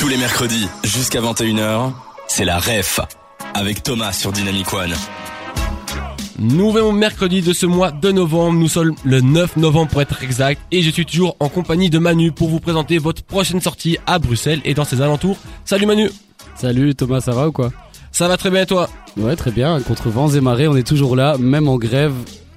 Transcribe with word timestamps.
Tous 0.00 0.08
les 0.08 0.16
mercredis, 0.16 0.66
jusqu'à 0.82 1.20
21h, 1.20 1.92
c'est 2.26 2.46
la 2.46 2.58
REF. 2.58 3.00
Avec 3.52 3.82
Thomas 3.82 4.14
sur 4.14 4.32
Dynamic 4.32 4.72
One. 4.72 4.94
Nouveau 6.38 6.90
mercredi 6.90 7.42
de 7.42 7.52
ce 7.52 7.66
mois 7.66 7.90
de 7.90 8.10
novembre, 8.10 8.58
nous 8.58 8.68
sommes 8.68 8.94
le 9.04 9.20
9 9.20 9.58
novembre 9.58 9.90
pour 9.90 10.00
être 10.00 10.22
exact 10.22 10.58
et 10.70 10.80
je 10.80 10.88
suis 10.88 11.04
toujours 11.04 11.36
en 11.38 11.50
compagnie 11.50 11.90
de 11.90 11.98
Manu 11.98 12.32
pour 12.32 12.48
vous 12.48 12.60
présenter 12.60 12.96
votre 12.96 13.22
prochaine 13.22 13.60
sortie 13.60 13.98
à 14.06 14.18
Bruxelles 14.18 14.62
et 14.64 14.72
dans 14.72 14.84
ses 14.84 15.02
alentours. 15.02 15.36
Salut 15.66 15.84
Manu 15.84 16.08
Salut 16.54 16.94
Thomas, 16.94 17.20
ça 17.20 17.32
va 17.32 17.48
ou 17.48 17.52
quoi? 17.52 17.70
Ça 18.10 18.26
va 18.26 18.38
très 18.38 18.50
bien 18.50 18.62
et 18.62 18.66
toi? 18.66 18.88
Ouais, 19.18 19.36
très 19.36 19.50
bien. 19.50 19.82
Contre 19.82 20.08
vents 20.08 20.30
et 20.30 20.40
marées, 20.40 20.66
on 20.66 20.76
est 20.76 20.86
toujours 20.86 21.14
là, 21.14 21.36
même 21.36 21.68
en 21.68 21.76
grève, 21.76 22.14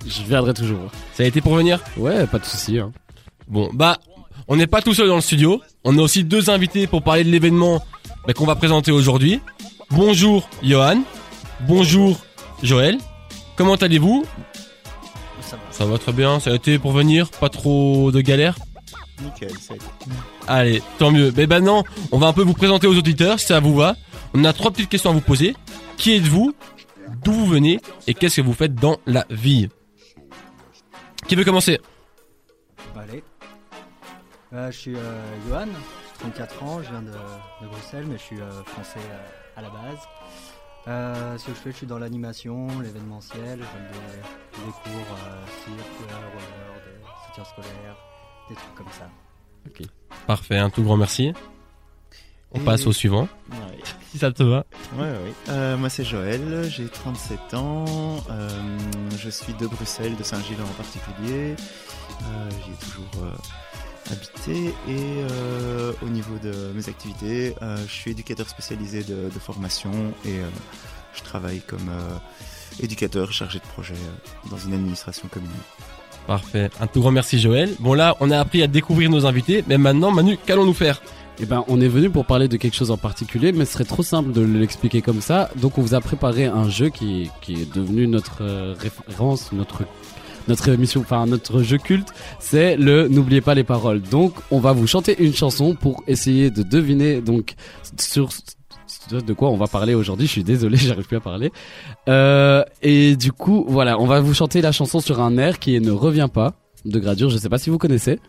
je 0.08 0.24
viendrai 0.24 0.54
toujours. 0.54 0.92
Ça 1.14 1.24
a 1.24 1.26
été 1.26 1.42
pour 1.42 1.56
venir? 1.56 1.82
Ouais, 1.98 2.26
pas 2.26 2.40
de 2.40 2.46
souci. 2.46 2.80
Hein. 2.80 2.94
Bon, 3.50 3.70
bah, 3.74 3.98
on 4.48 4.56
n'est 4.56 4.68
pas 4.68 4.82
tout 4.82 4.94
seul 4.94 5.08
dans 5.08 5.16
le 5.16 5.22
studio. 5.22 5.62
On 5.84 5.98
a 5.98 6.02
aussi 6.02 6.24
deux 6.24 6.50
invités 6.50 6.88
pour 6.88 7.02
parler 7.02 7.24
de 7.24 7.30
l'événement 7.30 7.84
bah, 8.28 8.34
qu'on 8.34 8.46
va 8.46 8.56
présenter 8.56 8.92
aujourd'hui. 8.92 9.40
Bonjour 9.90 10.50
Johan. 10.62 11.02
Bonjour 11.68 12.20
Joël. 12.62 12.98
Comment 13.56 13.76
allez-vous? 13.76 14.26
Ça 15.42 15.56
va. 15.56 15.62
Ça 15.72 15.86
va 15.86 15.98
très 15.98 16.14
bien. 16.14 16.40
Ça 16.40 16.52
a 16.52 16.56
été 16.56 16.80
pour 16.80 16.92
venir? 16.92 17.30
Pas 17.30 17.50
trop 17.50 18.12
de 18.12 18.22
galères? 18.22 18.58
Nickel, 19.22 19.52
c'est 19.60 19.78
Allez, 20.48 20.82
tant 20.98 21.12
mieux. 21.12 21.32
Mais 21.36 21.48
maintenant, 21.48 21.84
on 22.12 22.18
va 22.18 22.28
un 22.28 22.34
peu 22.34 22.42
vous 22.42 22.54
présenter 22.54 22.88
aux 22.88 22.98
auditeurs, 22.98 23.40
si 23.40 23.46
ça 23.46 23.60
vous 23.60 23.76
va. 23.76 23.96
On 24.34 24.44
a 24.44 24.54
trois 24.54 24.72
petites 24.72 24.90
questions 24.90 25.12
à 25.12 25.14
vous 25.14 25.22
poser. 25.22 25.56
Qui 25.98 26.16
êtes-vous? 26.16 26.54
D'où 27.24 27.32
vous 27.32 27.46
venez? 27.46 27.80
Et 28.08 28.14
qu'est-ce 28.14 28.38
que 28.38 28.42
vous 28.42 28.54
faites 28.54 28.76
dans 28.76 28.98
la 29.06 29.26
vie? 29.30 29.70
Qui 31.28 31.36
veut 31.36 31.44
commencer? 31.44 31.80
Euh, 34.54 34.72
je 34.72 34.78
suis 34.78 34.96
euh, 34.96 35.00
Johan, 35.48 35.66
j'ai 35.66 36.20
34 36.32 36.64
ans, 36.64 36.82
je 36.84 36.90
viens 36.90 37.02
de, 37.02 37.12
de 37.12 37.68
Bruxelles, 37.68 38.06
mais 38.08 38.18
je 38.18 38.24
suis 38.24 38.40
euh, 38.42 38.64
français 38.66 39.00
euh, 39.00 39.60
à 39.60 39.62
la 39.62 39.70
base. 39.70 39.98
Euh, 40.88 41.38
ce 41.38 41.46
que 41.46 41.52
je 41.52 41.56
fais, 41.60 41.72
je 41.72 41.78
suis 41.78 41.88
dans 41.88 41.98
l'animation, 41.98 42.68
l'événementiel, 42.82 43.42
je 43.44 43.56
donne 43.56 43.88
des, 43.92 44.66
des 44.66 44.72
cours 44.72 45.18
euh, 45.18 45.46
cirque, 45.66 45.88
roller, 46.00 46.84
des 46.86 47.28
soutiens 47.28 47.46
scolaires, 47.46 47.98
des 48.50 48.56
trucs 48.56 48.76
comme 48.76 48.92
ça. 48.92 49.10
Parfait, 50.28 50.58
un 50.58 50.70
tout 50.70 50.84
grand 50.84 50.98
merci. 50.98 51.34
On 52.52 52.60
Et- 52.60 52.64
passe 52.66 52.86
au 52.86 52.92
suivant, 52.92 53.28
Ouais, 53.50 53.80
si 54.12 54.20
ça 54.20 54.32
te 54.32 54.44
va. 54.44 54.66
ouais, 54.96 55.02
ouais. 55.02 55.34
Euh, 55.50 55.76
moi 55.78 55.90
c'est 55.90 56.04
Joël, 56.04 56.70
j'ai 56.70 56.88
37 56.88 57.54
ans, 57.56 57.86
euh, 58.30 58.50
je 59.18 59.30
suis 59.32 59.54
de 59.56 59.66
Bruxelles, 59.66 60.16
de 60.16 60.22
Saint-Gilles 60.22 60.62
en 60.62 60.74
particulier. 60.76 61.56
Euh, 61.56 62.50
J'y 62.64 62.72
ai 62.72 62.76
toujours 62.76 63.24
euh, 63.24 63.32
habité 64.12 64.74
et 64.88 65.24
euh, 65.32 65.92
au 66.02 66.10
niveau 66.10 66.36
de 66.44 66.72
mes 66.76 66.88
activités, 66.90 67.56
euh, 67.62 67.78
je 67.88 67.92
suis 67.92 68.12
éducateur 68.12 68.50
spécialisé 68.50 69.04
de, 69.04 69.30
de 69.34 69.40
formation 69.40 69.92
et 70.26 70.40
euh, 70.40 70.48
je 71.14 71.22
travaille 71.24 71.62
comme 71.62 71.90
euh, 71.90 72.84
éducateur 72.84 73.32
chargé 73.32 73.60
de 73.60 73.66
projet 73.66 73.94
euh, 73.94 74.50
dans 74.50 74.58
une 74.58 74.74
administration 74.74 75.28
commune. 75.32 75.50
Parfait, 76.28 76.70
un 76.80 76.88
tout 76.88 77.02
grand 77.02 77.12
merci 77.12 77.40
Joël. 77.40 77.74
Bon 77.80 77.94
là, 77.94 78.16
on 78.20 78.32
a 78.32 78.40
appris 78.40 78.64
à 78.64 78.68
découvrir 78.68 79.10
nos 79.10 79.26
invités, 79.26 79.64
mais 79.68 79.78
maintenant 79.78 80.12
Manu, 80.12 80.38
qu'allons-nous 80.46 80.74
faire? 80.74 81.02
Eh 81.40 81.46
ben, 81.48 81.66
on 81.68 81.82
est 81.82 81.88
venu 81.88 82.12
pour 82.12 82.26
parler 82.26 82.48
de 82.48 82.58
quelque 82.58 82.76
chose 82.76 82.92
en 82.92 82.98
particulier, 82.98 83.52
mais 83.52 83.66
ce 83.66 83.74
serait 83.74 83.86
trop 83.86 84.04
simple 84.04 84.32
de 84.32 84.42
l'expliquer 84.42 85.02
comme 85.02 85.20
ça. 85.20 85.50
Donc, 85.56 85.80
on 85.80 85.82
vous 85.82 85.96
a 85.96 86.00
préparé 86.00 86.46
un 86.46 86.70
jeu 86.70 86.90
qui, 86.90 87.32
qui 87.42 87.56
est 87.56 87.74
devenu 87.74 88.06
notre 88.08 88.44
référence, 88.80 89.52
notre 89.52 89.84
notre 90.48 90.70
émission, 90.70 91.02
enfin 91.02 91.26
notre 91.26 91.62
jeu 91.62 91.78
culte, 91.78 92.10
c'est 92.40 92.76
le 92.78 93.08
n'oubliez 93.08 93.42
pas 93.42 93.56
les 93.56 93.64
paroles. 93.64 94.02
Donc, 94.02 94.34
on 94.52 94.60
va 94.60 94.74
vous 94.74 94.88
chanter 94.88 95.16
une 95.20 95.34
chanson 95.34 95.76
pour 95.76 96.04
essayer 96.08 96.50
de 96.50 96.64
deviner 96.64 97.22
donc 97.22 97.56
sur 97.98 98.30
de 99.12 99.34
quoi 99.34 99.50
on 99.50 99.58
va 99.58 99.68
parler 99.68 99.94
aujourd'hui. 99.94 100.28
Je 100.28 100.32
suis 100.32 100.44
désolé, 100.44 100.78
j'arrive 100.80 101.06
plus 101.06 101.18
à 101.18 101.22
parler. 101.22 101.52
Euh, 102.10 102.64
et 102.82 103.16
du 103.16 103.32
coup, 103.32 103.66
voilà, 103.68 104.00
on 104.00 104.06
va 104.06 104.20
vous 104.22 104.34
chanter 104.34 104.62
la 104.62 104.72
chanson 104.72 105.00
sur 105.00 105.22
un 105.22 105.38
air 105.38 105.60
qui 105.60 105.80
Ne 105.80 105.92
revient 105.92 106.30
pas 106.32 106.54
de 106.86 107.00
Gradure. 107.00 107.30
Je 107.30 107.38
sais 107.38 107.50
pas 107.50 107.58
si 107.58 107.70
vous 107.70 107.78
connaissez. 107.78 108.20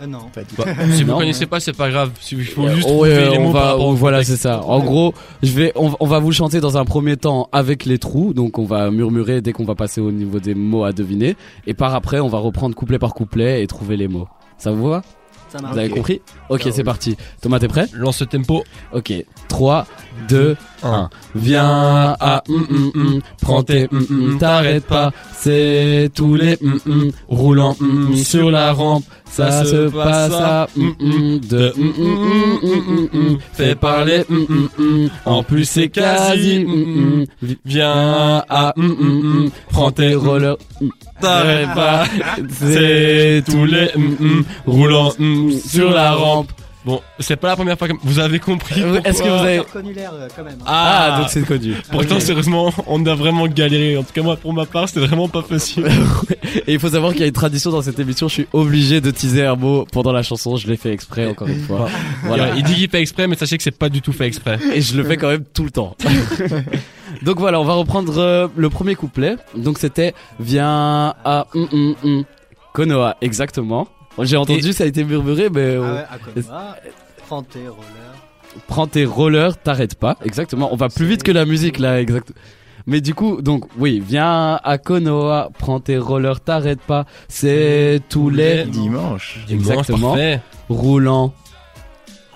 Euh, 0.00 0.06
non. 0.06 0.28
Pas 0.32 0.42
du 0.42 0.54
Bah, 0.56 0.64
Si 0.92 1.02
vous 1.02 1.10
Non. 1.12 1.18
connaissez 1.18 1.46
pas, 1.46 1.58
c'est 1.60 1.72
pas 1.76 1.90
grave. 1.90 2.10
Il 2.30 2.44
faut 2.44 2.68
juste 2.68 2.88
Ouais, 2.88 3.10
trouver 3.14 3.30
les 3.30 3.38
on 3.38 3.42
mots 3.48 3.52
par 3.52 3.62
va, 3.62 3.70
rapport 3.72 3.86
au 3.88 3.94
voilà, 3.94 4.22
c'est 4.22 4.36
ça. 4.36 4.62
En 4.64 4.80
gros, 4.80 5.12
je 5.42 5.52
vais, 5.52 5.72
on, 5.74 5.92
on 5.98 6.06
va 6.06 6.18
vous 6.20 6.32
chanter 6.32 6.60
dans 6.60 6.78
un 6.78 6.84
premier 6.84 7.16
temps 7.16 7.48
avec 7.52 7.84
les 7.84 7.98
trous, 7.98 8.32
donc 8.32 8.58
on 8.58 8.64
va 8.64 8.90
murmurer 8.90 9.40
dès 9.40 9.52
qu'on 9.52 9.64
va 9.64 9.74
passer 9.74 10.00
au 10.00 10.12
niveau 10.12 10.38
des 10.40 10.54
mots 10.54 10.84
à 10.84 10.92
deviner, 10.92 11.36
et 11.66 11.74
par 11.74 11.94
après, 11.94 12.20
on 12.20 12.28
va 12.28 12.38
reprendre 12.38 12.74
couplet 12.76 12.98
par 12.98 13.12
couplet 13.14 13.62
et 13.62 13.66
trouver 13.66 13.96
les 13.96 14.08
mots. 14.08 14.28
Ça 14.56 14.70
vous 14.70 14.88
va? 14.88 15.02
Ça 15.48 15.58
Vous 15.58 15.64
marche. 15.64 15.78
avez 15.78 15.88
compris? 15.88 16.20
Ok, 16.50 16.60
Ah 16.66 16.68
c'est 16.70 16.78
oui. 16.78 16.84
parti. 16.84 17.16
Thomas, 17.40 17.58
t'es 17.58 17.68
prêt? 17.68 17.86
Lance 17.94 18.20
le 18.20 18.26
tempo. 18.26 18.64
Ok. 18.92 19.12
3, 19.48 19.86
2, 20.28 20.56
1. 20.82 21.10
Viens 21.34 22.16
à 22.20 22.42
mm, 22.48 22.54
mm, 22.54 22.90
mm, 22.94 23.20
prends 23.42 23.62
tes 23.62 23.88
mm, 23.90 24.04
mm, 24.10 24.38
t'arrêtes 24.38 24.86
pas, 24.86 25.10
c'est 25.36 26.10
tous 26.14 26.34
les 26.34 26.56
mm, 26.60 26.78
mm, 26.86 27.10
roulant 27.28 27.76
mm, 27.80 27.86
mm, 27.86 28.16
sur 28.16 28.50
la 28.50 28.72
rampe, 28.72 29.04
ça 29.30 29.64
se 29.64 29.88
passe 29.88 30.32
à 30.32 30.68
mm, 30.76 30.88
mm, 31.00 31.38
de 31.40 31.72
mm, 31.76 31.82
mm, 31.82 31.98
mm, 31.98 32.58
mm, 32.62 33.08
mm, 33.12 33.30
mm, 33.30 33.38
fait 33.52 33.74
parler 33.74 34.24
mm, 34.28 34.36
mm, 34.48 34.68
mm, 34.78 35.08
en 35.26 35.42
plus 35.42 35.64
c'est 35.64 35.88
quasi 35.88 36.64
mm, 36.64 36.72
mm, 36.72 37.26
mm, 37.42 37.54
viens 37.64 38.44
à 38.48 38.72
mm, 38.76 38.86
mm, 38.86 39.44
mm, 39.44 39.50
prends 39.70 39.90
tes 39.90 40.14
rollers 40.14 40.56
mm, 40.80 40.88
t'arrêtes 41.20 41.74
pas, 41.74 42.04
c'est 42.50 43.42
tous 43.46 43.64
les 43.64 43.90
mm, 43.96 44.16
mm, 44.20 44.44
roulant 44.66 45.12
mm, 45.18 45.50
sur 45.52 45.90
la 45.90 46.12
rampe. 46.12 46.50
Bon, 46.88 47.02
c'est 47.18 47.36
pas 47.36 47.48
la 47.48 47.56
première 47.56 47.76
fois 47.78 47.86
que 47.86 47.92
vous 48.02 48.18
avez 48.18 48.38
compris. 48.38 48.82
Euh, 48.82 49.02
Est-ce 49.04 49.22
que 49.22 49.28
vous 49.28 49.44
avez 49.44 49.58
reconnu 49.58 49.92
l'air 49.92 50.10
euh, 50.14 50.26
quand 50.34 50.42
même. 50.42 50.54
hein. 50.60 50.64
Ah, 50.66 51.10
Ah, 51.12 51.20
donc 51.20 51.28
c'est 51.28 51.42
connu. 51.44 51.74
Pourtant, 51.90 52.18
sérieusement, 52.18 52.72
on 52.86 53.04
a 53.04 53.14
vraiment 53.14 53.46
galéré. 53.46 53.98
En 53.98 54.02
tout 54.04 54.14
cas, 54.14 54.22
moi, 54.22 54.36
pour 54.38 54.54
ma 54.54 54.64
part, 54.64 54.88
c'était 54.88 55.06
vraiment 55.06 55.28
pas 55.28 55.42
facile. 55.42 55.86
Et 56.66 56.72
il 56.72 56.80
faut 56.80 56.88
savoir 56.88 57.12
qu'il 57.12 57.20
y 57.20 57.24
a 57.24 57.26
une 57.26 57.32
tradition 57.34 57.70
dans 57.70 57.82
cette 57.82 57.98
émission, 57.98 58.26
je 58.28 58.32
suis 58.32 58.46
obligé 58.54 59.02
de 59.02 59.10
teaser 59.10 59.44
un 59.44 59.54
mot 59.54 59.84
pendant 59.92 60.12
la 60.12 60.22
chanson, 60.22 60.56
je 60.56 60.66
l'ai 60.66 60.78
fait 60.78 60.90
exprès 60.90 61.26
encore 61.26 61.48
une 61.48 61.60
fois. 61.60 61.90
Voilà. 62.24 62.54
Il 62.56 62.62
dit 62.62 62.74
qu'il 62.74 62.88
fait 62.88 63.02
exprès, 63.02 63.28
mais 63.28 63.36
sachez 63.36 63.58
que 63.58 63.62
c'est 63.62 63.70
pas 63.70 63.90
du 63.90 64.00
tout 64.00 64.14
fait 64.14 64.26
exprès. 64.26 64.58
Et 64.72 64.80
je 64.80 64.96
le 64.96 65.04
fais 65.04 65.18
quand 65.18 65.28
même 65.28 65.44
tout 65.44 65.64
le 65.64 65.70
temps. 65.70 65.94
Donc 67.22 67.38
voilà, 67.38 67.60
on 67.60 67.64
va 67.64 67.74
reprendre 67.74 68.16
euh, 68.16 68.48
le 68.56 68.70
premier 68.70 68.94
couplet. 68.94 69.36
Donc 69.54 69.76
c'était 69.78 70.14
Viens 70.40 71.12
à 71.22 71.46
hum. 71.54 72.24
Konoha, 72.72 73.18
exactement. 73.20 73.88
J'ai 74.22 74.36
entendu, 74.36 74.72
ça 74.72 74.84
a 74.84 74.86
été 74.86 75.04
murmuré, 75.04 75.48
mais 75.50 75.76
Ah 75.76 75.80
ouais, 75.80 76.04
à 76.10 76.76
prends 77.28 77.42
tes 77.42 77.68
rollers. 77.68 78.14
prends 78.66 78.86
tes 78.86 79.04
rollers, 79.04 79.56
t'arrêtes 79.58 79.94
pas. 79.94 80.16
Exactement. 80.24 80.68
On 80.72 80.76
va 80.76 80.88
plus 80.88 81.06
vite 81.06 81.22
que 81.22 81.32
la 81.32 81.44
musique 81.44 81.78
là, 81.78 82.00
exact. 82.00 82.32
Mais 82.86 83.00
du 83.02 83.14
coup, 83.14 83.42
donc 83.42 83.64
oui, 83.76 84.02
viens 84.04 84.58
à 84.64 84.78
Konoha, 84.78 85.50
prends 85.58 85.78
tes 85.78 85.98
rollers, 85.98 86.40
t'arrêtes 86.40 86.80
pas. 86.80 87.04
C'est 87.28 88.00
tous 88.08 88.30
les 88.30 88.64
Dimanche, 88.64 89.40
Exactement. 89.50 90.08
Parfait. 90.12 90.40
roulants. 90.70 91.34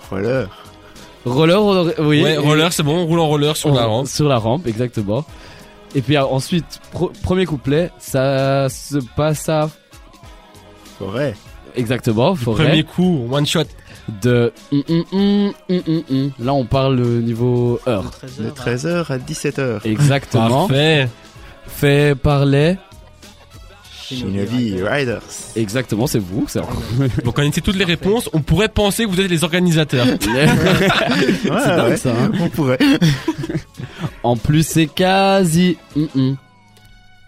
roller. 0.09 0.47
Roller, 1.25 1.55
roller, 1.61 1.93
oui. 1.99 2.21
Ouais, 2.21 2.37
roller, 2.37 2.71
c'est 2.73 2.83
bon. 2.83 3.09
En 3.17 3.27
roller 3.27 3.55
sur 3.57 3.73
la 3.73 3.85
rampe. 3.85 4.07
Sur 4.07 4.27
la 4.27 4.37
rampe, 4.37 4.67
exactement. 4.67 5.25
Et 5.95 6.01
puis 6.01 6.17
ensuite, 6.17 6.79
pro- 6.91 7.11
premier 7.23 7.45
couplet, 7.45 7.91
ça 7.97 8.67
se 8.69 8.97
passe 9.15 9.47
à 9.49 9.69
Forêt. 10.99 11.33
Exactement 11.75 12.35
forêt 12.35 12.65
Premier 12.65 12.83
coup, 12.83 13.27
one 13.31 13.45
shot. 13.45 13.63
de 14.21 14.51
hum, 14.71 14.83
hum, 15.11 15.53
hum, 15.69 16.31
là 16.39 16.53
on 16.53 16.65
parle 16.65 16.99
au 16.99 17.21
niveau 17.21 17.79
heure. 17.87 18.11
De 18.37 18.49
13h 18.49 19.11
à 19.11 19.17
17h. 19.17 19.85
Exactement. 19.85 20.67
Parfait. 20.67 21.07
Fait 21.67 22.15
par 22.17 22.45
les 22.45 22.77
Shinobi 24.05 24.83
Riders. 24.83 25.21
exactement, 25.55 26.07
c'est 26.07 26.19
vous, 26.19 26.45
c'est 26.47 26.59
Donc, 27.23 27.39
on 27.39 27.43
était 27.43 27.61
toutes 27.61 27.77
les 27.77 27.85
réponses. 27.85 28.29
On 28.33 28.41
pourrait 28.41 28.67
penser 28.67 29.05
que 29.05 29.09
vous 29.09 29.19
êtes 29.21 29.29
les 29.29 29.43
organisateurs. 29.43 30.05
Ouais, 30.15 30.47
C'est 31.39 31.49
dingue, 31.49 31.89
ouais. 31.89 31.97
ça, 31.97 32.11
hein. 32.11 32.31
On 32.39 32.49
pourrait. 32.49 32.77
En 34.23 34.35
plus, 34.37 34.65
c'est 34.67 34.87
quasi. 34.87 35.77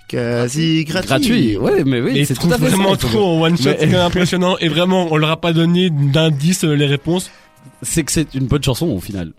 Quasi 0.08 0.84
gratuit. 0.86 1.08
gratuit. 1.08 1.58
Ouais, 1.58 1.84
mais 1.84 2.00
oui, 2.02 2.12
Mais 2.14 2.26
c'est 2.26 2.36
tout 2.36 2.48
à 2.52 2.58
fait 2.58 2.68
vraiment 2.68 2.92
ça. 2.92 3.08
trop 3.08 3.24
en 3.24 3.42
one 3.42 3.58
shot. 3.58 3.64
Mais- 3.66 3.78
C'est 3.80 3.86
quand 3.88 3.92
même 3.94 4.02
impressionnant. 4.02 4.58
Et 4.60 4.68
vraiment, 4.68 5.08
on 5.12 5.18
leur 5.18 5.32
a 5.32 5.42
pas 5.42 5.52
donné 5.54 5.90
d'indice 5.90 6.64
euh, 6.64 6.74
les 6.74 6.86
réponses. 6.86 7.32
C'est 7.82 8.04
que 8.04 8.12
c'est 8.12 8.34
une 8.36 8.46
bonne 8.46 8.64
chanson 8.64 8.88
au 8.88 9.00
final. 9.00 9.32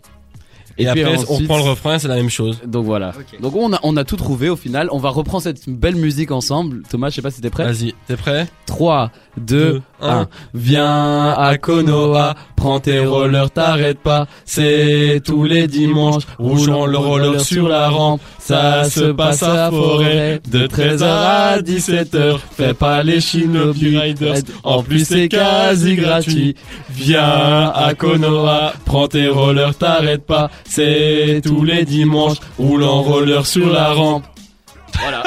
Et, 0.79 0.85
puis 0.85 1.01
après, 1.03 1.17
on 1.27 1.33
ensuite- 1.33 1.47
prend 1.47 1.57
le 1.57 1.63
refrain, 1.63 1.99
c'est 1.99 2.07
la 2.07 2.15
même 2.15 2.29
chose. 2.29 2.59
Donc 2.65 2.85
voilà. 2.85 3.13
Donc 3.41 3.55
on 3.55 3.73
a 3.73 3.79
on 3.83 3.97
a 3.97 4.03
tout 4.03 4.15
trouvé 4.15 4.49
au 4.49 4.55
final. 4.55 4.89
On 4.91 4.99
va 4.99 5.09
reprendre 5.09 5.43
cette 5.43 5.67
belle 5.67 5.95
musique 5.95 6.31
ensemble. 6.31 6.83
Thomas, 6.89 7.09
je 7.09 7.15
sais 7.15 7.21
pas 7.21 7.31
si 7.31 7.41
t'es 7.41 7.49
prêt. 7.49 7.65
Vas-y, 7.65 7.93
t'es 8.07 8.15
prêt? 8.15 8.47
3, 8.65 9.11
2, 9.37 9.43
Deux, 9.73 9.81
1. 10.01 10.09
un. 10.21 10.27
Viens 10.53 11.29
à 11.31 11.57
Konoha, 11.57 12.35
prends 12.55 12.79
tes 12.79 12.99
rollers, 12.99 13.49
t'arrêtes 13.51 13.99
pas, 13.99 14.27
c'est 14.45 15.21
tous 15.25 15.45
les 15.45 15.67
dimanches, 15.67 16.23
roulant 16.37 16.85
le 16.85 16.97
roller 16.97 17.39
sur 17.39 17.67
la 17.69 17.89
rampe, 17.89 18.21
ça 18.39 18.83
se 18.89 19.11
passe 19.11 19.43
à 19.43 19.53
la 19.53 19.71
forêt, 19.71 20.41
de 20.49 20.67
13h 20.67 21.03
à 21.05 21.61
17h, 21.61 22.39
fais 22.51 22.73
pas 22.73 23.03
les 23.03 23.21
Shinobi 23.21 23.97
Riders, 23.97 24.35
en 24.63 24.83
plus 24.83 25.05
c'est 25.07 25.29
quasi 25.29 25.95
gratuit, 25.95 26.55
viens 26.89 27.69
à 27.73 27.93
Konoha, 27.95 28.73
prends 28.85 29.07
tes 29.07 29.27
rollers, 29.27 29.75
t'arrêtes 29.75 30.25
pas, 30.25 30.49
c'est 30.67 31.41
tous 31.43 31.63
les 31.63 31.85
dimanches, 31.85 32.37
roulant 32.57 33.01
roller 33.01 33.45
sur 33.45 33.69
la 33.69 33.93
rampe. 33.93 34.25
Voilà. 34.99 35.23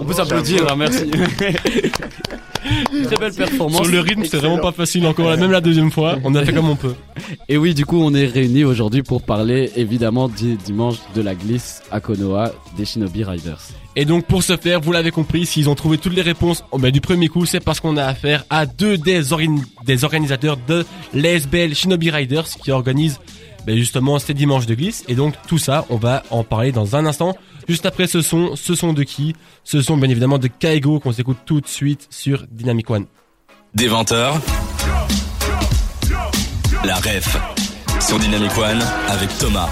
On 0.00 0.04
peut 0.04 0.12
s'applaudir, 0.12 0.70
hein, 0.70 0.76
merci. 0.76 1.10
Très 3.04 3.16
belle 3.16 3.34
performance. 3.34 3.82
Sur 3.82 3.92
le 3.92 4.00
rythme, 4.00 4.24
c'est 4.24 4.38
vraiment 4.38 4.58
pas 4.58 4.72
facile 4.72 5.06
encore. 5.06 5.36
Même 5.36 5.50
la 5.50 5.60
deuxième 5.60 5.90
fois, 5.90 6.16
on 6.24 6.34
a 6.34 6.44
fait 6.44 6.52
comme 6.52 6.68
on 6.68 6.76
peut. 6.76 6.94
Et 7.48 7.58
oui, 7.58 7.74
du 7.74 7.84
coup, 7.84 7.98
on 8.00 8.14
est 8.14 8.26
réunis 8.26 8.64
aujourd'hui 8.64 9.02
pour 9.02 9.22
parler 9.22 9.70
évidemment 9.76 10.28
du 10.28 10.56
dimanche 10.56 10.96
de 11.14 11.20
la 11.20 11.34
glisse 11.34 11.82
à 11.90 12.00
Konoha 12.00 12.52
des 12.76 12.84
Shinobi 12.84 13.24
Riders. 13.24 13.60
Et 13.96 14.04
donc 14.04 14.26
pour 14.26 14.42
ce 14.42 14.56
faire, 14.56 14.80
vous 14.80 14.92
l'avez 14.92 15.10
compris, 15.10 15.46
s'ils 15.46 15.68
ont 15.68 15.74
trouvé 15.74 15.98
toutes 15.98 16.14
les 16.14 16.22
réponses 16.22 16.64
oh, 16.72 16.78
ben, 16.78 16.90
du 16.90 17.00
premier 17.00 17.28
coup, 17.28 17.46
c'est 17.46 17.60
parce 17.60 17.78
qu'on 17.80 17.96
a 17.96 18.04
affaire 18.04 18.44
à 18.50 18.66
deux 18.66 18.98
des, 18.98 19.22
des 19.86 20.04
organisateurs 20.04 20.58
de 20.66 20.84
l'ESBL 21.12 21.74
Shinobi 21.74 22.10
Riders 22.10 22.48
qui 22.60 22.72
organisent 22.72 23.20
ben, 23.66 23.76
justement 23.76 24.18
ces 24.18 24.34
dimanches 24.34 24.66
de 24.66 24.74
glisse. 24.74 25.04
Et 25.08 25.14
donc 25.14 25.34
tout 25.46 25.58
ça, 25.58 25.86
on 25.90 25.96
va 25.96 26.22
en 26.30 26.44
parler 26.44 26.72
dans 26.72 26.96
un 26.96 27.06
instant. 27.06 27.36
Juste 27.68 27.86
après 27.86 28.06
ce 28.06 28.20
son, 28.20 28.56
ce 28.56 28.74
son 28.74 28.92
de 28.92 29.02
qui? 29.02 29.34
Ce 29.64 29.80
son 29.80 29.96
bien 29.96 30.10
évidemment 30.10 30.38
de 30.38 30.48
Kaigo 30.48 31.00
qu'on 31.00 31.12
s'écoute 31.12 31.38
tout 31.46 31.60
de 31.60 31.68
suite 31.68 32.06
sur 32.10 32.46
Dynamic 32.50 32.90
One. 32.90 33.06
Des 33.74 33.88
20h, 33.88 34.34
la 36.84 36.94
ref 36.96 37.36
sur 38.00 38.18
Dynamic 38.18 38.56
One 38.58 38.82
avec 39.08 39.36
Thomas. 39.38 39.68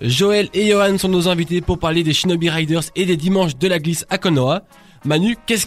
Joël 0.00 0.48
et 0.54 0.70
Johan 0.70 0.98
sont 0.98 1.08
nos 1.08 1.28
invités 1.28 1.60
pour 1.60 1.78
parler 1.78 2.02
des 2.02 2.12
Shinobi 2.12 2.50
Riders 2.50 2.82
et 2.96 3.06
des 3.06 3.16
dimanches 3.16 3.56
de 3.56 3.68
la 3.68 3.78
glisse 3.78 4.04
à 4.10 4.18
Konoha. 4.18 4.62
Manu, 5.04 5.36
qu'est-ce 5.46 5.66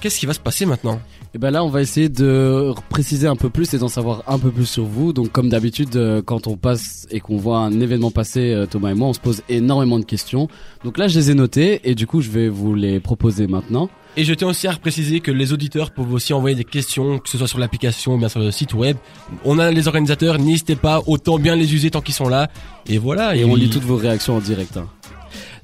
qu'est-ce 0.00 0.18
qui 0.18 0.26
va 0.26 0.34
se 0.34 0.40
passer 0.40 0.66
maintenant? 0.66 1.00
Et 1.34 1.38
ben 1.38 1.50
là, 1.50 1.64
on 1.64 1.68
va 1.68 1.82
essayer 1.82 2.08
de 2.08 2.72
préciser 2.88 3.26
un 3.26 3.34
peu 3.34 3.50
plus 3.50 3.74
et 3.74 3.78
d'en 3.78 3.88
savoir 3.88 4.22
un 4.28 4.38
peu 4.38 4.52
plus 4.52 4.66
sur 4.66 4.84
vous. 4.84 5.12
Donc, 5.12 5.32
comme 5.32 5.48
d'habitude, 5.48 5.96
euh, 5.96 6.22
quand 6.24 6.46
on 6.46 6.56
passe 6.56 7.08
et 7.10 7.18
qu'on 7.18 7.38
voit 7.38 7.58
un 7.58 7.80
événement 7.80 8.12
passer, 8.12 8.52
euh, 8.52 8.66
Thomas 8.66 8.92
et 8.92 8.94
moi, 8.94 9.08
on 9.08 9.12
se 9.12 9.18
pose 9.18 9.42
énormément 9.48 9.98
de 9.98 10.04
questions. 10.04 10.46
Donc 10.84 10.96
là, 10.96 11.08
je 11.08 11.18
les 11.18 11.32
ai 11.32 11.34
notées 11.34 11.80
et 11.82 11.96
du 11.96 12.06
coup, 12.06 12.20
je 12.20 12.30
vais 12.30 12.48
vous 12.48 12.76
les 12.76 13.00
proposer 13.00 13.48
maintenant. 13.48 13.90
Et 14.16 14.22
je 14.22 14.32
tiens 14.32 14.46
aussi 14.46 14.68
à 14.68 14.72
préciser 14.74 15.18
que 15.18 15.32
les 15.32 15.52
auditeurs 15.52 15.90
peuvent 15.90 16.12
aussi 16.12 16.32
envoyer 16.32 16.54
des 16.54 16.62
questions, 16.62 17.18
que 17.18 17.28
ce 17.28 17.36
soit 17.36 17.48
sur 17.48 17.58
l'application 17.58 18.14
ou 18.14 18.18
bien 18.18 18.28
sur 18.28 18.38
le 18.38 18.52
site 18.52 18.72
web. 18.72 18.96
On 19.44 19.58
a 19.58 19.72
les 19.72 19.88
organisateurs, 19.88 20.38
n'hésitez 20.38 20.76
pas, 20.76 21.02
autant 21.08 21.40
bien 21.40 21.56
les 21.56 21.74
user 21.74 21.90
tant 21.90 22.00
qu'ils 22.00 22.14
sont 22.14 22.28
là. 22.28 22.48
Et 22.86 22.98
voilà. 22.98 23.34
Et 23.34 23.44
on 23.44 23.56
lit 23.56 23.70
toutes 23.70 23.82
vos 23.82 23.96
réactions 23.96 24.36
en 24.36 24.40
direct. 24.40 24.76
hein. 24.76 24.86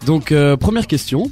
Donc 0.06 0.32
euh, 0.32 0.56
première 0.56 0.86
question. 0.86 1.30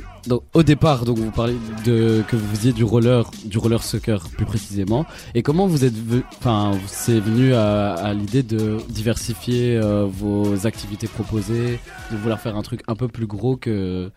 Au 0.53 0.63
départ, 0.63 1.07
donc 1.07 1.17
vous 1.17 1.31
parlez 1.31 1.57
de 1.87 2.23
que 2.29 2.37
vous 2.37 2.55
faisiez 2.55 2.75
du 2.75 2.85
roller, 2.85 3.31
du 3.47 3.57
roller 3.57 3.83
soccer 3.83 4.29
plus 4.29 4.45
précisément. 4.45 5.07
Et 5.35 5.43
comment 5.43 5.67
vous 5.67 5.87
êtes, 5.87 5.95
enfin, 6.39 6.73
c'est 6.87 7.19
venu 7.19 7.55
à, 7.55 8.13
l'idée 8.13 8.43
de 8.43 8.77
diversifier 8.91 9.79
euh, 9.79 10.05
vos 10.05 10.67
activités 10.67 11.07
proposées, 11.07 11.81
de 12.11 12.17
vouloir 12.19 12.41
faire 12.41 12.57
un 12.57 12.63
truc 12.63 12.83
un 12.89 12.95
peu 12.95 13.09
plus 13.09 13.27
gros 13.27 13.57
que 13.57 14.11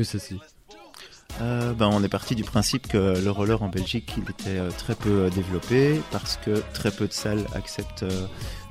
ceci? 0.00 0.38
Euh, 1.42 1.74
ben, 1.74 1.90
on 1.92 2.02
est 2.02 2.08
parti 2.08 2.34
du 2.34 2.44
principe 2.44 2.88
que 2.88 3.22
le 3.22 3.30
roller 3.30 3.62
en 3.62 3.68
Belgique, 3.68 4.14
il 4.16 4.22
était 4.30 4.58
euh, 4.58 4.70
très 4.70 4.94
peu 4.94 5.28
développé 5.30 6.00
parce 6.10 6.38
que 6.38 6.62
très 6.72 6.90
peu 6.90 7.06
de 7.06 7.12
salles 7.12 7.44
acceptent 7.54 8.06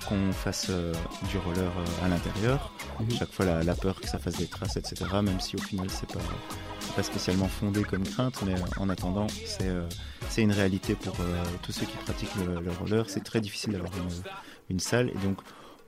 qu'on 0.06 0.32
fasse 0.32 0.68
euh, 0.70 0.94
du 1.30 1.38
roller 1.38 1.72
euh, 1.78 2.06
à 2.06 2.08
l'intérieur. 2.08 2.72
Mhm. 3.00 3.12
Chaque 3.12 3.32
fois, 3.32 3.46
la, 3.46 3.64
la 3.64 3.76
peur 3.76 4.00
que 4.00 4.08
ça 4.08 4.18
fasse 4.20 4.38
des 4.38 4.48
traces, 4.48 4.78
etc. 4.78 5.06
Même 5.22 5.40
si 5.40 5.56
au 5.56 5.62
final, 5.62 5.88
c'est 5.90 6.12
pas, 6.12 6.20
pas 6.96 7.04
spécialement 7.04 7.48
fondé 7.48 7.84
comme 7.84 8.04
crainte, 8.04 8.42
mais 8.46 8.54
euh, 8.54 8.66
en 8.80 8.90
attendant, 8.90 9.28
c'est 9.46 9.68
euh, 9.68 9.88
une 10.38 10.52
réalité 10.52 10.96
pour 10.96 11.16
tous 11.62 11.72
ceux 11.72 11.86
qui 11.86 11.98
pratiquent 11.98 12.36
le, 12.46 12.60
le 12.62 12.72
roller. 12.72 13.10
C'est 13.10 13.24
très 13.24 13.42
difficile 13.42 13.74
d'avoir 13.74 13.92
une, 13.98 14.10
une 14.70 14.80
salle 14.80 15.10
et 15.10 15.18
donc. 15.26 15.38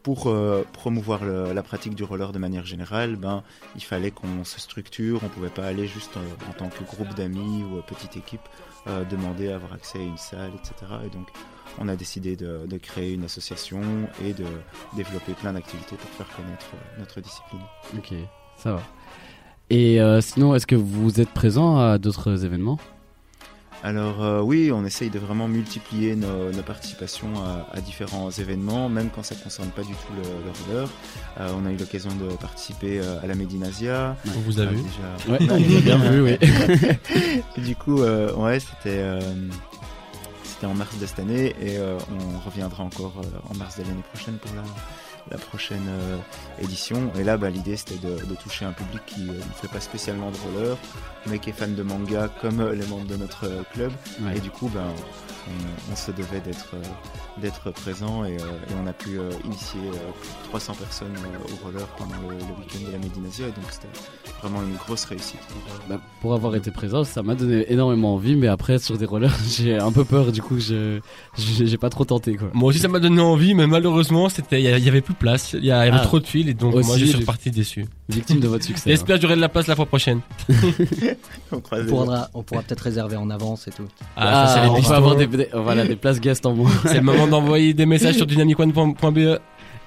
Pour 0.04 0.34
promouvoir 0.72 1.26
le- 1.26 1.52
la 1.52 1.64
pratique 1.64 1.94
du 1.94 2.06
roller 2.06 2.32
de 2.32 2.40
manière 2.40 2.66
générale, 2.66 3.18
ben, 3.18 3.44
il 3.76 3.84
fallait 3.84 4.12
qu'on 4.12 4.46
se 4.46 4.58
structure. 4.58 5.20
On 5.22 5.28
pouvait 5.28 5.50
pas 5.50 5.66
aller 5.66 5.86
juste 5.86 6.12
en 6.50 6.54
tant 6.54 6.70
que 6.70 6.82
groupe 6.86 7.14
d'amis 7.14 7.64
ou 7.66 7.82
petite 7.82 8.16
équipe 8.16 8.40
demander 9.10 9.52
à 9.52 9.56
avoir 9.56 9.74
accès 9.74 9.98
à 10.00 10.04
une 10.04 10.18
salle, 10.18 10.52
etc. 10.56 10.74
Et 11.06 11.10
donc, 11.10 11.28
on 11.80 11.88
a 11.88 11.96
décidé 11.96 12.36
de, 12.36 12.66
de 12.68 12.78
créer 12.78 13.14
une 13.14 13.24
association 13.26 13.82
et 14.26 14.34
de 14.34 14.46
développer 14.96 15.34
plein 15.34 15.54
d'activités 15.54 15.96
pour 15.96 16.10
faire 16.12 16.36
connaître 16.36 16.66
euh, 16.74 17.00
notre 17.00 17.22
discipline. 17.22 17.62
Ok, 17.98 18.14
ça 18.58 18.74
va. 18.74 18.82
Et 19.70 20.00
euh, 20.02 20.22
sinon, 20.22 20.56
est-ce 20.56 20.66
que 20.68 20.76
vous 20.76 21.20
êtes 21.20 21.30
présent 21.30 21.78
à 21.80 21.98
d'autres 21.98 22.46
événements? 22.46 22.80
Alors 23.84 24.24
euh, 24.24 24.42
oui, 24.42 24.72
on 24.74 24.84
essaye 24.86 25.12
de 25.12 25.20
vraiment 25.20 25.48
multiplier 25.48 26.16
nos, 26.16 26.52
nos 26.52 26.64
participations 26.64 27.32
à, 27.38 27.68
à 27.78 27.80
différents 27.80 28.32
événements, 28.32 28.90
même 28.90 29.10
quand 29.14 29.22
ça 29.24 29.36
ne 29.36 29.40
concerne 29.42 29.70
pas 29.70 29.84
du 29.84 29.94
tout 29.94 30.14
le, 30.16 30.24
le 30.24 30.74
roller. 30.74 30.90
Euh, 31.40 31.52
on 31.56 31.64
a 31.68 31.72
eu 31.72 31.78
l'occasion 31.78 32.10
de 32.16 32.36
participer 32.38 33.00
à 33.02 33.28
la 33.28 33.36
Médinasia. 33.36 34.16
On 34.36 34.40
vous 34.40 34.60
a 34.60 34.66
vu. 34.66 34.78
déjà- 34.78 35.32
Ouais, 35.32 35.82
bien 35.82 35.98
vu, 36.00 36.22
oui. 36.24 36.38
Du 37.64 37.76
coup, 37.76 38.02
ouais, 38.02 38.60
c'était 38.60 39.04
c'était 40.58 40.66
en 40.66 40.74
mars 40.74 40.98
de 40.98 41.06
cette 41.06 41.20
année 41.20 41.56
et 41.62 41.78
euh, 41.78 42.00
on 42.10 42.40
reviendra 42.40 42.84
encore 42.84 43.14
euh, 43.20 43.52
en 43.52 43.56
mars 43.58 43.78
de 43.78 43.84
l'année 43.84 44.02
prochaine 44.12 44.40
pour 44.40 44.50
la, 44.56 44.64
la 45.32 45.38
prochaine 45.38 45.86
euh, 45.88 46.18
édition. 46.64 47.12
Et 47.20 47.24
là, 47.24 47.38
bah, 47.38 47.50
l'idée 47.50 47.78
c'était 47.78 47.98
de, 48.06 48.26
de 48.26 48.36
toucher 48.36 48.66
un 48.66 48.72
public 48.74 49.02
qui 49.06 49.30
euh, 49.30 49.34
ne 49.34 49.54
fait 49.62 49.68
pas 49.68 49.80
spécialement 49.80 50.32
de 50.32 50.38
roller, 50.38 50.78
mais 51.28 51.40
qui 51.40 51.50
est 51.50 51.54
fan 51.54 51.76
de 51.76 51.84
manga 51.84 52.30
comme 52.42 52.60
euh, 52.60 52.74
les 52.74 52.86
membres 52.88 53.08
de 53.08 53.16
notre 53.18 53.46
euh, 53.46 53.64
club. 53.74 53.92
Ouais. 54.22 54.38
Et 54.38 54.40
du 54.40 54.50
coup, 54.50 54.70
ben, 54.74 54.84
on, 55.48 55.94
on 55.94 55.96
se 55.96 56.12
devait 56.12 56.42
d'être 56.42 56.70
euh, 56.74 56.82
d'être 57.42 57.72
présent 57.72 58.26
et, 58.26 58.36
euh, 58.36 58.40
et 58.70 58.74
on 58.84 58.88
a 58.88 58.94
pu 58.94 59.20
euh, 59.20 59.30
initier 59.46 59.80
euh, 59.80 60.12
plus 60.20 60.30
de 60.30 60.50
300 60.50 60.74
personnes 60.76 61.14
euh, 61.18 61.54
au 61.54 61.66
roller 61.66 61.86
pendant 61.98 62.16
le, 62.28 62.36
le 62.36 62.60
week-end 62.60 62.88
de 62.88 62.92
la 62.92 62.98
Médinasia. 62.98 63.48
Et 63.48 63.52
donc 63.52 63.66
c'était 63.70 63.88
vraiment 64.42 64.62
une 64.64 64.76
grosse 64.76 65.06
réussite. 65.06 65.40
pour, 65.40 65.88
Bah, 65.90 66.02
pour 66.22 66.34
avoir 66.34 66.56
été 66.56 66.72
présent, 66.72 67.04
ça 67.04 67.22
m'a 67.24 67.36
donné 67.36 67.72
énormément 67.72 68.16
envie, 68.16 68.36
mais 68.36 68.48
après 68.48 68.80
sur 68.80 68.98
des 68.98 69.06
rollers, 69.06 69.36
j'ai 69.48 69.78
un 69.78 69.92
peu 69.92 70.04
peur, 70.04 70.32
du 70.32 70.42
coup, 70.42 70.60
je 70.60 71.00
j'ai 71.38 71.78
pas 71.78 71.90
trop 71.90 72.06
tenté 72.06 72.36
quoi. 72.36 72.50
Moi 72.54 72.70
aussi 72.70 72.80
ça 72.80 72.88
m'a 72.88 73.00
donné 73.00 73.22
envie, 73.22 73.54
mais 73.54 73.68
malheureusement 73.68 74.30
c'était, 74.30 74.60
il 74.62 74.66
y, 74.66 74.90
avait 74.90 75.02
plus 75.02 75.14
place, 75.18 75.54
il 75.54 75.66
y, 75.66 75.72
avait 75.72 75.92
Ah. 75.94 76.00
trop 76.00 76.20
de 76.20 76.26
fils 76.28 76.48
et 76.48 76.54
donc 76.54 76.74
moi 76.74 76.98
je 76.98 77.06
suis 77.06 77.18
reparti 77.18 77.52
déçu. 77.52 77.86
Victime 78.10 78.40
de 78.40 78.48
votre 78.48 78.64
succès. 78.66 78.90
hein. 78.90 78.94
J'espère 78.94 79.18
que 79.18 79.22
j'aurai 79.24 79.36
de 79.36 79.42
la 79.42 79.50
place 79.50 79.68
la 79.68 79.76
fois 79.76 79.86
prochaine. 79.86 80.22
on 81.52 81.60
pourra, 81.60 82.30
on 82.34 82.44
pourra 82.44 82.62
peut-être 82.62 82.82
réserver 82.82 83.16
en 83.18 83.30
avance 83.30 83.68
et 83.68 83.72
tout. 83.72 83.88
Ah, 84.16 84.48
ça, 84.48 84.54
c'est 84.56 84.62
les 84.64 84.70
on 84.70 84.80
va 84.80 84.96
avoir 84.96 85.16
des, 85.16 85.28
des- 85.28 85.50
voilà, 85.54 85.86
des 85.86 85.96
places 85.96 86.20
guest 86.20 86.46
en 86.46 86.54
moins. 86.54 86.72
C'est 86.84 86.96
le 86.96 87.02
moment 87.02 87.28
d'envoyer 87.28 87.74
des 87.74 87.86
messages 87.86 88.16
sur 88.16 88.26
dynamicone.be. 88.26 89.40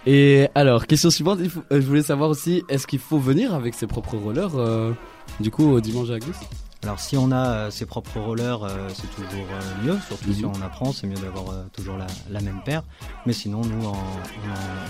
Et 0.06 0.48
alors, 0.54 0.86
question 0.86 1.10
suivante, 1.10 1.46
faut- 1.48 1.60
euh, 1.72 1.80
je 1.80 1.86
voulais 1.86 2.02
savoir 2.02 2.30
aussi, 2.30 2.62
est-ce 2.70 2.86
qu'il 2.86 2.98
faut 2.98 3.18
venir 3.18 3.54
avec 3.54 3.74
ses 3.74 3.86
propres 3.86 4.16
rollers, 4.16 4.56
euh, 4.56 4.92
du 5.40 5.50
coup, 5.50 5.70
au 5.70 5.80
dimanche 5.80 6.08
à 6.08 6.12
la 6.12 6.18
glisse? 6.20 6.40
Alors 6.82 6.98
si 6.98 7.16
on 7.18 7.30
a 7.30 7.48
euh, 7.48 7.70
ses 7.70 7.84
propres 7.84 8.18
rollers, 8.20 8.62
euh, 8.64 8.88
c'est 8.94 9.10
toujours 9.14 9.46
euh, 9.52 9.84
mieux, 9.84 9.98
surtout 10.08 10.32
si 10.32 10.44
Mhm. 10.44 10.52
on 10.56 10.62
apprend, 10.62 10.92
c'est 10.92 11.06
mieux 11.06 11.16
d'avoir 11.16 11.52
toujours 11.72 11.96
la, 11.98 12.06
la 12.30 12.40
même 12.40 12.60
paire. 12.64 12.82
Mais 13.26 13.32
sinon, 13.34 13.60
nous, 13.62 13.84
on, 13.84 13.88
en, 13.88 13.96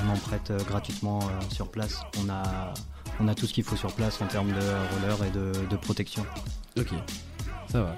on 0.06 0.12
en 0.12 0.16
prête 0.16 0.52
gratuitement 0.68 1.18
sur 1.52 1.68
place. 1.68 1.99
On 2.25 2.30
a, 2.30 2.73
on 3.18 3.26
a 3.26 3.35
tout 3.35 3.47
ce 3.47 3.52
qu'il 3.52 3.64
faut 3.64 3.76
sur 3.76 3.92
place 3.92 4.20
en 4.20 4.26
termes 4.26 4.49
de 4.50 4.54
rollers 4.54 5.25
et 5.26 5.30
de, 5.37 5.68
de 5.68 5.76
protection. 5.76 6.25
Ok, 6.78 6.90
ça 7.73 7.82
va. 7.82 7.97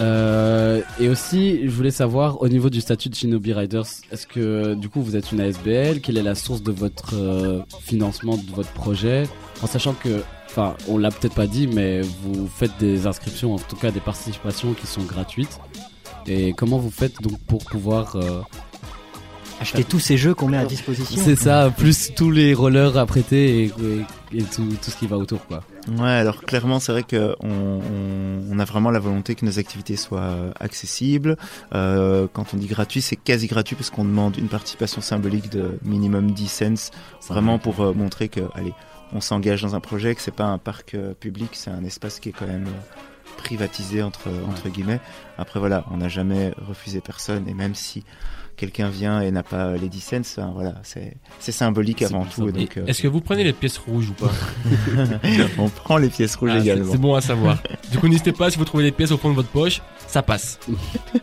Euh, 0.00 0.82
et 0.98 1.08
aussi, 1.08 1.60
je 1.64 1.70
voulais 1.70 1.92
savoir 1.92 2.42
au 2.42 2.48
niveau 2.48 2.68
du 2.68 2.80
statut 2.80 3.08
de 3.08 3.14
Shinobi 3.14 3.52
Riders, 3.52 3.86
est-ce 4.10 4.26
que 4.26 4.74
du 4.74 4.88
coup 4.88 5.00
vous 5.00 5.14
êtes 5.14 5.30
une 5.30 5.40
ASBL 5.40 6.00
Quelle 6.00 6.18
est 6.18 6.22
la 6.22 6.34
source 6.34 6.62
de 6.62 6.72
votre 6.72 7.14
euh, 7.14 7.62
financement 7.80 8.36
de 8.36 8.50
votre 8.50 8.72
projet? 8.72 9.28
En 9.62 9.68
sachant 9.68 9.92
que, 9.94 10.20
enfin, 10.56 10.74
on 10.88 10.98
l'a 10.98 11.10
peut-être 11.10 11.34
pas 11.34 11.46
dit, 11.48 11.66
mais 11.66 12.00
vous 12.00 12.46
faites 12.48 12.76
des 12.78 13.06
inscriptions, 13.06 13.54
en 13.54 13.58
tout 13.58 13.76
cas 13.76 13.90
des 13.90 14.00
participations 14.00 14.72
qui 14.74 14.86
sont 14.86 15.02
gratuites. 15.02 15.58
Et 16.26 16.52
comment 16.54 16.78
vous 16.78 16.90
faites 16.90 17.20
donc 17.22 17.38
pour 17.46 17.64
pouvoir 17.64 18.16
euh, 18.16 18.40
Acheter 19.60 19.84
tous 19.84 20.00
ces 20.00 20.16
jeux 20.16 20.34
qu'on 20.34 20.48
met 20.48 20.56
à 20.56 20.64
disposition. 20.64 21.20
C'est 21.22 21.36
ça, 21.36 21.72
plus 21.76 22.12
tous 22.14 22.30
les 22.32 22.54
rollers 22.54 22.96
à 22.98 23.06
prêter 23.06 23.62
et, 23.62 23.64
et- 23.66 24.04
et 24.36 24.42
tout, 24.42 24.64
tout 24.82 24.90
ce 24.90 24.96
qui 24.96 25.06
va 25.06 25.16
autour 25.16 25.46
quoi. 25.46 25.62
Ouais, 25.96 26.08
alors 26.10 26.40
clairement, 26.42 26.80
c'est 26.80 26.90
vrai 26.90 27.04
que 27.04 27.36
on, 27.40 27.48
on, 27.48 28.40
on 28.50 28.58
a 28.58 28.64
vraiment 28.64 28.90
la 28.90 28.98
volonté 28.98 29.36
que 29.36 29.44
nos 29.46 29.60
activités 29.60 29.94
soient 29.96 30.18
euh, 30.22 30.50
accessibles. 30.58 31.36
Euh, 31.72 32.26
quand 32.32 32.52
on 32.52 32.56
dit 32.56 32.66
gratuit, 32.66 33.00
c'est 33.00 33.14
quasi 33.14 33.46
gratuit 33.46 33.76
parce 33.76 33.90
qu'on 33.90 34.04
demande 34.04 34.36
une 34.36 34.48
participation 34.48 35.00
symbolique 35.00 35.50
de 35.50 35.78
minimum 35.84 36.32
10 36.32 36.48
cents, 36.48 36.90
vraiment 37.28 37.60
pour 37.60 37.80
euh, 37.80 37.92
montrer 37.92 38.28
que, 38.28 38.40
allez, 38.54 38.72
on 39.14 39.20
s'engage 39.20 39.62
dans 39.62 39.74
un 39.74 39.80
projet, 39.80 40.14
que 40.14 40.20
c'est 40.20 40.34
pas 40.34 40.44
un 40.44 40.58
parc 40.58 40.94
euh, 40.94 41.14
public, 41.14 41.50
c'est 41.52 41.70
un 41.70 41.84
espace 41.84 42.20
qui 42.20 42.30
est 42.30 42.32
quand 42.32 42.46
même 42.46 42.66
euh, 42.66 43.36
privatisé 43.38 44.02
entre 44.02 44.28
entre 44.48 44.68
guillemets. 44.68 45.00
Après 45.38 45.60
voilà, 45.60 45.84
on 45.90 45.98
n'a 45.98 46.08
jamais 46.08 46.52
refusé 46.68 47.00
personne 47.00 47.48
et 47.48 47.54
même 47.54 47.74
si 47.74 48.04
quelqu'un 48.56 48.88
vient 48.88 49.20
et 49.20 49.30
n'a 49.30 49.42
pas 49.42 49.76
les 49.76 49.88
10 49.88 50.00
cents, 50.00 50.42
hein, 50.42 50.52
voilà, 50.54 50.74
c'est 50.82 51.16
c'est 51.40 51.52
symbolique 51.52 52.02
avant 52.02 52.24
tout. 52.24 52.50
Donc, 52.50 52.76
euh, 52.76 52.86
Est-ce 52.86 53.02
que 53.02 53.08
vous 53.08 53.20
prenez 53.20 53.44
les 53.44 53.52
pièces 53.52 53.78
rouges 53.78 54.10
ou 54.10 54.14
pas? 54.14 54.30
On 55.58 55.68
prend 55.68 55.96
les 55.96 56.08
pièces 56.08 56.36
rouges 56.36 56.52
Ah, 56.54 56.60
également. 56.60 56.92
C'est 56.92 56.98
bon 56.98 57.14
à 57.14 57.20
savoir. 57.20 57.58
Du 57.90 57.98
coup, 57.98 58.08
n'hésitez 58.08 58.32
pas 58.32 58.50
si 58.50 58.58
vous 58.58 58.64
trouvez 58.64 58.84
les 58.84 58.92
pièces 58.92 59.10
au 59.10 59.18
fond 59.18 59.30
de 59.30 59.34
votre 59.34 59.48
poche, 59.48 59.82
ça 60.06 60.22
passe. 60.22 60.58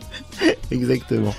Exactement. 0.70 1.34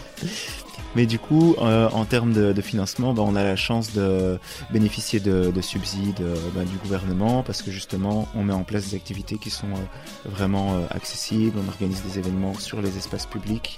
Mais 0.96 1.06
du 1.08 1.18
coup, 1.20 1.56
euh, 1.60 1.90
en 1.92 2.06
termes 2.06 2.34
de, 2.34 2.54
de 2.54 2.62
financement, 2.62 3.14
bah, 3.14 3.24
on 3.26 3.36
a 3.36 3.44
la 3.44 3.56
chance 3.56 3.94
de 3.94 4.40
bénéficier 4.72 5.20
de, 5.20 5.50
de 5.52 5.62
subsides 5.62 6.22
euh, 6.22 6.36
bah, 6.56 6.64
du 6.66 6.78
gouvernement 6.78 7.42
parce 7.44 7.62
que 7.64 7.72
justement, 7.72 8.28
on 8.36 8.44
met 8.44 8.54
en 8.54 8.64
place 8.64 8.90
des 8.90 8.96
activités 8.96 9.38
qui 9.38 9.50
sont 9.50 9.68
euh, 9.74 10.30
vraiment 10.30 10.78
accessibles. 10.92 11.58
On 11.64 11.68
organise 11.68 12.04
des 12.04 12.20
événements 12.20 12.54
sur 12.54 12.82
les 12.82 12.96
espaces 12.98 13.26
publics. 13.26 13.78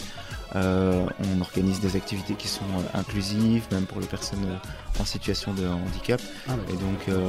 Euh, 0.55 1.05
on 1.38 1.41
organise 1.41 1.79
des 1.79 1.95
activités 1.95 2.34
qui 2.36 2.48
sont 2.48 2.63
euh, 2.77 2.98
inclusives, 3.00 3.63
même 3.72 3.86
pour 3.86 4.00
les 4.01 4.07
personnes 4.07 4.45
euh, 4.45 5.01
en 5.01 5.05
situation 5.05 5.53
de 5.53 5.65
handicap. 5.67 6.22
Ah, 6.50 6.53
Et 6.69 6.74
donc, 6.77 7.19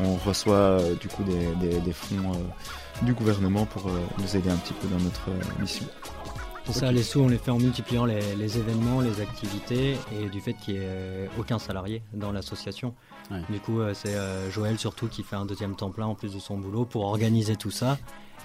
on 0.00 0.14
reçoit 0.16 0.78
du 1.00 1.08
coup 1.08 1.24
des, 1.24 1.48
des- 1.68 1.80
des 1.80 1.92
fonds 1.92 2.32
du 3.02 3.14
gouvernement 3.14 3.64
pour 3.66 3.90
nous 4.18 4.36
aider 4.36 4.50
un 4.50 4.56
petit 4.56 4.74
peu 4.74 4.86
dans 4.88 5.02
notre 5.02 5.28
mission. 5.60 5.86
C'est 6.72 6.80
ça, 6.80 6.92
les 6.92 7.02
sous, 7.02 7.20
on 7.20 7.28
les 7.28 7.38
fait 7.38 7.50
en 7.50 7.58
multipliant 7.58 8.04
les, 8.04 8.20
les 8.36 8.58
événements, 8.58 9.00
les 9.00 9.20
activités 9.20 9.96
et 10.12 10.28
du 10.28 10.40
fait 10.40 10.52
qu'il 10.52 10.74
n'y 10.74 10.80
ait 10.80 11.30
aucun 11.38 11.58
salarié 11.58 12.02
dans 12.12 12.30
l'association. 12.30 12.94
Ouais. 13.30 13.40
Du 13.48 13.58
coup, 13.58 13.80
euh, 13.80 13.94
c'est 13.94 14.14
euh, 14.14 14.50
Joël 14.50 14.78
surtout 14.78 15.08
qui 15.08 15.22
fait 15.22 15.36
un 15.36 15.46
deuxième 15.46 15.76
temps 15.76 15.90
plein 15.90 16.06
en 16.06 16.14
plus 16.14 16.34
de 16.34 16.38
son 16.38 16.58
boulot 16.58 16.84
pour 16.84 17.04
organiser 17.04 17.56
tout 17.56 17.70
ça. 17.70 17.98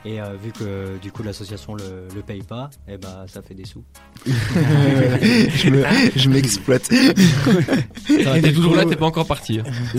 Et 0.06 0.20
euh, 0.22 0.36
vu 0.42 0.52
que 0.52 0.98
du 1.02 1.12
coup 1.12 1.24
l'association 1.24 1.76
le, 1.76 2.08
le 2.14 2.22
paye 2.22 2.42
pas, 2.44 2.70
et 2.90 2.98
ben 2.98 3.26
ça 3.28 3.42
fait 3.42 3.54
des 3.54 3.66
sous. 3.66 3.84
je 4.26 5.70
me- 5.70 6.34
m'exploite. 6.34 6.90
T'es 8.08 8.54
toujours 8.54 8.76
là, 8.76 8.86
t'es 8.86 8.96
pas 8.96 9.06
encore 9.06 9.26
parti. 9.28 9.60
hein. 9.60 9.64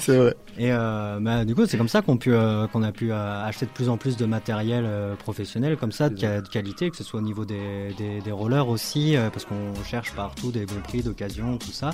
c'est 0.00 0.16
vrai. 0.16 0.34
Et 0.58 0.70
euh, 0.70 1.18
bah, 1.20 1.44
du 1.44 1.54
coup, 1.54 1.64
c'est 1.66 1.78
comme 1.78 1.88
ça 1.88 2.02
qu'on 2.02 2.18
euh, 2.26 2.66
qu'on 2.68 2.82
a 2.82 2.92
pu 2.92 3.10
euh, 3.12 3.44
acheter 3.44 3.64
de 3.66 3.70
plus 3.70 3.88
en 3.88 3.96
plus 3.96 4.16
de 4.16 4.26
matériel 4.26 4.84
euh, 4.86 5.14
professionnel 5.14 5.76
comme 5.76 5.92
ça, 5.92 6.10
de, 6.10 6.40
qualité, 6.48 6.90
que 6.90 6.96
ce 6.96 7.04
soit 7.04 7.20
au 7.20 7.22
niveau 7.22 7.44
des, 7.44 7.94
des, 7.96 8.20
des 8.20 8.32
rollers 8.32 8.68
aussi, 8.68 9.16
euh, 9.16 9.30
parce 9.30 9.44
qu'on 9.46 9.72
cherche 9.84 10.12
partout 10.12 10.50
des 10.52 10.66
bons 10.66 10.80
prix, 10.84 11.02
d'occasion, 11.02 11.56
tout 11.56 11.72
ça, 11.72 11.90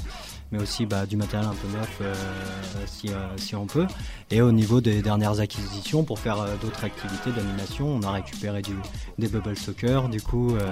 mais 0.52 0.60
aussi 0.60 0.86
bah, 0.86 1.06
du 1.06 1.16
matériel 1.16 1.48
un 1.48 1.54
peu 1.54 1.68
neuf 1.76 1.98
euh, 2.00 2.14
si, 2.86 3.08
euh, 3.10 3.36
si 3.36 3.54
on 3.54 3.66
peut. 3.66 3.86
Et 4.30 4.40
au 4.42 4.52
niveau 4.52 4.80
des 4.80 5.02
dernières 5.02 5.40
acquisitions, 5.40 6.04
pour 6.04 6.18
faire 6.18 6.40
euh, 6.40 6.56
d'autres 6.62 6.84
activités 6.84 7.30
d'animation, 7.32 7.86
on 7.88 8.02
a 8.02 8.12
récupéré 8.12 8.62
du, 8.62 8.76
des 9.18 9.28
bubble 9.28 9.56
soccer, 9.56 10.08
du 10.08 10.20
coup. 10.20 10.56
euh, 10.56 10.68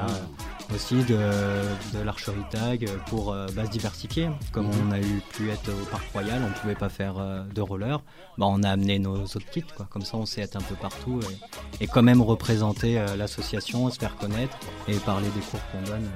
aussi 0.74 0.96
de, 1.04 1.16
de 1.96 2.02
l'archerie 2.04 2.34
tag 2.50 2.88
pour 3.06 3.32
euh, 3.32 3.46
bah, 3.54 3.64
se 3.66 3.70
diversifier. 3.70 4.28
Comme 4.50 4.66
Mhm. 4.66 4.72
on 4.88 4.92
a 4.92 4.98
eu 4.98 5.22
pu 5.32 5.48
être 5.50 5.70
au 5.70 5.84
parc 5.92 6.10
royal, 6.12 6.42
on 6.44 6.60
pouvait 6.60 6.74
pas 6.74 6.88
faire 6.88 7.14
de 7.54 7.60
roller. 7.60 8.00
Bah, 8.36 8.46
on 8.48 8.62
a 8.64 8.70
amené 8.70 8.98
nos 8.98 9.14
autres 9.22 9.48
kits, 9.52 9.62
quoi. 9.76 9.86
Comme 9.90 10.02
ça, 10.02 10.16
on 10.16 10.26
sait 10.26 10.40
être 10.40 10.56
un 10.56 10.60
peu 10.62 10.74
partout 10.74 11.20
et, 11.80 11.84
et 11.84 11.86
quand 11.86 12.02
même 12.02 12.20
représenter 12.20 13.00
l'association, 13.16 13.88
se 13.90 13.98
faire 13.98 14.16
connaître 14.16 14.56
et 14.88 14.94
parler 14.96 15.28
des 15.36 15.40
cours 15.42 15.60
qu'on 15.70 15.82
donne 15.82 16.10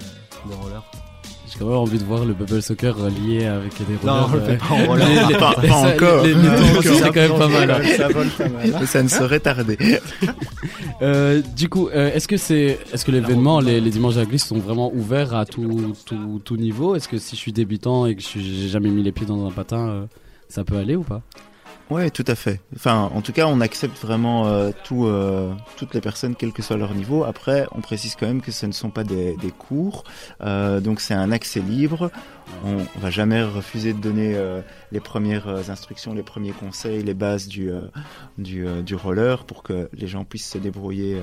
de 0.48 0.54
roller. 0.54 0.82
J'ai 1.52 1.58
quand 1.58 1.66
même 1.66 1.76
envie 1.78 1.98
de 1.98 2.04
voir 2.04 2.24
le 2.24 2.32
bubble 2.32 2.62
soccer 2.62 2.96
lié 3.10 3.46
avec 3.46 3.72
des 3.78 4.06
Non, 4.06 4.26
rollers. 4.26 4.28
on 4.30 4.34
le 4.34 4.40
fait 4.40 4.52
euh, 4.52 4.56
pas 4.56 4.74
en 4.74 4.86
roller. 4.86 5.08
les- 5.08 5.14
les- 5.32 5.38
Pas- 5.38 5.54
pas 5.54 5.62
ça, 5.68 5.94
encore. 5.94 6.24
Les, 6.24 6.34
c'est 6.82 7.00
quand 7.06 7.14
même 7.16 7.38
pas 7.38 7.48
mal. 7.48 7.70
hein. 7.70 7.80
Ça 7.96 8.08
vole 8.08 8.28
pas 8.28 8.48
mal. 8.48 8.76
Mais 8.80 8.86
ça 8.86 9.02
ne 9.02 9.08
saurait 9.08 9.40
tarder. 9.40 9.76
Euh, 11.02 11.40
du 11.56 11.70
coup, 11.70 11.88
euh, 11.88 12.12
est-ce 12.12 12.28
que 12.28 12.36
c'est, 12.36 12.78
est-ce 12.92 13.06
que 13.06 13.10
l'événement, 13.10 13.60
les, 13.60 13.80
les 13.80 13.88
dimanches 13.90 14.16
à 14.16 14.20
la 14.20 14.26
glisse 14.26 14.44
sont 14.44 14.58
vraiment 14.58 14.92
ouverts 14.92 15.34
à 15.34 15.46
tout, 15.46 15.94
tout, 16.04 16.42
tout 16.44 16.56
niveau? 16.58 16.94
Est-ce 16.94 17.08
que 17.08 17.16
si 17.16 17.36
je 17.36 17.40
suis 17.40 17.52
débutant 17.52 18.04
et 18.04 18.14
que 18.16 18.20
j'ai 18.22 18.68
jamais 18.68 18.90
mis 18.90 19.02
les 19.02 19.10
pieds 19.10 19.24
dans 19.24 19.46
un 19.46 19.50
patin, 19.50 19.88
euh, 19.88 20.04
ça 20.50 20.62
peut 20.62 20.76
aller 20.76 20.96
ou 20.96 21.02
pas? 21.02 21.22
Ouais, 21.90 22.08
tout 22.10 22.24
à 22.28 22.36
fait. 22.36 22.60
Enfin, 22.76 23.10
en 23.12 23.20
tout 23.20 23.32
cas, 23.32 23.46
on 23.48 23.60
accepte 23.60 23.98
vraiment 23.98 24.46
euh, 24.46 24.70
euh, 24.92 25.52
toutes 25.76 25.92
les 25.92 26.00
personnes, 26.00 26.36
quel 26.36 26.52
que 26.52 26.62
soit 26.62 26.76
leur 26.76 26.94
niveau. 26.94 27.24
Après, 27.24 27.66
on 27.72 27.80
précise 27.80 28.14
quand 28.14 28.28
même 28.28 28.42
que 28.42 28.52
ce 28.52 28.64
ne 28.66 28.70
sont 28.70 28.90
pas 28.90 29.02
des, 29.02 29.36
cours, 29.58 30.04
euh, 30.40 30.78
donc 30.78 31.00
c'est 31.00 31.14
un 31.14 31.32
accès 31.32 31.58
libre. 31.58 32.12
On, 32.64 32.76
on 32.94 32.98
va 33.00 33.10
jamais 33.10 33.42
refuser 33.42 33.92
de 33.92 33.98
donner 33.98 34.36
les 34.92 35.00
premières 35.00 35.68
instructions, 35.70 36.14
les 36.14 36.22
premiers 36.22 36.52
conseils, 36.52 37.02
les 37.02 37.14
bases 37.14 37.48
du, 37.48 37.70
du, 38.38 38.94
roller 38.94 39.44
pour 39.44 39.64
que 39.64 39.88
les 39.92 40.06
gens 40.06 40.24
puissent 40.24 40.50
se 40.50 40.58
débrouiller 40.58 41.20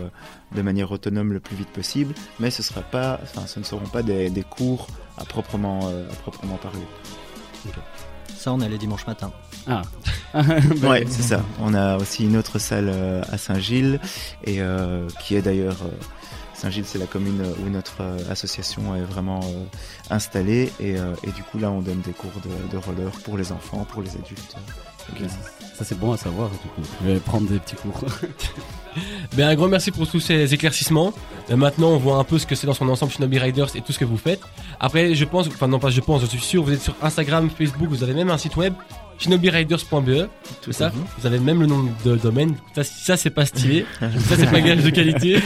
de 0.54 0.62
manière 0.62 0.92
autonome 0.92 1.32
le 1.32 1.40
plus 1.40 1.56
vite 1.56 1.70
possible. 1.70 2.14
Mais 2.40 2.50
ce 2.50 2.62
ne 2.62 3.64
seront 3.64 3.88
pas 3.88 4.04
des, 4.04 4.46
cours 4.50 4.88
à 5.18 5.26
proprement, 5.26 5.88
à 5.88 6.16
proprement 6.22 6.58
parler. 6.58 6.80
Ça, 8.38 8.54
on 8.54 8.60
est 8.62 8.70
les 8.70 8.78
dimanches 8.78 9.08
matins. 9.08 9.32
Ah. 9.68 9.82
Ouais, 10.84 11.06
c'est 11.10 11.24
ça. 11.24 11.42
On 11.60 11.74
a 11.74 11.98
aussi 11.98 12.26
une 12.26 12.38
autre 12.38 12.60
salle 12.60 12.90
euh, 12.94 13.22
à 13.32 13.38
Saint-Gilles 13.38 14.00
et 14.44 14.62
euh, 14.62 15.08
qui 15.22 15.36
est 15.36 15.42
d'ailleurs 15.42 15.78
euh, 15.84 15.90
Saint-Gilles, 16.54 16.86
c'est 16.86 17.00
la 17.00 17.08
commune 17.08 17.42
où 17.66 17.70
notre 17.70 18.04
association 18.30 18.96
est 18.96 19.02
vraiment 19.02 19.40
euh, 19.44 19.66
installée 20.12 20.72
et, 20.80 20.98
euh, 20.98 21.14
et 21.24 21.32
du 21.32 21.44
coup 21.44 21.58
là 21.60 21.72
on 21.72 21.82
donne 21.82 22.02
des 22.02 22.12
cours 22.14 22.32
de, 22.44 22.72
de 22.72 22.78
roller 22.78 23.12
pour 23.24 23.38
les 23.38 23.52
enfants, 23.52 23.86
pour 23.92 24.02
les 24.02 24.12
adultes. 24.12 24.56
Ça 25.76 25.84
c'est 25.86 25.98
bon 25.98 26.12
à 26.12 26.18
savoir. 26.18 26.50
Du 26.50 26.58
coup, 26.58 26.82
je 27.02 27.08
vais 27.12 27.20
prendre 27.20 27.48
des 27.50 27.60
petits 27.60 27.76
cours. 27.76 28.02
Ben, 29.36 29.48
un 29.48 29.56
grand 29.56 29.68
merci 29.68 29.92
pour 29.92 30.08
tous 30.08 30.20
ces 30.20 30.54
éclaircissements. 30.54 31.14
Euh, 31.50 31.56
maintenant, 31.56 31.90
on 31.90 31.98
voit 31.98 32.18
un 32.18 32.24
peu 32.24 32.40
ce 32.40 32.46
que 32.46 32.56
c'est 32.56 32.68
dans 32.68 32.74
son 32.74 32.88
ensemble 32.90 33.12
Shinobi 33.12 33.40
Riders 33.40 33.76
et 33.76 33.82
tout 33.82 33.92
ce 33.92 34.00
que 34.00 34.06
vous 34.06 34.18
faites. 34.18 34.42
Après, 34.80 35.16
je 35.16 35.26
pense, 35.26 35.48
enfin 35.48 35.68
non 35.68 35.80
pas 35.80 35.90
je 35.90 36.02
pense, 36.02 36.22
je 36.22 36.28
suis 36.28 36.40
sûr, 36.40 36.64
vous 36.64 36.74
êtes 36.74 36.82
sur 36.82 36.96
Instagram, 37.02 37.50
Facebook, 37.50 37.88
vous 37.90 38.04
avez 38.04 38.14
même 38.14 38.30
un 38.30 38.38
site 38.38 38.56
web, 38.56 38.74
shinobiriders.be. 39.20 40.28
Tout 40.62 40.72
ça, 40.72 40.92
vous 41.18 41.26
avez 41.26 41.40
même 41.40 41.62
le 41.62 41.68
nom 41.68 41.86
de 42.06 42.16
domaine. 42.16 42.56
Ça, 42.76 42.84
ça 42.84 43.18
c'est 43.18 43.30
pas 43.30 43.46
stylé. 43.46 43.86
ça, 44.00 44.36
c'est 44.38 44.50
pas 44.50 44.62
gage 44.62 44.84
de 44.84 44.90
qualité. 44.90 45.40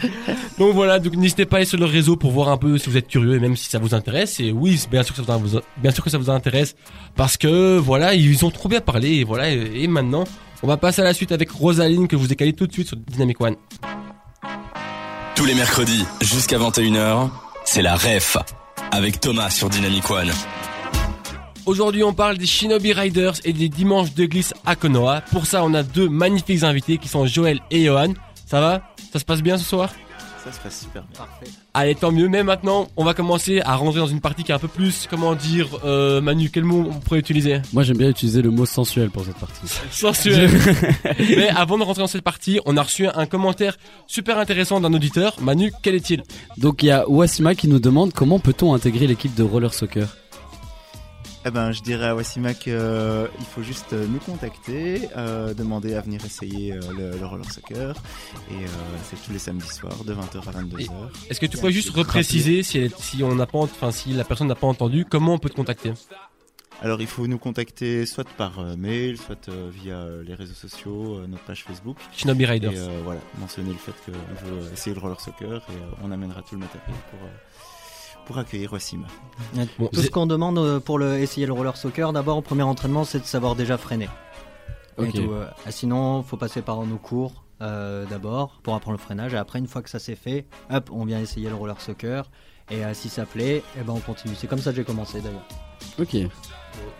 donc 0.58 0.74
voilà, 0.74 0.98
donc 0.98 1.16
n'hésitez 1.16 1.44
pas 1.46 1.56
à 1.56 1.58
aller 1.58 1.66
sur 1.66 1.78
leur 1.78 1.90
réseau 1.90 2.16
pour 2.16 2.30
voir 2.30 2.48
un 2.48 2.56
peu 2.56 2.78
si 2.78 2.90
vous 2.90 2.96
êtes 2.96 3.08
curieux 3.08 3.36
et 3.36 3.40
même 3.40 3.56
si 3.56 3.68
ça 3.68 3.78
vous 3.78 3.94
intéresse. 3.94 4.40
Et 4.40 4.52
oui, 4.52 4.80
bien 4.90 5.02
sûr 5.02 5.14
que 5.14 5.22
ça 5.22 5.36
vous, 5.36 5.60
bien 5.78 5.90
sûr 5.90 6.04
que 6.04 6.10
ça 6.10 6.18
vous 6.18 6.30
intéresse 6.30 6.76
parce 7.16 7.36
que 7.36 7.78
voilà, 7.78 8.14
ils 8.14 8.44
ont 8.44 8.50
trop 8.50 8.68
bien 8.68 8.80
parlé 8.80 9.16
et 9.16 9.24
voilà. 9.24 9.50
Et, 9.50 9.82
et 9.82 9.88
maintenant, 9.88 10.24
on 10.62 10.66
va 10.66 10.76
passer 10.76 11.02
à 11.02 11.04
la 11.04 11.14
suite 11.14 11.32
avec 11.32 11.50
Rosaline 11.50 12.08
que 12.08 12.16
je 12.16 12.22
vous 12.22 12.32
ai 12.32 12.36
calé 12.36 12.52
tout 12.52 12.66
de 12.66 12.72
suite 12.72 12.88
sur 12.88 12.96
Dynamic 12.96 13.40
One. 13.40 13.56
Tous 15.34 15.44
les 15.44 15.54
mercredis, 15.54 16.04
jusqu'à 16.20 16.58
21h, 16.58 17.28
c'est 17.64 17.82
la 17.82 17.96
REF. 17.96 18.36
Avec 18.92 19.20
Thomas 19.20 19.50
sur 19.50 19.68
Dynamic 19.68 20.08
One. 20.10 20.30
Aujourd'hui, 21.66 22.04
on 22.04 22.12
parle 22.12 22.36
des 22.36 22.46
Shinobi 22.46 22.92
Riders 22.92 23.34
et 23.44 23.52
des 23.52 23.68
dimanches 23.68 24.14
de 24.14 24.26
glisse 24.26 24.52
à 24.66 24.76
Konoha. 24.76 25.22
Pour 25.32 25.46
ça, 25.46 25.64
on 25.64 25.72
a 25.74 25.82
deux 25.82 26.08
magnifiques 26.08 26.62
invités 26.62 26.98
qui 26.98 27.08
sont 27.08 27.26
Joël 27.26 27.60
et 27.70 27.84
Johan. 27.84 28.12
Ça 28.46 28.60
va? 28.60 28.82
Ça 29.12 29.18
se 29.18 29.24
passe 29.24 29.42
bien 29.42 29.56
ce 29.58 29.64
soir? 29.64 29.90
Ça 30.44 30.52
se 30.52 30.60
passe 30.60 30.80
super 30.80 31.02
bien. 31.04 31.16
Parfait. 31.16 31.46
Allez, 31.72 31.94
tant 31.94 32.12
mieux. 32.12 32.28
Mais 32.28 32.42
maintenant, 32.42 32.88
on 32.98 33.04
va 33.04 33.14
commencer 33.14 33.62
à 33.62 33.76
rentrer 33.76 34.00
dans 34.00 34.06
une 34.06 34.20
partie 34.20 34.44
qui 34.44 34.52
est 34.52 34.54
un 34.54 34.58
peu 34.58 34.68
plus, 34.68 35.06
comment 35.08 35.34
dire, 35.34 35.68
euh, 35.84 36.20
Manu, 36.20 36.50
quel 36.50 36.64
mot 36.64 36.84
on 36.90 37.00
pourrait 37.00 37.20
utiliser? 37.20 37.62
Moi 37.72 37.82
j'aime 37.82 37.96
bien 37.96 38.10
utiliser 38.10 38.42
le 38.42 38.50
mot 38.50 38.66
sensuel 38.66 39.08
pour 39.10 39.24
cette 39.24 39.38
partie. 39.38 39.66
Sensuel. 39.90 40.50
Mais 41.18 41.48
avant 41.48 41.78
de 41.78 41.82
rentrer 41.82 42.02
dans 42.02 42.08
cette 42.08 42.22
partie, 42.24 42.60
on 42.66 42.76
a 42.76 42.82
reçu 42.82 43.06
un 43.06 43.24
commentaire 43.24 43.78
super 44.06 44.38
intéressant 44.38 44.80
d'un 44.80 44.92
auditeur. 44.92 45.36
Manu, 45.40 45.72
quel 45.82 45.94
est-il? 45.94 46.22
Donc 46.58 46.82
il 46.82 46.86
y 46.86 46.90
a 46.90 47.08
Wassima 47.08 47.54
qui 47.54 47.66
nous 47.68 47.80
demande 47.80 48.12
comment 48.12 48.38
peut-on 48.38 48.74
intégrer 48.74 49.06
l'équipe 49.06 49.34
de 49.34 49.42
roller 49.42 49.72
soccer? 49.72 50.14
Eh 51.46 51.50
ben, 51.50 51.72
je 51.72 51.82
dirais 51.82 52.06
à 52.06 52.14
Wassima 52.14 52.54
qu'il 52.54 52.72
faut 53.54 53.62
juste 53.62 53.92
euh, 53.92 54.06
nous 54.06 54.18
contacter, 54.18 55.08
euh, 55.16 55.52
demander 55.52 55.94
à 55.94 56.00
venir 56.00 56.24
essayer 56.24 56.72
euh, 56.72 56.80
le, 56.96 57.18
le 57.18 57.26
roller 57.26 57.50
soccer 57.50 57.94
et 58.50 58.54
euh, 58.54 58.66
c'est 59.04 59.22
tous 59.22 59.30
les 59.32 59.38
samedis 59.38 59.68
soirs 59.68 60.04
de 60.04 60.14
20h 60.14 60.38
à 60.48 60.62
22h. 60.62 60.88
Est-ce 61.28 61.40
que 61.40 61.46
tu 61.46 61.58
pourrais 61.58 61.72
juste 61.72 61.90
repréciser 61.90 62.62
si, 62.62 62.78
elle 62.78 62.90
si 62.96 63.22
on 63.22 63.34
n'a 63.34 63.46
pas, 63.46 63.58
enfin, 63.58 63.90
si 63.90 64.14
la 64.14 64.24
personne 64.24 64.48
n'a 64.48 64.54
pas 64.54 64.66
entendu, 64.66 65.04
comment 65.04 65.34
on 65.34 65.38
peut 65.38 65.50
te 65.50 65.56
contacter? 65.56 65.92
Alors 66.80 67.00
il 67.00 67.06
faut 67.06 67.26
nous 67.26 67.38
contacter 67.38 68.04
soit 68.06 68.28
par 68.36 68.58
euh, 68.58 68.74
mail, 68.76 69.16
soit 69.18 69.48
euh, 69.48 69.70
via 69.72 69.96
euh, 69.96 70.22
les 70.24 70.34
réseaux 70.34 70.54
sociaux, 70.54 71.18
euh, 71.18 71.26
notre 71.26 71.44
page 71.44 71.62
Facebook. 71.64 71.96
Shinobi 72.12 72.46
Riders. 72.46 72.72
Et 72.72 72.78
euh, 72.78 73.00
voilà, 73.04 73.20
mentionner 73.38 73.70
le 73.70 73.78
fait 73.78 73.92
qu'on 74.04 74.46
veut 74.46 74.72
essayer 74.72 74.94
le 74.94 75.00
roller 75.00 75.20
soccer 75.20 75.62
et 75.68 75.72
euh, 75.72 76.02
on 76.02 76.10
amènera 76.10 76.42
tout 76.42 76.54
le 76.56 76.60
matériel 76.60 76.94
pour, 77.10 77.20
euh, 77.20 77.32
pour 78.26 78.38
accueillir 78.38 78.72
Wassima. 78.72 79.06
Bon, 79.78 79.88
Tout 79.92 80.02
ce 80.02 80.10
qu'on 80.10 80.26
demande 80.26 80.58
euh, 80.58 80.80
pour 80.80 80.98
le, 80.98 81.18
essayer 81.18 81.46
le 81.46 81.52
roller 81.52 81.76
soccer, 81.76 82.12
d'abord 82.12 82.38
au 82.38 82.42
premier 82.42 82.62
entraînement, 82.62 83.04
c'est 83.04 83.20
de 83.20 83.24
savoir 83.24 83.54
déjà 83.54 83.76
freiner. 83.78 84.08
Et 84.98 85.02
Ok. 85.02 85.12
tout, 85.12 85.32
euh, 85.32 85.46
ah, 85.66 85.70
sinon, 85.70 86.22
faut 86.22 86.36
passer 86.36 86.62
par 86.62 86.80
nos 86.84 86.96
cours 86.98 87.44
euh, 87.62 88.04
d'abord 88.06 88.60
pour 88.62 88.74
apprendre 88.74 88.96
le 88.98 89.02
freinage. 89.02 89.34
Et 89.34 89.36
après, 89.36 89.58
une 89.58 89.66
fois 89.66 89.82
que 89.82 89.90
ça 89.90 89.98
c'est 89.98 90.14
fait, 90.16 90.46
hop, 90.70 90.90
on 90.92 91.04
vient 91.04 91.20
essayer 91.20 91.48
le 91.48 91.54
roller 91.54 91.80
soccer. 91.80 92.30
Et 92.70 92.84
euh, 92.84 92.94
si 92.94 93.08
ça 93.08 93.26
plaît, 93.26 93.62
eh 93.78 93.82
ben 93.82 93.92
on 93.94 94.00
continue. 94.00 94.34
C'est 94.38 94.46
comme 94.46 94.58
ça 94.60 94.70
que 94.70 94.76
j'ai 94.76 94.84
commencé 94.84 95.20
d'ailleurs. 95.20 95.46
Ok. 95.98 96.16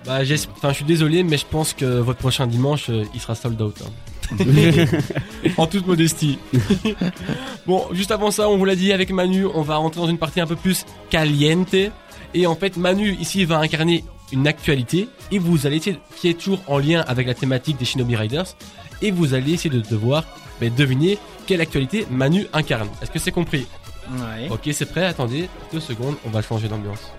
Bah, 0.05 0.19
enfin, 0.57 0.69
je 0.71 0.75
suis 0.75 0.85
désolé, 0.85 1.23
mais 1.25 1.37
je 1.39 1.47
pense 1.47 1.73
que 1.73 2.01
votre 2.01 2.19
prochain 2.19 2.47
dimanche, 2.47 2.91
euh, 2.91 3.05
il 3.15 3.21
sera 3.21 3.35
sold 3.35 3.61
out. 3.63 3.83
hein. 3.85 3.91
en 5.57 5.67
toute 5.67 5.87
modestie. 5.87 6.39
bon, 7.67 7.85
juste 7.93 8.11
avant 8.11 8.31
ça, 8.31 8.49
on 8.49 8.57
vous 8.57 8.65
l'a 8.65 8.77
dit 8.77 8.93
avec 8.93 9.11
Manu, 9.11 9.47
on 9.47 9.63
va 9.63 9.77
rentrer 9.77 10.01
dans 10.01 10.09
une 10.09 10.19
partie 10.19 10.41
un 10.41 10.47
peu 10.47 10.57
plus 10.57 10.85
caliente. 11.11 11.75
Et 12.35 12.47
en 12.47 12.57
fait, 12.57 12.77
Manu 12.77 13.13
ici 13.21 13.45
va 13.45 13.59
incarner 13.59 14.05
une 14.33 14.47
actualité 14.47 15.09
et 15.31 15.39
vous 15.39 15.67
allez 15.67 15.77
essayer 15.77 15.99
qui 16.17 16.29
est 16.29 16.35
toujours 16.39 16.61
en 16.67 16.79
lien 16.79 17.05
avec 17.07 17.27
la 17.27 17.35
thématique 17.35 17.77
des 17.79 17.85
Shinobi 17.85 18.17
Riders 18.17 18.57
et 19.03 19.11
vous 19.11 19.35
allez 19.35 19.53
essayer 19.53 19.71
de 19.71 19.81
devoir 19.81 20.25
ben, 20.61 20.73
deviner 20.75 21.19
quelle 21.47 21.61
actualité 21.61 22.07
Manu 22.11 22.47
incarne. 22.53 22.89
Est-ce 23.03 23.11
que 23.11 23.19
c'est 23.19 23.33
compris? 23.33 23.67
Ouais. 24.11 24.49
Ok, 24.51 24.69
c'est 24.73 24.91
prêt. 24.91 25.05
Attendez 25.05 25.49
deux 25.73 25.81
secondes, 25.81 26.17
on 26.27 26.31
va 26.31 26.43
changer 26.43 26.69
d'ambiance. 26.69 27.13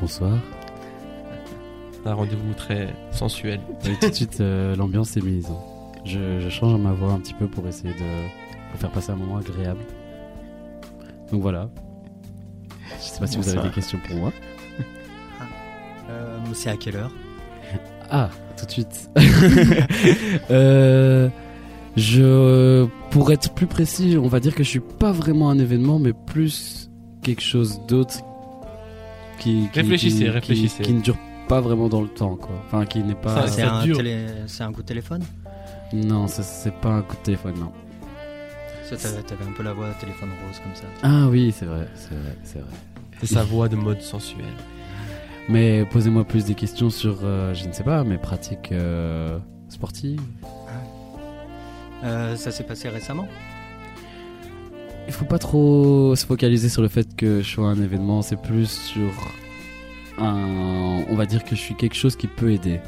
Bonsoir. 0.00 0.38
Un 2.06 2.14
rendez-vous 2.14 2.54
très 2.54 2.94
sensuel. 3.10 3.60
Et 3.86 3.94
tout 4.00 4.08
de 4.08 4.14
suite, 4.14 4.40
euh, 4.40 4.74
l'ambiance 4.76 5.16
est 5.16 5.22
mise. 5.22 5.48
Je, 6.04 6.40
je 6.40 6.48
change 6.48 6.78
ma 6.80 6.92
voix 6.92 7.12
un 7.12 7.18
petit 7.20 7.34
peu 7.34 7.46
pour 7.46 7.66
essayer 7.66 7.92
de 7.92 8.28
pour 8.70 8.80
faire 8.80 8.90
passer 8.90 9.10
un 9.12 9.16
moment 9.16 9.36
agréable. 9.38 9.80
Donc 11.32 11.42
voilà. 11.42 11.68
Je 12.98 13.04
sais 13.04 13.18
pas 13.20 13.26
si 13.26 13.36
vous 13.36 13.48
avez 13.48 13.68
des 13.68 13.74
questions 13.74 13.98
pour 14.06 14.16
moi. 14.16 14.32
Euh, 16.10 16.38
c'est 16.54 16.70
à 16.70 16.76
quelle 16.76 16.96
heure? 16.96 17.10
Ah, 18.10 18.30
tout 18.56 18.64
de 18.64 18.70
suite. 18.70 19.10
euh, 20.50 21.28
je, 21.96 22.86
pour 23.10 23.30
être 23.32 23.52
plus 23.52 23.66
précis, 23.66 24.16
on 24.22 24.28
va 24.28 24.40
dire 24.40 24.54
que 24.54 24.62
je 24.62 24.68
suis 24.70 24.80
pas 24.80 25.12
vraiment 25.12 25.50
un 25.50 25.58
événement, 25.58 25.98
mais 25.98 26.12
plus 26.12 26.90
quelque 27.22 27.42
chose 27.42 27.80
d'autre 27.86 28.20
qui, 29.38 29.68
qui- 29.72 29.80
Réfléchissez, 29.80 30.24
qui- 30.24 30.30
réfléchissez. 30.30 30.82
qui 30.82 30.92
ne 30.94 31.00
dure 31.02 31.16
pas 31.48 31.60
vraiment 31.60 31.88
dans 31.88 32.02
le 32.02 32.08
temps, 32.08 32.36
quoi. 32.36 32.54
Enfin, 32.66 32.84
qui 32.84 33.02
n'est 33.02 33.14
pas. 33.14 33.48
C'est 33.48 33.62
un, 33.62 33.82
télé... 33.82 34.26
c'est 34.46 34.62
un 34.62 34.72
coup 34.72 34.82
de 34.82 34.86
téléphone? 34.86 35.22
Non, 35.92 36.26
c'est 36.28 36.74
pas 36.74 36.90
un 36.90 37.02
coup 37.02 37.16
de 37.16 37.22
téléphone, 37.22 37.54
non. 37.58 37.72
Ça, 38.84 38.96
T'avais 38.96 39.44
un 39.44 39.52
peu 39.52 39.62
la 39.62 39.72
voix 39.74 39.88
téléphone 40.00 40.30
rose 40.46 40.60
comme 40.60 40.74
ça. 40.74 40.84
Ah 41.02 41.26
oui, 41.28 41.52
c'est 41.56 41.66
vrai, 41.66 41.88
c'est 41.94 42.14
vrai, 42.14 42.36
c'est 42.42 42.58
vrai. 42.58 42.70
C'est 43.20 43.26
sa 43.26 43.42
voix 43.42 43.68
de 43.68 43.76
mode 43.76 44.00
sensuel. 44.00 44.46
Mais 45.48 45.84
posez-moi 45.86 46.24
plus 46.24 46.44
des 46.44 46.54
questions 46.54 46.88
sur, 46.88 47.18
euh, 47.22 47.52
je 47.54 47.66
ne 47.66 47.72
sais 47.72 47.82
pas, 47.82 48.04
mes 48.04 48.18
pratiques 48.18 48.72
euh, 48.72 49.38
sportives. 49.68 50.20
Euh, 52.04 52.36
ça 52.36 52.50
s'est 52.50 52.64
passé 52.64 52.88
récemment? 52.88 53.26
Il 55.06 55.12
faut 55.12 55.24
pas 55.24 55.38
trop 55.38 56.14
se 56.14 56.24
focaliser 56.24 56.68
sur 56.68 56.82
le 56.82 56.88
fait 56.88 57.16
que 57.16 57.40
je 57.42 57.48
sois 57.48 57.68
un 57.68 57.82
événement, 57.82 58.22
c'est 58.22 58.40
plus 58.40 58.70
sur 58.70 59.10
un. 60.18 60.87
On 61.08 61.14
va 61.16 61.26
dire 61.26 61.44
que 61.44 61.56
je 61.56 61.60
suis 61.60 61.74
quelque 61.74 61.94
chose 61.96 62.16
qui 62.16 62.26
peut 62.26 62.52
aider. 62.52 62.80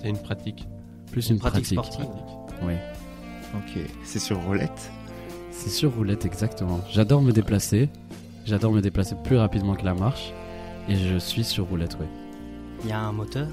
C'est 0.00 0.08
une 0.08 0.18
pratique. 0.18 0.66
Plus 1.10 1.28
une 1.30 1.38
Pratique 1.38 1.76
pratique. 1.76 1.94
sportive. 1.94 2.14
Oui. 2.62 2.74
Ok, 3.54 3.82
c'est 4.04 4.18
sur 4.18 4.40
roulette. 4.42 4.90
C'est 5.50 5.68
sur 5.70 5.92
roulette, 5.94 6.24
exactement. 6.24 6.80
J'adore 6.90 7.20
me 7.20 7.32
déplacer. 7.32 7.88
J'adore 8.46 8.72
me 8.72 8.80
déplacer 8.80 9.14
plus 9.24 9.36
rapidement 9.36 9.74
que 9.74 9.84
la 9.84 9.94
marche. 9.94 10.32
Et 10.88 10.96
je 10.96 11.18
suis 11.18 11.44
sur 11.44 11.66
roulette, 11.66 11.96
oui. 12.00 12.06
Il 12.84 12.90
y 12.90 12.92
a 12.92 13.00
un 13.00 13.12
moteur? 13.12 13.48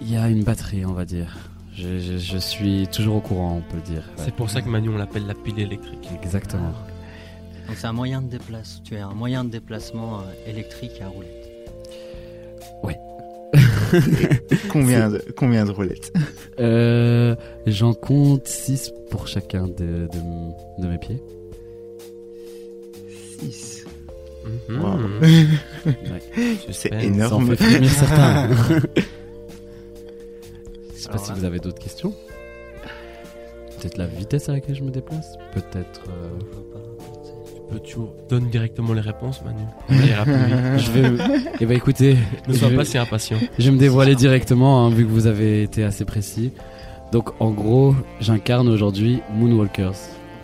Il 0.00 0.10
y 0.10 0.16
a 0.16 0.28
une 0.28 0.42
batterie, 0.42 0.84
on 0.84 0.92
va 0.92 1.04
dire. 1.04 1.36
Je, 1.74 1.98
je- 1.98 2.18
je 2.18 2.38
suis 2.38 2.86
toujours 2.88 3.16
au 3.16 3.20
courant, 3.20 3.56
on 3.58 3.70
peut 3.70 3.76
le 3.76 3.82
dire. 3.82 4.02
Ouais. 4.16 4.24
C'est 4.24 4.34
pour 4.34 4.50
ça 4.50 4.60
que 4.62 4.68
Manu 4.68 4.90
on 4.90 4.98
l'appelle 4.98 5.26
la 5.26 5.34
pile 5.34 5.58
électrique. 5.58 6.08
Exactement. 6.22 6.72
Donc 7.66 7.76
c'est 7.76 7.86
un 7.86 7.92
moyen 7.92 8.20
de 8.20 8.28
déplacement. 8.28 8.82
Tu 8.84 8.96
as 8.96 9.06
un 9.06 9.14
moyen 9.14 9.44
de 9.44 9.50
déplacement 9.50 10.20
euh, 10.20 10.50
électrique 10.50 11.00
à 11.00 11.08
roulettes. 12.82 12.98
Combien 14.68 15.08
de, 15.10 15.22
combien 15.36 15.64
de 15.64 15.70
roulettes 15.70 16.12
Euh, 16.58 17.36
J'en 17.66 17.94
compte 17.94 18.48
6 18.48 18.92
pour 19.10 19.28
chacun 19.28 19.68
de, 19.68 20.08
de- 20.08 20.82
de 20.82 20.88
mes 20.88 20.98
pieds. 20.98 21.22
6. 23.40 23.84
Mhm. 24.68 24.80
Wow. 24.82 24.98
Ouais. 25.20 25.46
C'est 26.72 26.72
Suspense. 26.72 26.90
Ça 26.90 26.96
en 26.96 27.00
énorme. 27.00 27.56
fait 27.56 27.84
certains. 27.88 28.48
Je 30.94 31.00
sais 31.00 31.08
pas 31.08 31.12
Alors 31.14 31.24
si 31.24 31.30
là. 31.30 31.36
vous 31.38 31.44
avez 31.44 31.58
d'autres 31.60 31.78
questions. 31.82 32.12
Peut-être 33.80 33.98
la 33.98 34.06
vitesse 34.06 34.48
à 34.48 34.52
laquelle 34.52 34.74
je 34.74 34.82
me 34.82 34.90
déplace. 34.90 35.36
Peut-être. 35.52 36.02
euh, 36.08 36.28
Tu 37.82 37.96
donnes 38.30 38.48
directement 38.50 38.92
les 38.92 39.00
réponses, 39.00 39.40
Manu. 39.44 39.64
Je 40.78 40.90
vais. 40.92 41.10
Eh 41.60 41.66
ben 41.66 41.76
écoutez, 41.76 42.16
Ne 42.46 42.52
je 42.54 42.58
sois 42.58 42.68
vais, 42.68 42.76
pas 42.76 42.84
si 42.84 42.98
impatient. 42.98 43.38
je 43.58 43.64
vais 43.64 43.70
me 43.72 43.78
dévoiler 43.78 44.14
directement 44.14 44.84
hein, 44.86 44.90
vu 44.90 45.04
que 45.04 45.10
vous 45.10 45.26
avez 45.26 45.62
été 45.62 45.82
assez 45.82 46.04
précis. 46.04 46.52
Donc 47.12 47.30
en 47.40 47.50
gros, 47.50 47.94
j'incarne 48.20 48.68
aujourd'hui 48.68 49.20
Moonwalkers. 49.34 49.94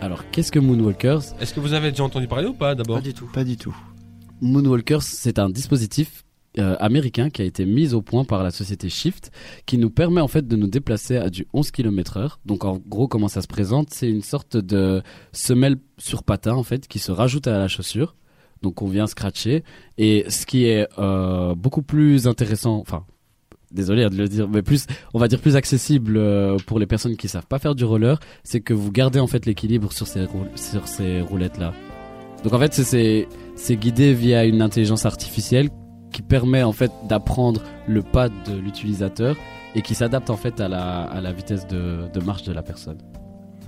Alors 0.01 0.23
qu'est-ce 0.31 0.51
que 0.51 0.59
Moonwalkers? 0.59 1.21
Est-ce 1.39 1.53
que 1.53 1.59
vous 1.59 1.73
avez 1.73 1.91
déjà 1.91 2.03
entendu 2.03 2.27
parler 2.27 2.47
ou 2.47 2.53
pas 2.53 2.75
d'abord? 2.75 2.97
Pas 2.97 3.01
du 3.01 3.13
tout. 3.13 3.27
Pas 3.33 3.43
du 3.43 3.55
tout. 3.57 3.75
Moonwalkers, 4.41 5.03
c'est 5.03 5.39
un 5.39 5.49
dispositif 5.49 6.23
euh, 6.59 6.75
américain 6.79 7.29
qui 7.29 7.41
a 7.41 7.45
été 7.45 7.65
mis 7.65 7.93
au 7.93 8.01
point 8.01 8.25
par 8.25 8.43
la 8.43 8.51
société 8.51 8.89
Shift, 8.89 9.31
qui 9.65 9.77
nous 9.77 9.89
permet 9.89 10.19
en 10.19 10.27
fait 10.27 10.47
de 10.47 10.55
nous 10.57 10.67
déplacer 10.67 11.15
à 11.15 11.29
du 11.29 11.47
11 11.53 11.71
km 11.71 12.17
heure. 12.17 12.39
Donc 12.45 12.65
en 12.65 12.77
gros, 12.77 13.07
comment 13.07 13.29
ça 13.29 13.41
se 13.41 13.47
présente? 13.47 13.89
C'est 13.91 14.09
une 14.09 14.21
sorte 14.21 14.57
de 14.57 15.01
semelle 15.31 15.77
sur 15.97 16.23
patin 16.23 16.53
en 16.53 16.63
fait 16.63 16.87
qui 16.89 16.99
se 16.99 17.11
rajoute 17.11 17.47
à 17.47 17.57
la 17.57 17.69
chaussure. 17.69 18.15
Donc 18.61 18.81
on 18.81 18.87
vient 18.87 19.07
scratcher. 19.07 19.63
Et 19.97 20.25
ce 20.29 20.45
qui 20.45 20.65
est 20.65 20.89
euh, 20.99 21.55
beaucoup 21.55 21.83
plus 21.83 22.27
intéressant, 22.27 22.79
enfin 22.79 23.05
désolé 23.71 24.09
de 24.09 24.17
le 24.17 24.27
dire, 24.27 24.49
mais 24.49 24.61
plus, 24.61 24.87
on 25.13 25.19
va 25.19 25.29
dire 25.29 25.39
plus 25.39 25.55
accessible 25.55 26.17
euh, 26.17 26.57
pour 26.65 26.79
les 26.79 26.85
personnes 26.85 27.15
qui 27.15 27.29
savent 27.29 27.47
pas 27.47 27.59
faire 27.59 27.75
du 27.75 27.85
roller, 27.85 28.19
c'est 28.43 28.59
que 28.59 28.73
vous 28.73 28.91
gardez 28.91 29.21
en 29.21 29.27
fait 29.27 29.45
l'équilibre 29.45 29.93
sur 29.93 30.05
ces 30.05 30.27
sur 30.55 30.87
ces 30.87 31.21
roulettes 31.21 31.57
là. 31.57 31.73
Donc 32.43 32.51
en 32.51 32.59
fait 32.59 32.73
c'est 32.73 33.29
c'est 33.55 33.77
guidé 33.77 34.13
via 34.13 34.43
une 34.43 34.61
intelligence 34.61 35.05
artificielle 35.05 35.69
qui 36.11 36.21
permet 36.21 36.63
en 36.63 36.71
fait 36.71 36.91
d'apprendre 37.07 37.61
le 37.87 38.01
pas 38.01 38.29
de 38.29 38.55
l'utilisateur 38.55 39.35
et 39.75 39.81
qui 39.81 39.95
s'adapte 39.95 40.29
en 40.29 40.37
fait 40.37 40.59
à 40.59 40.67
la, 40.67 41.03
à 41.03 41.21
la 41.21 41.31
vitesse 41.31 41.67
de, 41.67 42.09
de 42.13 42.19
marche 42.19 42.43
de 42.43 42.53
la 42.53 42.61
personne. 42.61 42.97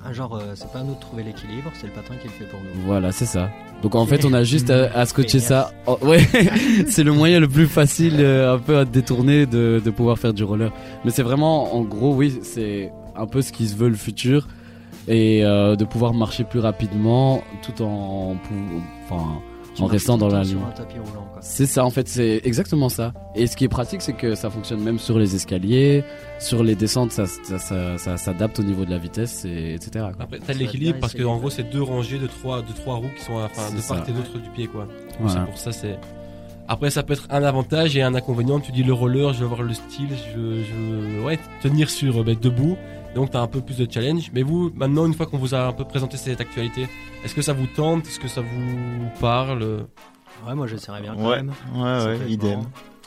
Ah, 0.06 0.12
genre, 0.12 0.36
euh, 0.36 0.52
c'est 0.54 0.70
pas 0.70 0.80
à 0.80 0.84
nous 0.84 0.96
de 0.96 1.00
trouver 1.00 1.24
l'équilibre, 1.24 1.72
c'est 1.76 1.88
le 1.88 1.94
patron 1.94 2.16
qui 2.22 2.28
le 2.28 2.34
fait 2.34 2.44
pour 2.44 2.60
nous. 2.60 2.82
Voilà, 2.86 3.14
c'est 3.14 3.26
ça. 3.26 3.50
Donc 3.82 3.96
en 3.96 4.06
fait, 4.06 4.26
on 4.26 4.34
a 4.34 4.44
juste 4.54 4.70
à, 4.70 4.92
à 4.94 5.06
scotcher 5.06 5.40
ça. 5.40 5.72
Oh, 5.88 5.98
ouais, 6.02 6.20
c'est 6.90 7.04
le 7.06 7.14
moyen 7.14 7.40
le 7.40 7.48
plus 7.48 7.68
facile, 7.68 8.16
euh, 8.20 8.56
un 8.56 8.60
peu 8.60 8.78
à 8.78 8.84
détourner 8.86 9.46
de, 9.46 9.82
de 9.84 9.90
pouvoir 9.92 10.20
faire 10.20 10.34
du 10.34 10.44
roller. 10.44 10.74
Mais 11.06 11.12
c'est 11.12 11.24
vraiment, 11.24 11.74
en 11.74 11.84
gros, 11.84 12.14
oui, 12.14 12.38
c'est 12.44 12.92
un 13.16 13.28
peu 13.28 13.42
ce 13.42 13.54
qui 13.54 13.66
se 13.68 13.78
veut 13.78 13.88
le 13.88 13.96
futur 13.96 14.48
et 15.08 15.46
euh, 15.46 15.76
de 15.78 15.86
pouvoir 15.86 16.14
marcher 16.14 16.44
plus 16.44 16.60
rapidement 16.60 17.42
tout 17.62 17.82
en, 17.82 18.36
enfin, 19.06 19.40
en 19.80 19.86
restant 19.88 20.18
dans 20.18 20.28
la 20.28 20.44
ligne. 20.44 20.58
C'est 21.42 21.66
ça 21.66 21.84
en 21.86 21.90
fait, 21.90 22.08
c'est 22.08 22.42
exactement 22.44 22.90
ça. 22.90 23.14
Et 23.36 23.48
ce 23.48 23.56
qui 23.58 23.66
est 23.66 23.70
pratique, 23.70 24.02
c'est 24.02 24.14
que 24.14 24.36
ça 24.36 24.50
fonctionne 24.50 24.82
même 24.82 25.00
sur 25.00 25.20
les 25.20 25.36
escaliers, 25.36 26.04
sur 26.40 26.64
les 26.64 26.76
descentes, 26.76 27.12
ça, 27.12 27.26
ça, 27.26 27.58
ça- 27.58 27.98
ça 27.98 28.18
s'adapte 28.18 28.60
au 28.60 28.64
niveau 28.64 28.86
de 28.86 28.92
la 28.92 28.98
vitesse, 28.98 29.46
et, 29.46 29.74
etc. 29.74 29.90
quoi. 30.16 30.24
Après, 30.26 30.40
t'as 30.40 30.46
Ça 30.48 30.54
va 30.54 30.60
l'équilibre 30.60 31.00
parce 31.00 31.14
que 31.14 31.24
en 31.24 31.38
gros, 31.38 31.50
c'est 31.50 31.64
deux 31.70 31.82
rangées 31.84 32.20
de 32.20 32.28
trois, 32.28 32.62
de 32.62 32.72
trois 32.74 32.96
roues 32.96 33.12
qui 33.18 33.24
sont 33.24 33.34
enfin, 33.36 33.76
de 33.76 33.82
part 33.82 34.08
et 34.08 34.12
d'autre 34.14 34.38
du 34.40 34.50
pied, 34.52 34.68
quoi. 34.68 34.84
Donc, 34.86 34.92
Voilà. 35.20 35.42
C'est 35.42 35.46
pour 35.52 35.58
ça, 35.58 35.72
c'est. 35.72 35.98
Après, 36.68 36.90
ça 36.90 37.04
peut 37.04 37.14
être 37.14 37.28
un 37.30 37.44
avantage 37.44 37.98
et 37.98 38.02
un 38.04 38.16
inconvénient. 38.16 38.60
Tu 38.62 38.72
dis 38.72 38.84
le 38.84 38.94
roller, 38.94 39.34
je 39.34 39.40
veux 39.40 39.46
avoir 39.46 39.64
le 39.64 39.74
style, 39.74 40.08
je 40.34 40.40
veux, 40.40 40.64
je 40.64 40.74
veux, 41.18 41.22
ouais, 41.24 41.38
tenir 41.62 41.90
sur 41.90 42.22
euh, 42.22 42.24
ben, 42.24 42.38
debout. 42.40 42.78
Donc, 43.16 43.30
t'as 43.32 43.42
un 43.42 43.48
peu 43.48 43.62
plus 43.62 43.78
de 43.78 43.88
challenge. 43.92 44.32
Mais 44.34 44.42
vous, 44.42 44.72
maintenant, 44.76 45.06
une 45.06 45.14
fois 45.14 45.26
qu'on 45.26 45.38
vous 45.38 45.54
a 45.54 45.68
un 45.68 45.74
peu 45.74 45.86
présenté 45.86 46.18
cette 46.18 46.42
actualité, 46.42 46.88
est-ce 47.24 47.36
que 47.36 47.42
ça 47.42 47.54
vous 47.54 47.68
tente? 47.68 48.06
Est-ce 48.08 48.20
que 48.20 48.28
ça 48.28 48.42
vous 48.42 49.10
parle? 49.20 49.86
Ouais, 50.48 50.56
moi 50.56 50.68
j'essaierais 50.68 51.02
bien 51.02 51.16
quand 51.16 51.30
Ouais, 51.30 51.38
même. 51.38 51.54
ouais, 51.76 52.00
Ça 52.00 52.08
ouais, 52.08 52.30
idem. 52.30 52.50
marrant. 52.52 52.66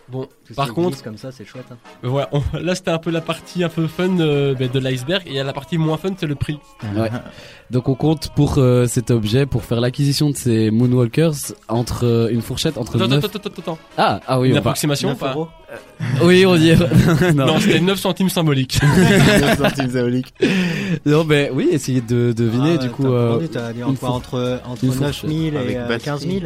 Bon, 0.08 0.28
Tout 0.46 0.54
par 0.54 0.72
contre, 0.72 1.02
comme 1.02 1.16
ça, 1.16 1.32
c'est 1.32 1.44
chouette. 1.44 1.64
hein. 1.72 1.76
euh, 2.04 2.08
voilà, 2.08 2.28
on- 2.32 2.42
là, 2.60 2.76
c'était 2.76 2.92
un 2.92 2.98
peu 2.98 3.10
la 3.10 3.20
partie 3.20 3.64
un 3.64 3.68
peu 3.68 3.88
fun 3.88 4.20
euh, 4.20 4.54
ben, 4.54 4.70
de 4.70 4.78
l'iceberg. 4.78 5.22
Et 5.26 5.30
il 5.30 5.34
y 5.34 5.40
a 5.40 5.44
la 5.44 5.52
partie 5.52 5.78
moins 5.78 5.96
fun, 5.96 6.10
c'est 6.16 6.26
le 6.26 6.36
prix. 6.36 6.60
Ouais. 6.94 7.10
Donc 7.72 7.88
on 7.88 7.96
compte 7.96 8.30
pour 8.36 8.58
euh, 8.58 8.86
cet 8.86 9.10
objet, 9.10 9.44
pour 9.46 9.64
faire 9.64 9.80
l'acquisition 9.80 10.30
de 10.30 10.36
ces 10.36 10.70
Moonwalkers, 10.70 11.32
entre 11.66 12.06
euh, 12.06 12.28
une 12.30 12.40
fourchette 12.40 12.78
entre 12.78 12.94
Attends, 12.94 13.08
9... 13.08 13.24
attends, 13.24 13.38
attends, 13.38 13.48
attends, 13.50 13.60
attends. 13.62 13.78
Ah, 13.98 14.20
ah 14.28 14.38
oui, 14.38 14.50
Une 14.50 14.54
on 14.54 14.58
approximation 14.58 15.08
9 15.08 15.18
pas 15.18 15.32
euros. 15.32 15.48
Oui, 16.22 16.46
on 16.46 16.54
dit... 16.54 16.72
non. 17.34 17.46
Non, 17.46 17.58
c'était 17.58 17.80
9 17.80 17.98
centimes 17.98 18.28
symboliques. 18.28 18.78
Deux 19.40 19.56
centimes 19.64 19.90
symboliques. 19.90 20.32
non, 21.04 21.24
mais 21.24 21.50
oui, 21.52 21.68
essayez 21.72 22.00
de 22.00 22.32
deviner 22.32 22.74
Ah, 22.74 22.78
du 22.84 22.90
coup... 22.90 23.02
t'as 23.02 23.08
euh, 23.08 23.46
t'as 23.52 23.72
dit 23.72 23.82
entre, 23.82 24.04
entre, 24.04 24.60
entre 24.64 24.84
une 24.84 24.90
9 24.90 24.98
fourchette 24.98 25.30
000 25.30 25.56
avec 25.56 25.70
et 25.74 25.78
euh, 25.78 25.88
batterie. 25.88 26.04
15 26.04 26.20
000. 26.28 26.40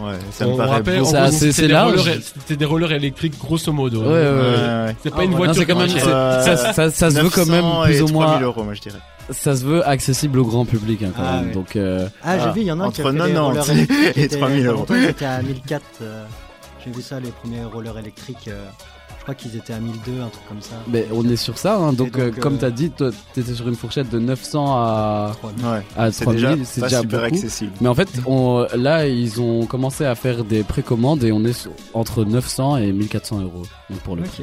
Ouais, 0.00 0.14
ça 0.32 0.48
on 0.48 0.52
me 0.52 0.56
paraît 0.56 0.70
rappelle. 0.70 1.06
C'est 1.06 1.30
c'était 1.30 1.52
c'est 1.52 1.62
des 1.62 1.68
large. 1.68 1.96
rollers- 2.00 2.20
C'était 2.40 2.56
des 2.56 2.64
rollers 2.64 2.92
électriques 2.92 3.38
grosso 3.38 3.72
modo. 3.72 4.00
Ouais, 4.02 4.08
ouais, 4.08 4.28
ouais. 4.30 4.96
C'est 5.02 5.10
pas 5.10 5.18
Ah, 5.20 5.24
une 5.24 5.34
voiture. 5.34 5.66
Quand 5.66 5.76
même... 5.76 5.88
Euh, 6.04 6.42
ça, 6.42 6.72
ça, 6.72 6.90
ça 6.90 7.10
se 7.10 7.20
veut 7.20 7.30
quand 7.30 7.46
900 7.46 7.52
même 7.52 7.84
plus 7.84 8.02
ou 8.02 8.06
3000 8.06 8.12
moins... 8.14 8.40
euros, 8.40 8.64
moi 8.64 8.74
je 8.74 8.80
dirais. 8.80 8.98
Ça 9.30 9.54
se 9.56 9.64
veut 9.64 9.86
accessible 9.88 10.38
au 10.40 10.44
grand 10.44 10.64
public 10.64 11.02
hein, 11.02 11.12
quand 11.16 11.22
Ah, 11.24 11.40
même. 11.42 11.52
Donc... 11.52 11.76
euh, 11.76 12.08
Ah, 12.22 12.38
j'ai 12.38 12.50
vu, 12.52 12.60
il 12.62 12.66
y 12.66 12.72
en 12.72 12.80
a 12.80 12.84
un 12.86 12.90
qui 12.90 13.00
a 13.02 13.06
entre 13.06 13.12
fait 13.12 13.26
des 13.28 13.32
90 13.32 13.38
rollers 13.38 13.70
électriques 13.70 14.12
qui 14.14 14.20
et 14.20 14.24
étaient- 14.24 14.36
3000 14.38 14.58
il 14.58 14.64
y 14.64 14.66
a 14.66 14.70
euros. 14.72 14.86
étaient 15.08 15.24
à 15.24 15.42
1004. 15.42 15.82
euh, 16.02 16.24
J'ai 16.84 16.90
vu 16.90 17.00
ça, 17.02 17.20
les 17.20 17.30
premiers 17.30 17.64
rollers 17.64 17.98
électriques. 17.98 18.48
euh, 18.48 18.64
crois 19.24 19.34
qu'ils 19.34 19.56
étaient 19.56 19.72
à 19.72 19.80
1002, 19.80 20.20
un 20.20 20.28
truc 20.28 20.46
comme 20.48 20.60
ça. 20.60 20.76
Mais 20.86 21.06
on 21.12 21.26
est 21.28 21.36
sur 21.36 21.58
ça, 21.58 21.76
hein, 21.76 21.92
donc, 21.92 22.12
donc, 22.12 22.18
euh, 22.18 22.28
euh, 22.28 22.40
comme 22.40 22.58
t'as 22.58 22.70
dit, 22.70 22.90
toi 22.90 23.10
t'étais 23.32 23.54
sur 23.54 23.66
une 23.68 23.74
fourchette 23.74 24.10
de 24.10 24.18
900 24.18 24.66
à, 24.76 25.32
3000. 25.38 25.64
Ouais, 25.66 25.82
à 25.96 26.12
c'est 26.12 26.24
3000, 26.24 26.40
déjà 26.42 26.56
c'est 26.64 26.80
pas 26.82 26.86
déjà 26.88 27.00
super 27.00 27.20
beaucoup. 27.22 27.34
accessible. 27.34 27.72
Mais 27.80 27.88
en 27.88 27.94
fait, 27.94 28.08
on, 28.26 28.66
là, 28.76 29.06
ils 29.08 29.40
ont 29.40 29.66
commencé 29.66 30.04
à 30.04 30.14
faire 30.14 30.44
des 30.44 30.62
précommandes 30.62 31.24
et 31.24 31.32
on 31.32 31.42
est 31.44 31.54
sur- 31.54 31.72
entre 31.94 32.24
900 32.24 32.76
et 32.76 32.92
1400 32.92 33.40
euros. 33.40 33.62
Donc 33.90 33.98
pour 34.00 34.16
le 34.16 34.22
Ok. 34.22 34.42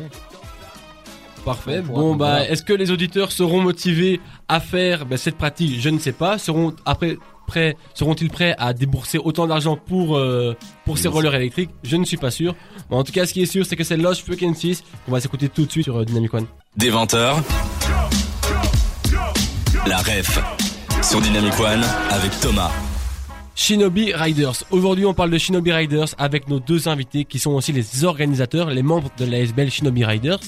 Parfait. 1.45 1.81
Bon, 1.81 2.15
bah, 2.15 2.47
est-ce 2.47 2.63
que 2.63 2.73
les 2.73 2.91
auditeurs 2.91 3.31
seront 3.31 3.61
motivés 3.61 4.19
à 4.47 4.59
faire 4.59 5.05
bah, 5.05 5.17
cette 5.17 5.37
pratique? 5.37 5.79
Je 5.79 5.89
ne 5.89 5.97
sais 5.97 6.11
pas. 6.11 6.37
Seront 6.37 6.73
après 6.85 7.17
prêts 7.47 7.75
Seront-ils 7.93 8.29
prêts 8.29 8.55
à 8.57 8.73
débourser 8.73 9.17
autant 9.17 9.47
d'argent 9.47 9.75
pour 9.77 10.17
euh, 10.17 10.55
pour 10.85 10.97
ces 10.97 11.07
rollers 11.07 11.35
électriques? 11.35 11.69
Je 11.83 11.95
ne 11.97 12.05
suis 12.05 12.17
pas 12.17 12.31
sûr. 12.31 12.55
Bon, 12.89 12.97
en 12.97 13.03
tout 13.03 13.11
cas, 13.11 13.25
ce 13.25 13.33
qui 13.33 13.41
est 13.41 13.45
sûr, 13.45 13.65
c'est 13.65 13.75
que 13.75 13.83
c'est 13.83 13.97
Lost 13.97 14.25
Frequencies 14.25 14.83
qu'on 15.05 15.11
va 15.11 15.19
s'écouter 15.19 15.49
tout 15.49 15.65
de 15.65 15.71
suite 15.71 15.85
sur 15.85 15.97
euh, 15.97 16.05
Dynamic 16.05 16.33
One. 16.33 16.45
Des 16.77 16.91
20h. 16.91 17.35
La 19.87 19.97
ref 19.97 20.39
sur 21.01 21.19
Dynamic 21.21 21.59
One 21.59 21.83
avec 22.11 22.39
Thomas. 22.39 22.71
Shinobi 23.55 24.13
Riders. 24.13 24.63
Aujourd'hui, 24.71 25.05
on 25.05 25.13
parle 25.13 25.29
de 25.29 25.37
Shinobi 25.37 25.71
Riders 25.71 26.15
avec 26.17 26.47
nos 26.47 26.59
deux 26.59 26.87
invités 26.87 27.25
qui 27.25 27.39
sont 27.39 27.51
aussi 27.51 27.71
les 27.71 28.05
organisateurs, 28.05 28.69
les 28.69 28.83
membres 28.83 29.09
de 29.17 29.25
l'ASBL 29.25 29.69
Shinobi 29.69 30.05
Riders. 30.05 30.39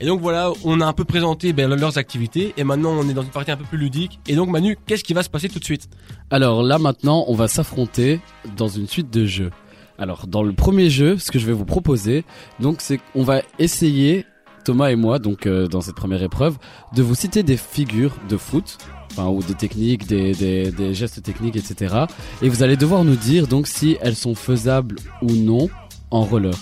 Et 0.00 0.06
donc 0.06 0.20
voilà, 0.20 0.52
on 0.64 0.80
a 0.80 0.86
un 0.86 0.92
peu 0.92 1.04
présenté 1.04 1.52
ben, 1.52 1.74
leurs 1.74 1.98
activités 1.98 2.54
et 2.56 2.64
maintenant 2.64 2.92
on 2.92 3.08
est 3.08 3.14
dans 3.14 3.22
une 3.22 3.30
partie 3.30 3.50
un 3.50 3.56
peu 3.56 3.64
plus 3.64 3.78
ludique. 3.78 4.20
Et 4.26 4.34
donc 4.34 4.48
Manu, 4.48 4.76
qu'est-ce 4.86 5.04
qui 5.04 5.14
va 5.14 5.22
se 5.22 5.30
passer 5.30 5.48
tout 5.48 5.58
de 5.58 5.64
suite? 5.64 5.88
Alors 6.30 6.62
là 6.62 6.78
maintenant, 6.78 7.24
on 7.28 7.34
va 7.34 7.48
s'affronter 7.48 8.20
dans 8.56 8.68
une 8.68 8.86
suite 8.86 9.10
de 9.10 9.26
jeux. 9.26 9.50
Alors 9.98 10.26
dans 10.26 10.42
le 10.42 10.52
premier 10.52 10.90
jeu, 10.90 11.18
ce 11.18 11.30
que 11.30 11.38
je 11.38 11.46
vais 11.46 11.52
vous 11.52 11.64
proposer, 11.64 12.24
donc 12.58 12.80
c'est 12.80 12.98
qu'on 13.12 13.22
va 13.22 13.42
essayer 13.58 14.24
Thomas 14.64 14.90
et 14.90 14.96
moi, 14.96 15.18
donc 15.18 15.46
euh, 15.46 15.66
dans 15.68 15.80
cette 15.80 15.96
première 15.96 16.22
épreuve, 16.22 16.58
de 16.94 17.02
vous 17.02 17.14
citer 17.14 17.42
des 17.42 17.56
figures 17.56 18.14
de 18.28 18.36
foot, 18.36 18.78
ou 19.18 19.42
des 19.42 19.54
techniques, 19.54 20.06
des, 20.06 20.32
des, 20.32 20.70
des 20.70 20.94
gestes 20.94 21.22
techniques, 21.22 21.56
etc. 21.56 22.04
Et 22.42 22.48
vous 22.48 22.62
allez 22.62 22.76
devoir 22.76 23.04
nous 23.04 23.16
dire 23.16 23.46
donc 23.46 23.66
si 23.66 23.96
elles 24.00 24.16
sont 24.16 24.34
faisables 24.34 24.96
ou 25.22 25.32
non 25.32 25.68
en 26.10 26.22
roller. 26.22 26.54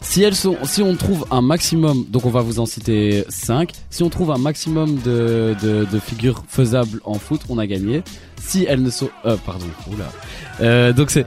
Si 0.00 0.22
elles 0.22 0.34
sont, 0.36 0.56
si 0.64 0.80
on 0.82 0.94
trouve 0.96 1.26
un 1.30 1.42
maximum, 1.42 2.04
donc 2.08 2.24
on 2.24 2.30
va 2.30 2.40
vous 2.40 2.60
en 2.60 2.66
citer 2.66 3.24
5 3.28 3.72
Si 3.90 4.02
on 4.02 4.08
trouve 4.08 4.30
un 4.30 4.38
maximum 4.38 4.96
de, 4.96 5.54
de, 5.62 5.86
de 5.90 5.98
figures 5.98 6.42
faisables 6.48 7.00
en 7.04 7.14
foot, 7.14 7.40
on 7.48 7.58
a 7.58 7.66
gagné. 7.66 8.02
Si 8.40 8.64
elles 8.68 8.82
ne 8.82 8.90
sont, 8.90 9.10
euh, 9.26 9.36
pardon, 9.44 9.66
oula. 9.92 10.10
Euh, 10.60 10.92
donc 10.92 11.10
c'est 11.10 11.26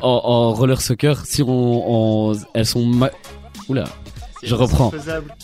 en, 0.00 0.20
en 0.24 0.52
roller 0.52 0.80
soccer, 0.80 1.24
si 1.26 1.42
on, 1.42 2.28
on- 2.30 2.36
elles 2.54 2.66
sont, 2.66 2.84
ma- 2.84 3.10
oula. 3.68 3.84
Je 4.42 4.54
reprends. 4.54 4.90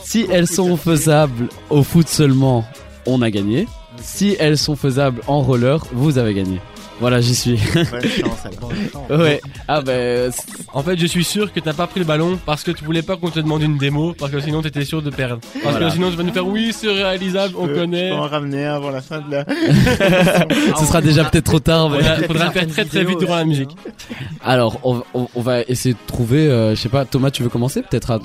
Si 0.03 0.27
elles 0.31 0.47
sont 0.47 0.77
faisables 0.77 1.49
au 1.71 1.83
foot 1.83 2.07
seulement, 2.09 2.65
on 3.07 3.23
a 3.23 3.31
gagné. 3.31 3.67
Si 4.03 4.37
elles 4.39 4.59
sont 4.59 4.77
faisables 4.77 5.23
en 5.27 5.41
roller, 5.41 5.83
vous 5.93 6.19
avez 6.19 6.35
gagné. 6.35 6.61
Voilà, 7.01 7.21
j'y 7.23 7.35
suis. 7.35 7.57
Bonne 7.75 8.03
chance 8.03 8.45
alors. 8.45 8.59
Bon, 8.61 8.69
attends. 9.09 9.17
ouais. 9.23 9.41
Ah 9.67 9.81
ben, 9.81 10.31
c'est- 10.31 10.45
En 10.75 10.83
fait, 10.83 10.97
je 10.99 11.07
suis 11.07 11.25
sûr 11.25 11.51
que 11.53 11.59
t'as 11.59 11.73
pas 11.73 11.87
pris 11.87 11.99
le 12.01 12.07
ballon 12.07 12.39
parce 12.45 12.63
que 12.63 12.71
tu 12.71 12.85
voulais 12.85 13.03
pas 13.03 13.17
qu'on 13.17 13.31
te 13.31 13.41
demande 13.41 13.63
une 13.63 13.79
démo, 13.79 14.13
parce 14.13 14.31
que 14.31 14.39
sinon 14.41 14.61
t'étais 14.63 14.85
sûr 14.85 15.01
de 15.01 15.09
perdre. 15.11 15.39
Parce 15.63 15.75
Voilà. 15.75 15.87
que 15.89 15.93
sinon 15.95 16.11
tu 16.11 16.17
vas 16.17 16.23
nous 16.23 16.33
faire 16.33 16.47
oui, 16.47 16.73
c'est 16.79 16.89
réalisable, 16.93 17.55
on 17.59 17.67
peux- 17.67 17.75
connaît. 17.75 18.11
Je 18.11 18.15
peux 18.15 18.21
en 18.21 18.29
ramener 18.29 18.67
avant 18.67 18.91
la 18.91 19.01
fin 19.01 19.21
de 19.21 19.31
la. 19.31 19.45
ce 20.79 20.85
sera 20.85 21.01
déjà 21.01 21.25
peut-être 21.25 21.45
trop 21.47 21.59
tard. 21.61 21.89
mais- 21.91 21.99
Faudra, 21.99 22.15
peut-être 22.17 22.27
faudra 22.29 22.45
le 22.47 22.51
faire 22.53 22.67
très 22.69 22.85
très 22.85 23.05
vite 23.05 23.19
durant 23.19 23.37
la 23.37 23.45
musique. 23.47 23.71
Alors, 24.45 24.79
on, 24.85 25.03
on- 25.15 25.29
on 25.35 25.41
va 25.41 25.63
essayer 25.63 25.95
de 25.95 25.99
trouver, 26.07 26.49
euh, 26.49 26.75
je 26.75 26.81
sais 26.81 26.89
pas, 26.91 27.05
Thomas, 27.07 27.31
tu 27.31 27.43
veux 27.43 27.49
commencer 27.49 27.81
peut-être 27.83 28.11
à... 28.11 28.19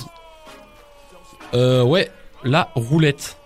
Euh, 1.54 1.84
ouais, 1.84 2.10
la 2.44 2.70
roulette. 2.76 3.38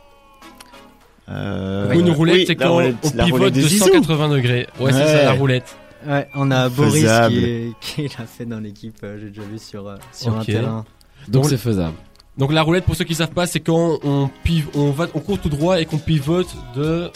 Euh, 1.29 1.93
Ou 1.95 1.99
une 1.99 2.09
roulette, 2.11 2.35
oui, 2.35 2.43
c'est 2.47 2.55
quand 2.55 2.73
roulette- 2.73 2.95
on 3.03 3.23
pivote 3.25 3.53
de 3.53 3.61
Zizou. 3.61 3.85
180 3.85 4.29
degrés. 4.29 4.67
Ouais, 4.79 4.91
c'est 4.91 5.05
ça, 5.05 5.23
la 5.23 5.33
roulette. 5.33 5.75
Ouais, 6.07 6.27
on 6.33 6.49
a 6.49 6.69
Boris 6.69 7.01
Faisable. 7.03 7.35
qui, 7.35 7.43
est- 7.45 7.73
qui 7.81 8.01
l'a 8.17 8.25
fait 8.25 8.45
dans 8.45 8.59
l'équipe, 8.59 8.95
euh, 9.03 9.17
j'ai 9.21 9.27
déjà 9.29 9.41
vu 9.41 9.59
sur, 9.59 9.87
euh, 9.87 9.95
sur 10.13 10.35
un 10.37 10.43
terrain. 10.43 10.85
Donc 11.27 11.43
Donc- 11.43 11.49
c'est 11.49 11.57
faisable. 11.57 11.93
Donc 12.37 12.53
la 12.53 12.61
roulette, 12.61 12.85
pour 12.85 12.95
ceux 12.95 13.03
qui 13.03 13.15
savent 13.15 13.33
pas, 13.33 13.45
c'est 13.45 13.59
quand 13.59 13.99
on 14.03 14.29
piv 14.45 14.67
on 14.73 14.91
va, 14.91 15.07
on 15.13 15.19
court 15.19 15.37
tout 15.39 15.49
droit 15.49 15.79
et 15.81 15.85
qu'on 15.85 15.97
pivote 15.97 16.47
de 16.75 17.11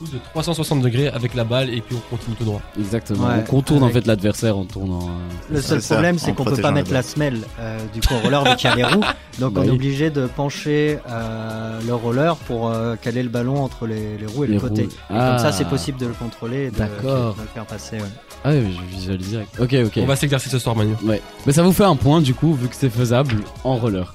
de 0.00 0.18
360 0.30 0.80
degrés 0.80 1.08
avec 1.08 1.34
la 1.34 1.44
balle 1.44 1.70
et 1.70 1.80
puis 1.80 1.96
on 1.96 2.16
continue 2.16 2.36
tout 2.36 2.44
droit. 2.44 2.60
Exactement. 2.78 3.26
Ouais, 3.26 3.34
on 3.38 3.42
contourne 3.50 3.82
en 3.82 3.86
avec- 3.86 4.02
fait 4.02 4.06
l'adversaire 4.06 4.56
en 4.56 4.64
tournant. 4.64 5.08
euh, 5.08 5.54
Le 5.54 5.60
seul 5.60 5.82
ça, 5.82 5.94
problème, 5.96 6.18
c'est 6.18 6.32
qu'on 6.34 6.44
peut 6.44 6.56
pas 6.56 6.70
mettre 6.70 6.92
la 6.92 7.02
semelle 7.02 7.40
euh, 7.60 7.78
du 7.92 8.00
coup 8.00 8.14
au 8.14 8.18
roller 8.20 8.44
vu 8.44 8.56
qu'il 8.56 8.70
y 8.70 8.72
a 8.72 8.76
les 8.76 8.84
roues. 8.84 9.02
Donc 9.40 9.52
Bah 9.54 9.60
on 9.62 9.64
est 9.66 9.70
oui. 9.70 9.76
obligé 9.76 10.10
de 10.10 10.26
pencher 10.26 10.98
euh, 11.10 11.80
le 11.86 11.94
roller 11.94 12.36
pour 12.36 12.70
euh, 12.70 12.96
caler 12.96 13.22
le 13.22 13.28
ballon 13.28 13.62
entre 13.62 13.86
les, 13.86 14.16
les 14.18 14.26
roues 14.26 14.44
et 14.44 14.48
les 14.48 14.54
le 14.54 14.60
côté. 14.60 14.82
Et 14.82 14.88
Comme 15.14 15.38
ça, 15.38 15.52
c'est 15.52 15.66
possible 15.68 15.98
de 15.98 16.06
le 16.06 16.12
contrôler 16.14 16.66
et 16.66 16.70
de, 16.70 16.76
D'accord. 16.78 17.34
de 17.36 17.42
le 17.42 17.48
faire 17.48 17.66
passer. 17.66 17.96
ouais. 17.96 18.02
Ah 18.44 18.50
ouais, 18.50 18.62
je 18.70 18.96
visualise 18.96 19.28
direct. 19.30 19.58
Ok, 19.60 19.74
ok. 19.86 19.98
On 20.02 20.06
va 20.06 20.14
s'exercer 20.16 20.48
ce 20.48 20.58
soir, 20.60 20.76
Manu. 20.76 20.94
Ouais. 21.04 21.20
Mais 21.46 21.52
ça 21.52 21.62
vous 21.64 21.72
fait 21.72 21.84
un 21.84 21.96
point 21.96 22.20
du 22.20 22.34
coup, 22.34 22.54
vu 22.54 22.68
que 22.68 22.74
c'est 22.76 22.88
faisable 22.90 23.34
en 23.64 23.76
roller. 23.76 24.14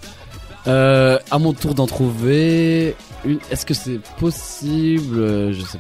Euh, 0.68 1.20
à 1.30 1.40
mon 1.40 1.54
tour 1.54 1.74
d'en 1.76 1.88
trouver 1.88 2.96
une. 3.26 3.40
Est-ce 3.52 3.66
que 3.66 3.74
c'est 3.74 4.00
possible 4.20 5.20
euh, 5.20 5.52
Je 5.54 5.62
sais 5.62 5.80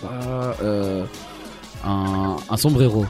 pas. 0.00 0.56
Euh, 0.62 1.04
un, 1.84 2.36
un 2.48 2.56
sombrero? 2.56 3.04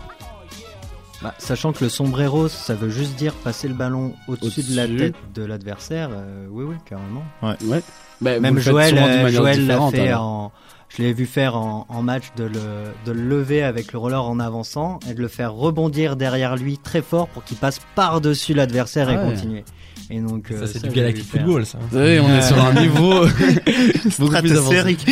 Bah, 1.23 1.33
sachant 1.39 1.73
que 1.73 1.85
le 1.85 1.89
sombrero, 1.91 2.49
ça 2.49 2.75
veut 2.75 2.89
juste 2.89 3.15
dire 3.15 3.33
passer 3.35 3.69
le 3.69 3.75
ballon 3.75 4.15
au-dessus 4.27 4.63
de 4.65 4.75
la 4.75 4.89
tête 4.89 5.15
de 5.35 5.45
l'adversaire. 5.45 6.09
euh, 6.13 6.47
oui, 6.51 6.65
oui, 6.65 6.75
carrément. 6.85 7.23
Ouais. 7.43 7.81
Bah, 8.21 8.41
Même 8.41 8.59
Joël, 8.59 8.97
Joël 9.31 9.67
l'a 9.67 9.79
fait 9.91 10.09
alors. 10.09 10.23
en. 10.23 10.53
Je 10.95 11.01
l'ai 11.03 11.15
vu 11.15 11.25
faire 11.25 11.57
en, 11.57 11.87
en 11.89 12.03
match 12.03 12.25
de 12.37 12.45
le, 12.45 12.59
de 13.07 13.13
le 13.13 13.23
lever 13.23 13.63
avec 13.63 13.93
le 13.95 13.99
roller 13.99 14.23
en 14.23 14.39
avançant 14.39 14.99
et 15.09 15.15
de 15.15 15.21
le 15.23 15.29
faire 15.29 15.55
rebondir 15.55 16.17
derrière 16.17 16.57
lui 16.57 16.77
très 16.77 17.01
fort 17.01 17.29
pour 17.29 17.45
qu'il 17.45 17.57
passe 17.57 17.81
par-dessus 17.95 18.53
l'adversaire 18.53 19.07
Ah 19.09 19.15
et 19.15 19.17
ouais. 19.17 19.25
continuer. 19.25 19.65
Et 20.11 20.21
donc, 20.21 20.51
euh, 20.51 20.61
ça, 20.61 20.67
c'est 20.67 20.79
ça, 20.81 20.89
du 20.89 20.95
galactic 20.95 21.25
football, 21.27 21.65
ça. 21.67 21.79
Vous 21.91 21.97
savez, 21.97 22.21
on 22.21 22.29
est 22.29 22.43
sur 22.43 22.63
un 22.63 22.75
niveau 22.75 23.25
beaucoup 24.19 24.37
plus 24.37 24.53
avancé. 24.57 24.97
Stratosphérique. 24.97 25.07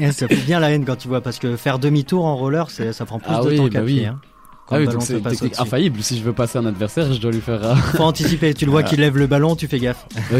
Et 0.00 0.12
ça 0.12 0.28
fout 0.28 0.44
bien 0.46 0.60
la 0.60 0.70
haine 0.70 0.84
quand 0.84 0.96
tu 0.96 1.08
vois, 1.08 1.20
parce 1.20 1.38
que 1.38 1.56
faire 1.56 1.78
demi-tour 1.78 2.24
en 2.24 2.36
roller, 2.36 2.70
c'est- 2.70 2.92
ça 2.92 3.04
prend 3.04 3.18
plus 3.18 3.30
Ah 3.32 3.42
de 3.42 3.48
oui, 3.50 3.56
temps 3.56 3.64
bah 3.64 3.70
qu'à 3.70 3.82
oui. 3.82 3.94
pied. 3.96 4.06
Hein, 4.06 4.20
quand 4.68 4.74
Ah 4.76 4.78
le 4.78 4.80
oui, 4.82 4.86
ballon 4.86 4.98
donc 4.98 5.06
c'est 5.08 5.14
passe 5.22 5.32
technique 5.34 5.52
au-dessus. 5.52 5.62
infaillible. 5.62 6.02
Si 6.02 6.18
je 6.18 6.22
veux 6.22 6.32
passer 6.32 6.58
un 6.58 6.66
adversaire, 6.66 7.12
je 7.12 7.18
dois 7.18 7.30
lui 7.32 7.40
faire. 7.40 7.60
Faut 7.96 8.02
anticiper, 8.02 8.52
tu 8.54 8.64
le 8.66 8.70
vois 8.70 8.82
qu'il 8.84 9.00
lève 9.00 9.16
le 9.16 9.26
ballon, 9.26 9.56
tu 9.56 9.66
fais 9.66 9.78
gaffe. 9.78 10.06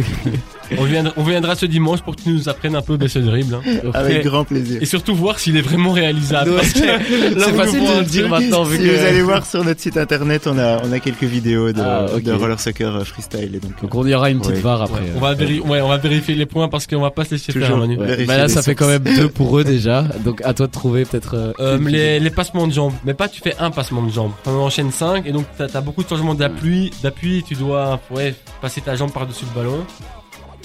On 0.78 0.84
viendra, 0.84 1.14
on 1.16 1.22
viendra 1.22 1.54
ce 1.56 1.64
dimanche 1.64 2.02
pour 2.02 2.14
que 2.14 2.20
tu 2.20 2.28
nous 2.28 2.46
apprennes 2.50 2.76
un 2.76 2.82
peu 2.82 2.98
de 2.98 3.08
ce 3.08 3.18
dribble. 3.18 3.54
hein. 3.54 3.90
Avec 3.94 4.22
grand 4.24 4.44
plaisir. 4.44 4.82
Et 4.82 4.84
surtout 4.84 5.14
voir 5.14 5.38
s'il 5.38 5.56
est 5.56 5.62
vraiment 5.62 5.92
réalisable. 5.92 6.50
Parce 6.56 6.74
que 6.74 6.80
là, 6.84 6.98
C'est 7.38 7.50
vous 7.52 7.56
facile 7.56 7.80
de 7.80 7.98
le 8.00 8.04
dire 8.04 8.28
maintenant, 8.28 8.64
vu 8.64 8.76
si 8.76 8.82
que. 8.82 8.90
vous 8.94 9.06
allez 9.06 9.22
voir 9.22 9.46
sur 9.46 9.64
notre 9.64 9.80
site 9.80 9.96
internet, 9.96 10.46
on 10.46 10.58
a, 10.58 10.82
on 10.84 10.92
a 10.92 10.98
quelques 11.00 11.24
vidéos 11.24 11.72
de, 11.72 11.80
Ah, 11.80 12.04
de 12.22 12.32
roller 12.32 12.60
soccer 12.60 12.94
euh, 12.94 13.04
freestyle. 13.04 13.54
Et 13.54 13.60
donc, 13.60 13.80
Donc 13.80 13.94
on 13.94 14.06
y 14.06 14.14
aura 14.14 14.28
une 14.28 14.40
petite 14.40 14.56
Oui. 14.56 14.60
VAR 14.60 14.82
après. 14.82 15.00
Ouais, 15.00 15.12
on 15.16 15.20
va 15.20 15.34
véri- 15.34 15.60
ouais, 15.60 15.80
on 15.80 15.88
va 15.88 15.96
vérifier 15.96 16.34
les 16.34 16.44
points 16.44 16.68
parce 16.68 16.86
qu'on 16.86 17.00
va 17.00 17.12
pas 17.12 17.24
se 17.24 17.30
laisser 17.30 17.50
faire, 17.52 17.62
Toujours. 17.62 17.78
Manu. 17.78 17.96
Ouais. 17.96 18.04
Vérifier 18.04 18.26
Bah 18.26 18.36
là, 18.36 18.48
ça 18.48 18.60
fait 18.60 18.74
quand 18.74 18.88
même 18.88 19.04
deux 19.04 19.30
pour 19.30 19.58
eux 19.58 19.64
déjà. 19.64 20.02
Donc 20.22 20.42
à 20.44 20.52
toi 20.52 20.66
de 20.66 20.72
trouver 20.72 21.06
peut-être. 21.06 21.34
euh, 21.34 21.52
Euh, 21.60 21.78
une 21.78 21.88
les, 21.88 22.20
les 22.20 22.30
passements 22.30 22.66
de 22.66 22.74
jambes, 22.74 22.92
mais 23.06 23.14
pas 23.14 23.28
tu 23.28 23.40
fais 23.40 23.54
un 23.58 23.70
passement 23.70 24.02
de 24.02 24.10
jambes. 24.12 24.17
On 24.18 24.50
enchaîne 24.50 24.90
5 24.90 25.26
et 25.26 25.33
donc 25.33 25.46
t'as 25.57 25.66
as 25.74 25.81
beaucoup 25.81 26.02
de 26.02 26.09
changements 26.09 26.35
d'appui. 26.35 26.90
D'appui, 27.02 27.44
tu 27.46 27.54
dois 27.54 28.00
ouais, 28.11 28.35
passer 28.61 28.81
ta 28.81 28.96
jambe 28.96 29.12
par-dessus 29.12 29.44
le 29.54 29.61
ballon. 29.61 29.85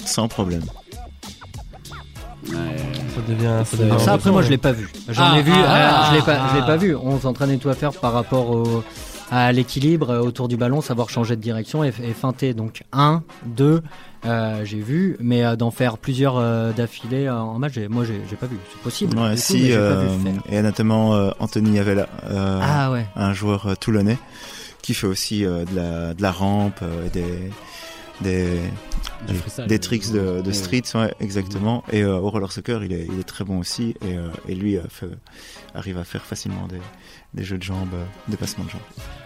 sans 0.04 0.28
problème. 0.28 0.62
Ouais. 2.48 2.56
Ça 3.14 3.20
devient. 3.28 3.44
Ça 3.44 3.64
C'est- 3.64 3.76
devient 3.78 3.90
Alors 3.90 4.00
ça, 4.02 4.12
après, 4.14 4.30
moi, 4.30 4.42
je 4.42 4.50
l'ai 4.50 4.58
pas 4.58 4.72
vu. 4.72 4.90
J'en 5.08 5.22
Ah, 5.32 5.38
ai 5.38 5.42
vu, 5.42 5.52
ah, 5.54 5.64
ah, 5.66 6.06
je 6.10 6.16
l'ai 6.16 6.22
pas, 6.22 6.48
je 6.50 6.54
l'ai 6.56 6.60
ah. 6.62 6.66
pas 6.66 6.76
vu. 6.76 6.94
On 6.96 7.18
s'entraînait 7.20 7.56
tout 7.56 7.68
à 7.70 7.74
faire 7.74 7.92
par 7.92 8.12
rapport 8.12 8.50
au, 8.50 8.82
à 9.30 9.52
l'équilibre 9.52 10.10
euh, 10.10 10.20
autour 10.20 10.48
du 10.48 10.56
ballon, 10.56 10.80
savoir 10.80 11.08
changer 11.10 11.36
de 11.36 11.40
direction 11.40 11.82
et, 11.84 11.88
et 12.02 12.12
feinter. 12.12 12.54
Donc, 12.54 12.82
un, 12.92 13.22
deux, 13.46 13.82
euh, 14.26 14.64
j'ai 14.64 14.80
vu, 14.80 15.16
mais 15.20 15.44
euh, 15.44 15.56
d'en 15.56 15.70
faire 15.70 15.98
plusieurs 15.98 16.36
euh, 16.36 16.72
d'affilée 16.72 17.26
euh, 17.26 17.34
en 17.38 17.58
match, 17.58 17.72
j'ai- 17.74 17.88
moi, 17.88 18.04
j'ai 18.04 18.36
pas 18.36 18.46
vu. 18.46 18.56
C'est 18.72 18.80
possible. 18.82 19.18
Ouais, 19.18 19.30
coup, 19.30 19.36
si, 19.36 19.72
euh, 19.72 20.08
et 20.48 20.62
notamment 20.62 21.14
euh, 21.14 21.30
Anthony 21.40 21.78
Avella, 21.78 22.08
euh, 22.24 22.60
Ah 22.62 22.90
ouais. 22.92 23.06
un 23.16 23.32
joueur 23.32 23.66
euh, 23.66 23.74
toulonnais, 23.74 24.18
qui 24.82 24.94
fait 24.94 25.06
aussi 25.06 25.44
euh, 25.44 25.64
de, 25.64 25.76
la, 25.76 26.14
de 26.14 26.22
la 26.22 26.30
rampe, 26.32 26.80
euh, 26.82 27.08
des, 27.10 27.50
des, 28.20 28.58
des- 29.26 29.34
freestyle. 29.34 29.66
des 29.66 29.78
tricks 29.78 30.12
de, 30.12 30.40
de 30.42 30.46
Ouais. 30.46 30.52
street, 30.52 30.82
ouais, 30.94 31.12
exactement. 31.20 31.82
Et 31.92 32.02
euh, 32.02 32.16
au 32.18 32.30
roller 32.30 32.52
soccer, 32.52 32.84
il 32.84 32.92
est, 32.92 33.06
il 33.12 33.18
est 33.18 33.24
très 33.24 33.44
bon 33.44 33.58
aussi. 33.58 33.94
Et, 34.06 34.16
euh, 34.16 34.28
et 34.48 34.54
lui 34.54 34.76
euh, 34.76 34.82
fait- 34.88 35.08
arrive 35.74 35.98
à 35.98 36.04
faire 36.04 36.22
facilement 36.22 36.66
des, 36.68 36.80
des 37.34 37.44
jeux 37.44 37.58
de 37.58 37.62
jambes, 37.62 37.88
euh, 37.94 38.04
des 38.28 38.36
passements 38.36 38.64
de 38.64 38.70
jambes. 38.70 38.80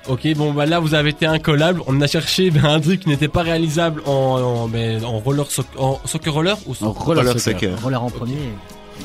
Ok, 0.08 0.26
bon 0.34 0.52
bah 0.52 0.64
là 0.66 0.80
vous 0.80 0.94
avez 0.94 1.10
été 1.10 1.26
incollable. 1.26 1.82
On 1.86 2.00
a 2.00 2.06
cherché 2.06 2.50
ben, 2.50 2.64
un 2.64 2.80
truc 2.80 3.00
qui 3.00 3.08
n'était 3.08 3.28
pas 3.28 3.42
réalisable 3.42 4.02
en, 4.06 4.10
en, 4.12 4.68
ben, 4.68 5.04
en 5.04 5.18
roller 5.18 5.46
en 5.76 6.00
soccer 6.06 6.32
roller 6.32 6.56
ou 6.66 6.72
En 6.84 6.92
roller, 6.92 7.24
Roller 7.24 7.40
soccer. 7.40 7.60
soccer. 7.60 7.82
Roller 7.82 8.02
en 8.02 8.10
premier. 8.10 8.36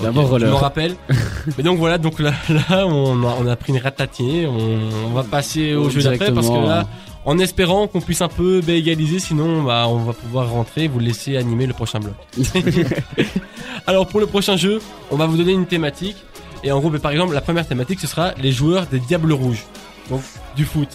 D'abord 0.02 0.40
Je 0.40 0.46
m'en 0.48 0.58
rappelle. 0.58 0.96
Mais 1.58 1.64
donc 1.64 1.78
voilà, 1.78 1.98
donc 2.00 2.20
là, 2.20 2.32
là 2.50 2.88
on, 2.88 3.24
a, 3.24 3.36
on 3.40 3.46
a 3.48 3.56
pris 3.56 3.74
une 3.74 3.80
ratatinée. 3.80 4.48
On, 4.48 4.80
on 5.08 5.14
va 5.14 5.24
passer 5.24 5.76
au 5.76 5.90
jeu 5.90 6.02
d'après 6.02 6.32
parce 6.32 6.50
que 6.50 6.66
là. 6.66 6.88
En 7.26 7.40
espérant 7.40 7.88
qu'on 7.88 8.02
puisse 8.02 8.22
un 8.22 8.28
peu 8.28 8.60
bah, 8.60 8.74
égaliser, 8.74 9.18
sinon 9.18 9.64
bah, 9.64 9.86
on 9.88 10.00
va 10.00 10.12
pouvoir 10.12 10.50
rentrer 10.50 10.84
et 10.84 10.88
vous 10.90 11.00
laisser 11.00 11.38
animer 11.38 11.66
le 11.68 11.74
prochain 11.74 12.00
bloc. 12.00 12.16
Alors 13.88 14.08
pour 14.08 14.20
le 14.20 14.26
prochain 14.26 14.58
jeu, 14.58 14.82
on 15.12 15.16
va 15.16 15.26
vous 15.26 15.38
donner 15.38 15.54
une 15.54 15.66
thématique. 15.66 16.18
Et 16.64 16.72
en 16.72 16.80
gros, 16.80 16.90
bah, 16.90 17.00
par 17.00 17.12
exemple, 17.12 17.34
la 17.34 17.42
première 17.42 17.68
thématique, 17.68 18.00
ce 18.00 18.08
sera 18.08 18.34
les 18.42 18.52
joueurs 18.52 18.88
des 18.88 19.00
Diables 19.00 19.34
Rouges. 19.34 19.64
Donc 20.10 20.22
du 20.56 20.66
foot. 20.66 20.90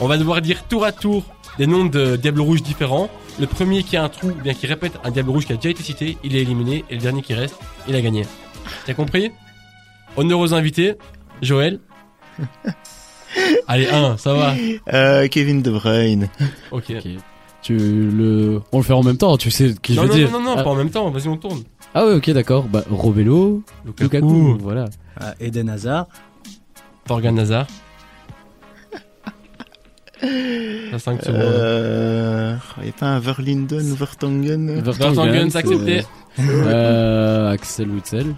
On 0.00 0.06
va 0.08 0.18
devoir 0.18 0.40
dire 0.42 0.64
tour 0.68 0.84
à 0.84 0.92
tour 0.92 1.24
des 1.58 1.66
noms 1.66 1.84
de 1.84 2.16
Diables 2.16 2.40
Rouges 2.40 2.62
différents. 2.62 3.08
Le 3.40 3.46
premier 3.46 3.82
qui 3.82 3.96
a 3.96 4.04
un 4.04 4.08
trou, 4.08 4.28
ou 4.28 4.34
bien 4.42 4.54
qui 4.54 4.66
répète 4.66 4.92
un 5.04 5.10
Diable 5.10 5.30
Rouge 5.30 5.46
qui 5.46 5.52
a 5.52 5.56
déjà 5.56 5.70
été 5.70 5.82
cité, 5.82 6.18
il 6.24 6.36
est 6.36 6.42
éliminé. 6.42 6.84
Et 6.90 6.94
le 6.96 7.00
dernier 7.00 7.22
qui 7.22 7.34
reste, 7.34 7.56
il 7.88 7.94
a 7.94 8.00
gagné. 8.00 8.24
T'as 8.86 8.94
compris? 8.94 9.30
Honneur 10.16 10.38
aux 10.40 10.54
invités. 10.54 10.94
Joël 11.40 11.80
Allez, 13.68 13.88
un, 13.88 14.16
ça 14.16 14.34
va. 14.34 14.54
Euh, 14.92 15.26
Kevin 15.28 15.62
De 15.62 15.70
Bruyne. 15.70 16.28
Ok. 16.70 16.92
Tu 17.62 17.76
le, 17.78 18.60
on 18.72 18.78
le 18.78 18.82
fait 18.82 18.92
en 18.92 19.02
même 19.04 19.16
temps, 19.16 19.36
tu 19.36 19.50
sais 19.50 19.74
qui 19.80 19.94
Non, 19.94 20.02
je 20.02 20.06
veux 20.08 20.12
non, 20.12 20.18
dire. 20.18 20.30
non, 20.32 20.40
non, 20.40 20.44
non, 20.50 20.54
ah, 20.58 20.62
pas 20.64 20.70
en 20.70 20.74
même 20.74 20.90
temps. 20.90 21.08
Vas-y, 21.10 21.28
on 21.28 21.36
tourne. 21.36 21.62
ah 21.94 22.04
ouais, 22.04 22.14
ok, 22.14 22.30
d'accord. 22.30 22.64
Bah, 22.64 22.82
Robello, 22.90 23.62
Lukaku, 24.00 24.58
voilà. 24.60 24.86
Ah, 25.20 25.34
Eden 25.40 25.68
Hazard. 25.68 26.06
Torgan 27.06 27.38
Hazard. 27.38 27.66
5 30.22 31.22
secondes. 31.22 31.40
Euh, 31.40 32.56
y 32.84 32.88
a 32.88 32.92
pas 32.92 33.06
un 33.06 33.18
Verlinden 33.18 33.90
ou 33.90 33.96
Vertonghen? 33.96 34.80
Vertonghen, 34.80 35.50
c'est 35.50 35.58
accepté. 35.58 36.02
Euh, 36.38 37.50
Axel 37.50 37.90
Witzel. 37.90 38.34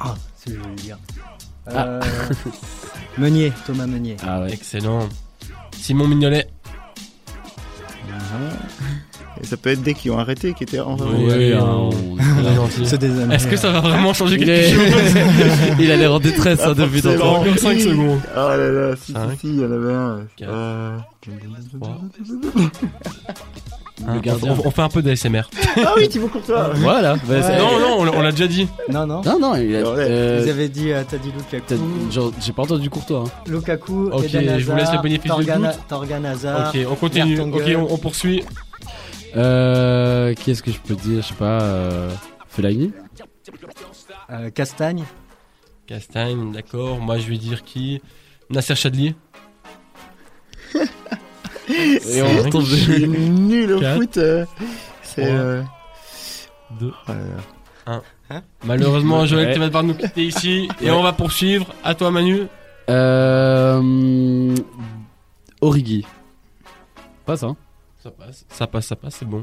Ah, 0.00 0.14
c'est 0.36 0.56
voulais 0.56 0.74
dire. 0.76 0.98
Euh, 1.68 2.00
Meunier, 3.18 3.52
Thomas 3.66 3.86
Meunier. 3.86 4.16
Ah 4.26 4.42
ouais. 4.42 4.52
Excellent. 4.52 5.08
Simon 5.72 6.06
Mignolet. 6.08 6.46
Et 8.06 8.12
ça 9.44 9.56
peut 9.56 9.70
être 9.70 9.82
des 9.82 9.94
qui 9.94 10.10
ont 10.10 10.18
arrêté, 10.18 10.52
qui 10.54 10.64
étaient 10.64 10.80
en 10.80 10.96
Oui, 10.96 11.24
Ouais, 11.26 11.34
oui, 11.36 11.52
hein, 11.52 11.64
on- 11.68 12.16
amis. 12.18 13.34
Est-ce 13.34 13.46
que 13.46 13.56
ça 13.56 13.70
va 13.70 13.80
vraiment 13.80 14.12
changer 14.14 14.36
quelque 14.38 14.74
chose 14.74 14.82
il 15.78 15.90
a 15.90 15.96
l'air 15.96 16.12
en 16.14 16.20
détresse 16.20 16.60
hein, 16.60 16.70
Ah, 16.70 16.74
depuis 16.74 17.06
encore 17.06 17.44
5 17.58 17.80
secondes. 17.80 18.20
Oh 18.34 18.38
là 18.38 18.56
là, 18.70 18.94
si, 19.00 19.12
Cinq, 19.12 19.30
si, 19.32 19.38
si, 19.40 19.46
il 19.48 19.60
y 19.60 19.64
en 19.64 19.72
avait 19.72 19.92
un. 19.94 20.20
quatre, 20.36 20.50
Euh, 20.52 20.96
trois. 21.80 22.00
Le 24.06 24.20
gardien. 24.20 24.56
On, 24.64 24.66
on 24.68 24.70
fait 24.72 24.82
un 24.82 24.88
peu 24.88 25.02
d'ASMR. 25.02 25.42
Ah 25.76 25.92
oui, 25.96 26.08
Thibaut 26.08 26.26
Courtois 26.26 26.70
Voilà. 26.74 27.14
bah, 27.28 27.56
Non, 27.58 27.78
non, 27.78 27.94
on 28.00 28.04
l'a- 28.04 28.12
on 28.12 28.22
l'a 28.22 28.32
déjà 28.32 28.48
dit. 28.48 28.66
Non, 28.90 29.06
non. 29.06 29.22
Non, 29.24 29.38
non, 29.38 29.54
il 29.54 29.74
a, 29.76 29.78
euh, 29.78 30.40
Vous 30.42 30.50
avez 30.50 30.68
dit, 30.68 30.90
euh, 30.92 31.02
t'as 31.08 31.16
dit 31.16 31.30
Lukaku. 31.30 31.74
genre, 32.10 32.32
j'ai 32.44 32.52
pas 32.52 32.62
entendu 32.62 32.90
Courtois. 32.90 33.24
Hein. 33.26 33.30
Lukaku, 33.46 34.10
Ok, 34.12 34.24
Eden 34.24 34.42
Hazard, 34.48 34.58
je 34.58 34.64
vous 34.70 34.76
laisse 34.76 34.92
le 34.92 34.98
bénéfice 35.02 35.22
du 35.22 35.28
Torgan, 35.28 35.58
doute. 35.60 35.78
Torgan 35.88 36.24
Hazard. 36.24 36.72
Ok, 36.74 36.80
on 36.90 36.94
continue. 36.96 37.40
Ok, 37.40 37.62
on 37.90 37.96
poursuit. 37.96 38.42
Euh, 39.36 40.34
qui 40.34 40.50
est-ce 40.52 40.62
que 40.62 40.70
je 40.70 40.78
peux 40.78 40.94
dire 40.94 41.22
Je 41.22 41.28
sais 41.28 41.34
pas. 41.34 41.60
Euh, 41.62 42.10
Fellaini 42.48 42.92
euh, 44.30 44.50
Castagne. 44.50 45.04
Castagne, 45.86 46.52
d'accord. 46.52 46.98
Moi, 47.00 47.18
je 47.18 47.28
vais 47.28 47.36
dire 47.38 47.62
qui? 47.64 48.00
Nasser 48.50 48.74
Chadli. 48.74 49.14
Et 51.68 52.22
on 52.22 52.42
retombe 52.42 52.64
Je 52.64 52.74
suis 52.76 53.08
nul 53.08 53.72
au 53.72 53.80
Quatre, 53.80 53.96
foot. 53.96 54.16
euh, 54.18 54.44
C'est. 55.02 55.22
trois. 55.22 55.34
euh, 55.34 55.62
Deux. 56.78 56.92
oh 57.08 57.12
là 57.12 57.14
là. 58.34 58.42
Malheureusement, 58.64 59.26
Joël, 59.26 59.48
Ouais. 59.48 59.52
tu 59.54 59.58
vas 59.60 59.66
devoir 59.66 59.82
nous 59.84 59.94
quitter 59.94 60.24
ici. 60.24 60.68
Et 60.80 60.86
Ouais. 60.86 60.90
on 60.90 61.02
va 61.02 61.12
poursuivre. 61.12 61.66
À 61.84 61.94
toi, 61.94 62.10
Manu. 62.10 62.42
Euh, 62.90 64.54
Origi. 65.60 66.06
Pas 67.26 67.36
ça. 67.36 67.46
hein. 67.48 67.56
Ça 68.04 68.10
passe, 68.10 68.44
ça 68.50 68.66
passe, 68.66 68.86
ça 68.86 68.96
passe, 68.96 69.14
c'est 69.20 69.24
bon. 69.24 69.42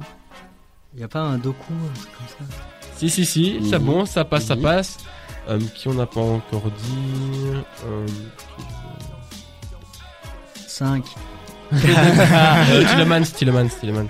Y 0.96 1.02
a 1.04 1.08
pas 1.08 1.22
un 1.22 1.40
Doku, 1.40 1.74
un 1.74 1.94
truc 2.00 2.10
comme 2.16 2.28
ça? 2.48 2.56
Si, 2.96 3.10
si, 3.10 3.26
si, 3.26 3.60
c'est 3.68 3.80
Mhm. 3.80 3.86
bon, 3.86 4.06
ça 4.06 4.24
passe, 4.24 4.46
ça 4.46 4.56
Mhm. 4.56 4.62
passe. 4.62 4.98
Euh, 5.50 5.60
qui 5.74 5.88
on 5.88 5.96
n'a 5.96 6.06
pas 6.06 6.22
encore 6.22 6.70
dit 6.70 7.54
euh, 7.88 8.06
5. 10.68 11.04
euh, 11.74 12.86
Tillemans, 12.92 13.24
Tillemans, 13.24 13.68
Tillemans. 13.80 14.08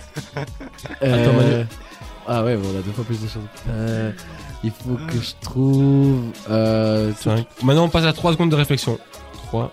Attends, 1.00 1.34
Manu. 1.34 1.66
Ah 2.28 2.44
ouais, 2.44 2.58
bon, 2.58 2.68
on 2.76 2.80
a 2.80 2.82
deux 2.82 2.92
fois 2.92 3.06
plus 3.06 3.22
de 3.22 3.28
choses. 3.30 3.42
Euh, 3.70 4.12
il 4.66 4.72
faut 4.72 4.98
que 5.08 5.18
je 5.22 5.32
trouve. 5.40 6.24
Euh, 6.50 7.14
Cinq. 7.16 7.48
Maintenant, 7.64 7.86
on 7.86 7.90
passe 7.90 8.04
à 8.06 8.12
3 8.12 8.34
secondes 8.34 8.52
de 8.52 8.56
réflexion. 8.58 9.00
3. 9.48 9.72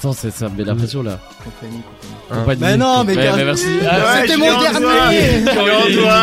Attends, 0.00 0.12
c'est- 0.14 0.30
ça 0.30 0.48
me 0.48 0.56
met 0.56 0.64
la 0.64 0.74
pression 0.74 1.02
là. 1.02 1.18
Compagnie, 1.44 1.82
compagnie. 2.30 2.60
Mais 2.62 2.76
non, 2.78 3.04
mais 3.04 3.14
Ouais, 3.16 3.22
gars- 3.24 3.36
mais 3.36 3.44
merci. 3.44 3.66
Ouais, 3.66 3.86
Ah, 3.90 4.16
c'était 4.22 4.36
mon 4.38 4.46
dernier. 4.60 5.20
Je 5.44 5.50
lui 5.52 6.00
en 6.00 6.02
dois, 6.02 6.22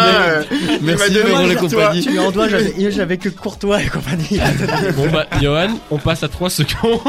Merci, 0.81 1.13
pour 1.29 1.39
les 1.47 1.55
compagnies. 1.55 2.01
Tu 2.01 2.09
lui 2.09 2.19
en 2.19 2.31
dois, 2.31 2.47
j'avais 2.89 3.17
que 3.17 3.29
Courtois 3.29 3.83
et 3.83 3.87
compagnie. 3.87 4.39
Bon 4.97 5.07
bah, 5.11 5.25
Johan, 5.41 5.69
on 5.91 5.97
passe 5.99 6.23
à 6.23 6.27
3 6.27 6.49
secondes. 6.49 6.99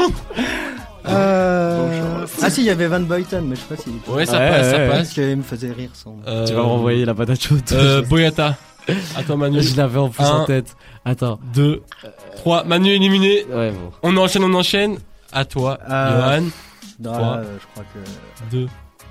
Euh... 1.07 2.25
Ah 2.41 2.49
si, 2.49 2.61
il 2.61 2.67
y 2.67 2.69
avait 2.69 2.87
Van 2.87 2.99
Boyton, 2.99 3.41
mais 3.45 3.55
je 3.55 3.61
sais 3.61 3.75
pas 3.75 3.81
s'il 3.81 3.93
Ouais, 4.13 4.25
ça 4.25 4.37
Ouais, 4.37 4.49
passe, 4.49 4.69
ça 4.69 4.75
ouais, 4.75 4.83
ouais. 4.83 4.87
passe. 4.89 4.97
Parce 4.97 5.09
qu'il 5.13 5.37
me 5.37 5.43
faisait 5.43 5.71
rire 5.71 5.89
son. 5.93 6.15
Euh, 6.27 6.45
Tu 6.45 6.53
vas 6.53 6.61
renvoyer 6.61 7.05
la 7.05 7.13
patate 7.15 7.41
chaude. 7.41 7.61
Euh, 7.71 8.01
Boyata. 8.03 8.57
Toi, 9.25 9.35
Manu. 9.37 9.61
Je 9.61 9.75
l'avais 9.77 9.99
en 9.99 10.09
plus 10.09 10.23
Un. 10.23 10.29
en 10.41 10.45
tête. 10.45 10.75
Attends. 11.05 11.39
2, 11.53 11.81
3. 12.37 12.63
Manu 12.65 12.89
éliminé. 12.91 13.45
Ouais, 13.51 13.71
bon. 13.71 13.91
On 14.03 14.17
enchaîne, 14.17 14.43
on 14.43 14.53
enchaîne. 14.53 14.97
À 15.31 15.45
toi, 15.45 15.77
Euh, 15.89 16.37
Johan. 16.39 16.43
Non, 17.01 17.11
Trois. 17.13 17.21
là, 17.21 17.37
euh, 17.37 17.57
je 17.61 17.65
crois 17.73 17.83
que 17.93 18.55
2, 18.55 18.67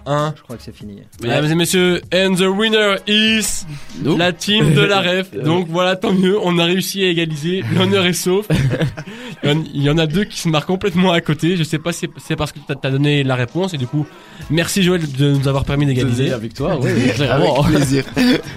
1. 0.07 0.35
je 0.37 0.43
crois 0.43 0.57
que 0.57 0.63
c'est 0.63 0.75
fini. 0.77 1.03
Mesdames 1.23 1.45
et 1.47 1.55
messieurs, 1.55 2.01
and 2.15 2.35
the 2.35 2.41
winner 2.49 2.97
is 3.07 3.65
la 4.05 4.33
team 4.33 4.75
de 4.75 4.81
la 4.83 5.01
ref. 5.01 5.33
Donc 5.45 5.69
voilà, 5.71 5.97
tant 5.97 6.13
mieux, 6.13 6.39
on 6.43 6.59
a 6.59 6.65
réussi 6.65 7.03
à 7.05 7.09
égaliser. 7.09 7.63
L'honneur 7.75 8.05
est 8.07 8.13
sauf. 8.13 8.47
Il 9.45 9.83
y 9.83 9.89
en- 9.89 9.97
a 9.99 10.07
deux 10.07 10.25
qui 10.25 10.39
se 10.39 10.49
marquent 10.49 10.67
complètement 10.67 11.13
à 11.13 11.21
côté. 11.21 11.57
Je 11.57 11.63
sais 11.63 11.79
pas 11.79 11.93
si 11.93 12.09
c'est 12.19 12.37
parce 12.37 12.53
que 12.53 12.59
t'as 12.67 12.75
t'as 12.75 12.91
donné 12.91 13.23
la 13.25 13.37
réponse 13.37 13.73
et 13.73 13.79
du 13.79 13.87
coup, 13.87 14.07
merci 14.51 14.83
Joël 14.83 15.11
de 15.11 15.33
nous 15.35 15.47
avoir 15.49 15.65
permis 15.65 15.87
d'égaliser. 15.87 16.33
Avec 16.33 16.55
toi, 16.55 16.79
oui, 16.81 16.91
Avec 16.91 17.15
clairement. 17.15 17.63
plaisir. 17.65 18.05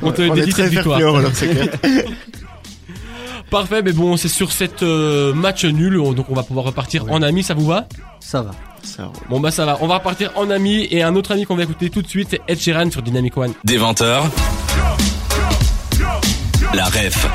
On 0.01 0.11
te 0.11 0.21
dédie 0.33 0.51
cette 0.51 0.71
victoire. 0.71 0.99
Parfait, 3.51 3.81
mais 3.83 3.91
bon, 3.91 4.15
c'est 4.17 4.29
sur 4.29 4.51
cette 4.51 4.81
euh, 4.81 5.33
match 5.33 5.65
nul, 5.65 5.99
on- 5.99 6.13
donc 6.13 6.27
on 6.29 6.33
va 6.35 6.43
pouvoir 6.43 6.65
repartir 6.65 7.03
en 7.11 7.21
amis, 7.21 7.43
ça 7.43 7.53
vous 7.53 7.65
va? 7.67 7.85
Ça 8.21 8.41
va. 8.41 8.51
Ça 8.81 9.05
roule. 9.05 9.13
Bon 9.29 9.39
bah 9.41 9.51
ça 9.51 9.65
va, 9.65 9.77
on 9.81 9.87
va 9.87 9.95
repartir 9.97 10.31
en 10.35 10.49
amis 10.49 10.87
et 10.89 11.03
un 11.03 11.15
autre 11.15 11.33
ami 11.33 11.45
qu'on 11.45 11.55
va 11.57 11.63
écouter 11.63 11.89
tout 11.89 12.01
de 12.01 12.07
suite, 12.07 12.29
c'est 12.31 12.41
Ed 12.47 12.59
Sheeran 12.59 12.89
sur 12.89 13.01
Dynamic 13.01 13.35
One. 13.37 13.53
Des 13.65 13.77
20h. 13.77 14.21
La 16.73 16.85
ref 16.85 17.27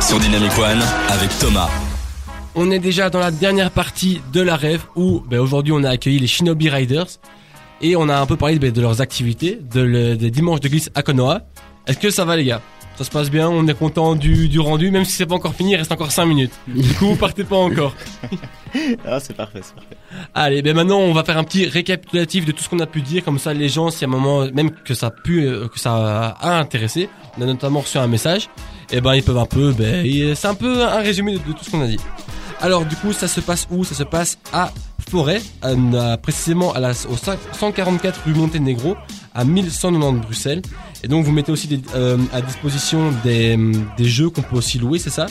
sur 0.00 0.18
Dynamic 0.18 0.50
One 0.58 0.80
avec 1.10 1.30
Thomas. 1.38 1.68
On 2.56 2.70
est 2.70 2.80
déjà 2.80 3.08
dans 3.08 3.20
la 3.20 3.30
dernière 3.30 3.70
partie 3.70 4.20
de 4.32 4.40
la 4.42 4.56
rêve 4.56 4.82
où 4.96 5.20
ben, 5.30 5.38
aujourd'hui 5.38 5.72
on 5.72 5.84
a 5.84 5.90
accueilli 5.90 6.18
les 6.18 6.26
Shinobi 6.26 6.68
Riders 6.68 7.06
et 7.80 7.94
on 7.96 8.08
a 8.08 8.16
un 8.18 8.26
peu 8.26 8.36
parlé 8.36 8.58
ben, 8.58 8.72
de 8.72 8.80
leurs 8.80 9.00
activités, 9.00 9.58
de 9.72 9.80
le- 9.80 10.16
des 10.16 10.30
dimanches 10.32 10.60
de 10.60 10.68
glisse 10.68 10.90
à 10.96 11.02
Konoha. 11.02 11.42
Est-ce 11.86 11.98
que 11.98 12.10
ça 12.10 12.24
va 12.24 12.36
les 12.36 12.44
gars? 12.44 12.60
Ça 12.96 13.04
se 13.04 13.10
passe 13.10 13.30
bien, 13.30 13.48
on 13.48 13.66
est 13.66 13.74
content 13.74 14.14
du, 14.14 14.48
du 14.48 14.60
rendu, 14.60 14.90
même 14.90 15.04
si 15.04 15.12
c'est 15.12 15.26
pas 15.26 15.34
encore 15.34 15.54
fini, 15.54 15.72
il 15.72 15.76
reste 15.76 15.90
encore 15.92 16.12
5 16.12 16.26
minutes. 16.26 16.52
Du 16.68 16.92
coup, 16.94 17.06
vous 17.06 17.16
partez 17.16 17.44
pas 17.44 17.56
encore. 17.56 17.94
Ah, 19.06 19.20
c'est 19.20 19.34
parfait, 19.36 19.60
c'est 19.62 19.74
parfait. 19.74 19.96
Allez, 20.34 20.62
ben 20.62 20.74
maintenant 20.74 20.98
on 20.98 21.12
va 21.12 21.24
faire 21.24 21.36
un 21.36 21.44
petit 21.44 21.66
récapitulatif 21.66 22.46
de 22.46 22.52
tout 22.52 22.62
ce 22.62 22.70
qu'on 22.70 22.78
a 22.78 22.86
pu 22.86 23.02
dire, 23.02 23.22
comme 23.22 23.38
ça 23.38 23.52
les 23.52 23.68
gens, 23.68 23.90
si 23.90 24.02
à 24.02 24.08
un 24.08 24.10
moment 24.10 24.46
même 24.50 24.70
que 24.70 24.94
ça 24.94 25.08
a 25.08 25.10
pu, 25.10 25.44
euh, 25.46 25.68
que 25.68 25.78
ça 25.78 26.28
a 26.40 26.58
intéressé, 26.58 27.10
on 27.36 27.42
a 27.42 27.44
notamment 27.44 27.80
reçu 27.80 27.98
un 27.98 28.06
message, 28.06 28.48
et 28.90 29.02
ben 29.02 29.14
ils 29.14 29.22
peuvent 29.22 29.36
un 29.36 29.44
peu, 29.44 29.72
ben 29.72 30.06
c'est 30.34 30.48
un 30.48 30.54
peu 30.54 30.84
un 30.84 31.00
résumé 31.00 31.32
de, 31.32 31.38
de 31.38 31.52
tout 31.52 31.62
ce 31.64 31.70
qu'on 31.70 31.82
a 31.82 31.86
dit. 31.86 31.98
Alors 32.62 32.86
du 32.86 32.96
coup 32.96 33.12
ça 33.12 33.28
se 33.28 33.40
passe 33.40 33.66
où? 33.70 33.84
Ça 33.84 33.94
se 33.94 34.04
passe 34.04 34.38
à 34.54 34.72
Forêt, 35.08 35.42
à- 35.62 36.16
précisément 36.16 36.72
à 36.72 36.80
la, 36.80 36.90
au 36.90 37.16
5 37.16 37.38
144 37.58 38.20
rue 38.24 38.34
Monténégro, 38.34 38.96
à 39.34 39.44
1190 39.44 40.20
Bruxelles. 40.20 40.62
Et 41.04 41.08
donc 41.08 41.24
vous 41.24 41.32
mettez 41.32 41.52
aussi 41.52 41.82
euh, 41.94 42.16
à 42.32 42.40
disposition 42.40 43.12
des, 43.24 43.58
jeux 43.98 44.30
qu'on 44.30 44.42
peut 44.42 44.56
aussi 44.56 44.78
louer, 44.78 44.98
c'est 44.98 45.10
ça? 45.10 45.26
Euh, 45.26 45.28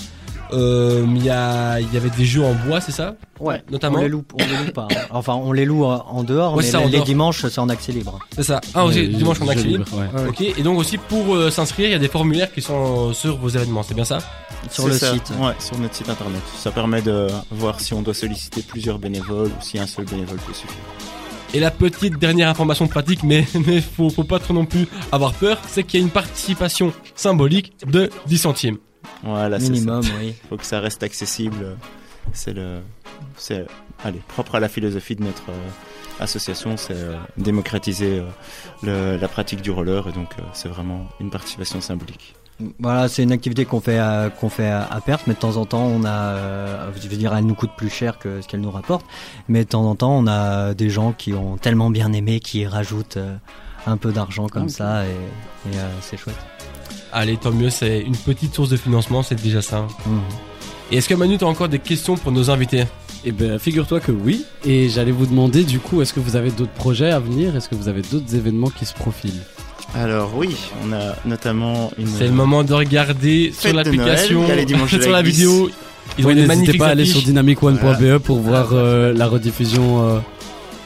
Il 0.53 1.23
y, 1.23 1.29
a, 1.29 1.79
il 1.79 1.93
y 1.93 1.97
avait 1.97 2.09
des 2.09 2.25
jeux 2.25 2.43
en 2.43 2.53
bois, 2.53 2.81
c'est 2.81 2.91
ça? 2.91 3.15
Ouais. 3.39 3.63
Notamment 3.71 3.97
On 3.99 4.01
les 4.01 4.07
loue, 4.09 4.23
on 4.33 4.37
les 4.43 4.65
loue 4.65 4.71
pas. 4.73 4.87
hein. 4.91 5.01
Enfin, 5.11 5.33
on 5.33 5.51
les 5.51 5.65
loue 5.65 5.83
en 5.85 6.05
en 6.07 6.23
dehors, 6.23 6.55
Ouais, 6.55 6.63
mais 6.63 6.69
ça, 6.69 6.79
en 6.81 6.85
les, 6.85 6.91
dehors. 6.91 7.05
dimanches, 7.05 7.45
c'est 7.47 7.59
en 7.59 7.69
accès 7.69 7.91
libre. 7.91 8.19
C'est 8.35 8.43
ça. 8.43 8.59
Ah, 8.73 8.85
aussi, 8.85 8.99
Ouais, 8.99 9.07
dimanche 9.07 9.39
jeu 9.39 9.49
accès 9.49 9.63
libre. 9.67 9.85
ouais. 9.93 10.27
Ok, 10.29 10.41
et 10.41 10.61
donc 10.63 10.77
aussi 10.77 10.97
pour 10.97 11.35
euh, 11.35 11.49
s'inscrire, 11.49 11.87
il 11.87 11.91
y 11.91 11.95
a 11.95 11.99
des 11.99 12.07
formulaires 12.07 12.51
qui 12.53 12.61
sont 12.61 13.13
sur 13.13 13.37
vos 13.37 13.49
événements, 13.49 13.83
c'est 13.83 13.93
bien 13.95 14.05
ça? 14.05 14.19
Sur 14.69 14.87
le 14.87 14.93
ça. 14.93 15.13
site. 15.13 15.31
Ouais, 15.39 15.53
sur 15.59 15.77
notre 15.79 15.95
site 15.95 16.09
internet. 16.09 16.41
Ça 16.57 16.71
permet 16.71 17.01
de 17.01 17.27
voir 17.51 17.79
si 17.79 17.93
on 17.93 18.01
doit 18.01 18.13
solliciter 18.13 18.61
plusieurs 18.61 18.99
bénévoles 18.99 19.47
ou 19.47 19.61
si 19.61 19.79
un 19.79 19.87
seul 19.87 20.05
bénévole 20.05 20.37
peut 20.45 20.53
suffire. 20.53 20.75
Et 21.53 21.59
la 21.59 21.71
petite 21.71 22.17
dernière 22.19 22.47
information 22.49 22.87
pratique, 22.87 23.23
mais 23.23 23.45
mais 23.65 23.81
faut, 23.81 24.09
faut 24.09 24.23
pas 24.23 24.39
trop 24.39 24.53
non 24.53 24.65
plus 24.65 24.87
avoir 25.11 25.33
peur, 25.33 25.59
c'est 25.67 25.83
qu'il 25.83 25.99
y 25.99 26.03
a 26.03 26.05
une 26.05 26.11
participation 26.11 26.93
symbolique 27.15 27.73
de 27.87 28.09
10 28.27 28.37
centimes. 28.37 28.77
Voilà, 29.23 29.59
c'est 29.59 29.65
ça. 29.67 29.71
Minimum, 29.71 30.03
oui. 30.19 30.33
Faut 30.49 30.57
que 30.57 30.65
ça 30.65 30.79
reste 30.79 31.03
accessible. 31.03 31.77
C'est 32.33 32.53
le, 32.53 32.79
c'est, 33.35 33.65
allez, 34.03 34.21
propre 34.27 34.55
à 34.55 34.59
la 34.59 34.69
philosophie 34.69 35.15
de 35.15 35.23
notre 35.23 35.49
euh, 35.49 35.69
association, 36.19 36.77
c'est 36.77 36.93
euh, 36.95 37.15
démocratiser 37.37 38.19
euh, 38.19 38.25
le- 38.83 39.17
la 39.19 39.27
pratique 39.27 39.61
du 39.61 39.71
roller 39.71 40.07
et 40.07 40.11
donc 40.11 40.29
euh, 40.37 40.43
c'est 40.53 40.69
vraiment 40.69 41.07
une 41.19 41.29
participation 41.31 41.81
symbolique. 41.81 42.35
Voilà, 42.77 43.07
c'est 43.07 43.23
une 43.23 43.31
activité 43.31 43.65
qu'on 43.65 43.81
fait 43.81 43.97
à, 43.97 44.29
qu'on 44.29 44.49
fait 44.49 44.67
à, 44.69 44.83
à 44.83 45.01
perte, 45.01 45.25
mais 45.25 45.33
de 45.33 45.39
temps 45.39 45.57
en 45.57 45.65
temps, 45.65 45.83
on 45.85 46.03
a, 46.05 46.09
euh, 46.35 46.91
je 47.01 47.07
veux 47.07 47.17
dire, 47.17 47.33
elle 47.35 47.45
nous 47.47 47.55
coûte 47.55 47.71
plus 47.75 47.89
cher 47.89 48.19
que 48.19 48.39
ce 48.41 48.47
qu'elle 48.47 48.61
nous 48.61 48.69
rapporte, 48.69 49.03
mais 49.47 49.63
de 49.63 49.69
temps 49.69 49.85
en 49.85 49.95
temps, 49.95 50.15
on 50.15 50.27
a 50.27 50.75
des 50.75 50.91
gens 50.91 51.11
qui 51.11 51.33
ont 51.33 51.57
tellement 51.57 51.89
bien 51.89 52.13
aimé 52.13 52.39
qui 52.39 52.67
rajoutent 52.67 53.17
euh, 53.17 53.35
un 53.87 53.97
peu 53.97 54.11
d'argent 54.11 54.47
comme 54.47 54.63
Ok. 54.65 54.69
ça, 54.69 55.05
et, 55.05 55.09
et, 55.09 55.75
euh, 55.75 55.89
c'est 56.01 56.17
chouette. 56.17 56.37
Allez, 57.11 57.37
tant 57.37 57.51
mieux, 57.51 57.69
c'est 57.69 57.99
une 58.01 58.15
petite 58.15 58.55
source 58.55 58.69
de 58.69 58.77
financement, 58.77 59.21
c'est 59.23 59.41
déjà 59.41 59.61
ça. 59.61 59.87
Et 60.91 60.97
est-ce 60.97 61.09
que 61.09 61.13
Manu, 61.13 61.37
t'as 61.37 61.45
encore 61.45 61.69
des 61.69 61.79
questions 61.79 62.15
pour 62.15 62.31
nos 62.31 62.49
invités? 62.49 62.83
Eh 63.23 63.31
ben, 63.31 63.59
figure-toi 63.59 63.99
que 63.99 64.11
oui. 64.11 64.45
Et 64.65 64.89
j'allais 64.89 65.11
vous 65.11 65.25
demander, 65.25 65.63
du 65.63 65.79
coup, 65.79 66.01
est-ce 66.01 66.13
que 66.13 66.19
vous 66.19 66.35
avez 66.35 66.51
d'autres 66.51 66.71
projets 66.71 67.11
à 67.11 67.19
venir? 67.19 67.55
Est-ce 67.55 67.69
que 67.69 67.75
vous 67.75 67.87
avez 67.87 68.01
d'autres 68.01 68.35
événements 68.35 68.69
qui 68.69 68.85
se 68.85 68.93
profilent? 68.93 69.41
Alors 69.93 70.31
oui, 70.35 70.55
on 70.85 70.93
a 70.93 71.15
notamment 71.25 71.91
une. 71.97 72.07
C'est 72.07 72.27
le 72.27 72.31
moment 72.31 72.63
de 72.63 72.73
regarder 72.73 73.53
sur 73.57 73.73
l'application, 73.73 74.45
sur 75.01 75.11
la 75.11 75.21
vidéo. 75.21 75.69
Ils 76.17 76.25
ont 76.25 76.29
Oui, 76.29 76.35
des 76.35 76.47
N'hésitez 76.47 76.77
pas 76.77 76.87
à 76.87 76.89
aller 76.91 77.05
sur 77.05 77.19
dynamic1.be 77.21 78.17
pour 78.19 78.39
voir 78.39 78.69
euh, 78.71 79.13
la 79.13 79.27
rediffusion 79.27 80.01
euh, 80.03 80.19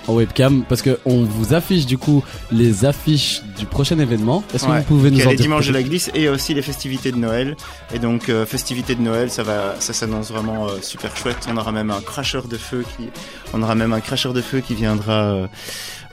en 0.08 0.14
webcam 0.16 0.64
parce 0.68 0.82
que 0.82 1.00
on 1.06 1.24
vous 1.24 1.54
affiche 1.54 1.86
du 1.86 1.98
coup 1.98 2.24
les 2.52 2.86
affiches 2.86 3.42
du 3.58 3.66
prochain 3.66 4.00
événement. 4.00 4.44
Est-ce 4.54 4.66
que 4.66 4.72
Ouais, 4.72 4.80
vous 4.80 4.84
pouvez 4.84 5.10
Il 5.10 5.14
nous 5.14 5.20
y 5.20 5.24
a 5.24 5.28
en 5.28 5.30
les 5.30 5.36
dire 5.36 5.46
dimanches 5.46 5.68
de 5.68 5.74
la 5.74 5.84
glisse 5.84 6.12
et 6.14 6.30
aussi 6.30 6.54
les 6.54 6.62
festivités 6.62 7.12
de 7.12 7.18
Noël. 7.18 7.56
Et 7.94 8.00
donc, 8.00 8.30
euh, 8.30 8.46
festivités 8.46 8.96
de 8.96 9.02
Noël, 9.02 9.30
ça 9.30 9.44
va, 9.44 9.76
ça 9.80 9.94
s'annonce 9.94 10.32
vraiment 10.32 10.68
euh, 10.68 10.82
super 10.82 11.16
chouette. 11.16 11.48
On 11.52 11.58
aura 11.58 11.72
même 11.72 11.92
un 11.92 12.02
cracheur 12.02 12.48
de 12.48 12.58
feu 12.58 12.84
qui, 12.98 13.10
on 13.54 13.62
aura 13.62 13.76
même 13.76 13.94
un 13.94 14.02
cracheur 14.02 14.34
de 14.34 14.42
feu 14.42 14.60
qui 14.60 14.76
viendra 14.76 15.14
euh, 15.14 15.48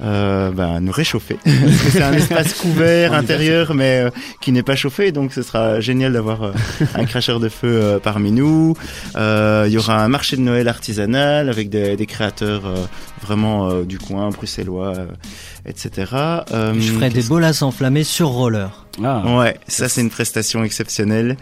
euh, 0.02 0.50
bah, 0.50 0.81
nous 0.81 0.92
réchauffer. 0.92 1.38
C'est 1.90 2.02
un 2.02 2.12
espace 2.12 2.55
couvert 2.55 3.12
intérieur, 3.14 3.74
mais 3.74 4.07
qui 4.40 4.52
n'est 4.52 4.62
pas 4.62 4.76
chauffé. 4.76 5.12
Donc, 5.12 5.33
ce 5.33 5.42
sera 5.42 5.81
génial 5.81 6.12
d'avoir 6.12 6.52
un 6.94 7.05
cracheur 7.05 7.40
de 7.40 7.48
feu 7.48 8.00
parmi 8.02 8.33
nous. 8.33 8.74
Il 9.14 9.72
y 9.72 9.78
aura 9.78 10.02
un 10.02 10.09
marché 10.09 10.37
de 10.37 10.42
Noël 10.42 10.68
artisanal 10.68 11.48
avec 11.48 11.68
des, 11.68 11.96
des 11.96 12.07
créateurs 12.07 12.62
vraiment 13.22 13.83
du 13.83 13.98
coin, 13.98 14.31
bruxellois, 14.31 14.94
etc. 15.66 16.11
Euh, 16.53 16.75
Je 16.79 16.92
ferai 16.92 17.11
des 17.11 17.22
bolasses 17.22 17.62
enflammées 17.62 18.05
sur 18.05 18.29
roller. 18.29 18.87
Ah, 19.03 19.22
Ouais, 19.38 19.59
ça 19.68 19.88
c'est 19.88 20.01
une 20.01 20.11
prestation 20.11 20.64
exceptionnelle. 20.64 21.37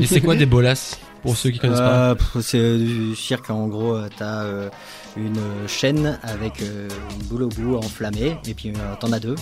Et 0.00 0.06
c'est 0.06 0.20
quoi 0.20 0.34
des 0.36 0.46
bolasses 0.46 0.98
Pour 1.22 1.36
ceux 1.36 1.50
qui 1.50 1.58
connaissent 1.58 1.78
pas. 1.78 2.10
Euh, 2.10 2.14
pff, 2.14 2.38
c'est 2.42 2.78
du 2.78 3.14
cirque, 3.16 3.50
en 3.50 3.66
gros, 3.68 3.94
euh, 3.94 4.08
t'as 4.16 4.42
euh, 4.44 4.68
une 5.16 5.40
chaîne 5.68 6.18
avec 6.22 6.62
euh, 6.62 6.88
une 7.18 7.26
boule 7.26 7.42
au 7.44 7.48
bout 7.48 7.76
enflammée, 7.76 8.36
et 8.46 8.54
puis 8.54 8.70
euh, 8.70 8.94
t'en 9.00 9.12
as 9.12 9.18
deux, 9.20 9.34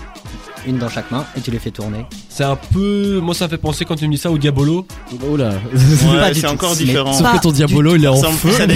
une 0.66 0.78
dans 0.78 0.88
chaque 0.88 1.10
main, 1.10 1.24
et 1.36 1.40
tu 1.40 1.50
les 1.50 1.58
fais 1.58 1.70
tourner. 1.70 2.06
C'est 2.28 2.44
un 2.44 2.56
peu. 2.56 3.20
Moi, 3.22 3.34
ça 3.34 3.44
me 3.46 3.50
fait 3.50 3.58
penser 3.58 3.84
quand 3.84 3.96
tu 3.96 4.06
me 4.06 4.12
dis 4.12 4.18
ça 4.18 4.30
au 4.30 4.38
Diabolo. 4.38 4.86
oula. 5.30 5.50
Pas 5.50 6.26
Ouais, 6.28 6.34
c'est 6.34 6.46
encore 6.46 6.74
Mais 6.78 6.84
différent. 6.84 7.12
Sauf 7.12 7.22
Pas 7.22 7.38
que 7.38 7.42
ton 7.42 7.52
diabolo 7.52 7.96
il 7.96 8.04
est 8.04 8.08
en 8.08 8.22
feu. 8.22 8.50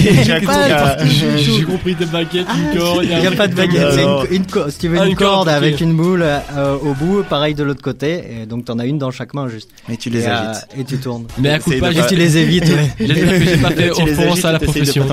J'ai 1.37 1.63
compris 1.65 1.95
des 1.95 2.07
baguettes, 2.07 2.47
une 2.73 2.79
corde. 2.79 3.05
Il 3.05 3.19
n'y 3.19 3.27
a 3.27 3.31
pas 3.33 3.49
de 3.49 3.55
baguette, 3.55 3.93
c'est 3.93 4.03
une, 4.03 4.27
une 4.43 4.47
co- 4.47 4.69
si 4.71 4.79
tu 4.79 4.89
veux 4.89 4.99
Ah, 5.01 5.07
une, 5.07 5.15
corde, 5.17 5.47
corde 5.47 5.49
avec 5.49 5.81
une 5.81 5.95
boule 5.97 6.23
euh, 6.25 6.77
au 6.83 6.95
bout, 6.95 7.23
pareil 7.29 7.55
de 7.55 7.63
l'autre 7.63 7.83
côté, 7.83 8.23
et 8.43 8.47
donc 8.47 8.65
t'en 8.65 8.79
as 8.79 8.87
une 8.87 8.99
dans 8.99 9.11
chaque 9.11 9.35
main 9.35 9.49
juste. 9.49 9.71
Et 9.91 9.97
tu 9.97 10.11
les 10.11 10.23
et, 10.25 10.29
euh, 10.29 10.51
agites. 10.51 10.67
et 10.79 10.85
tu 10.85 10.99
tournes. 10.99 11.27
Mais 11.39 11.51
à 11.51 11.59
coup 11.59 11.71
pas, 11.81 11.93
tu 11.95 12.17
les 12.17 12.37
évites, 12.39 12.65
j'ai 12.99 13.57
pas 13.59 13.71
fait 13.71 13.91
offense 13.91 14.45
à 14.45 14.53
la 14.53 14.59
profession. 14.59 15.07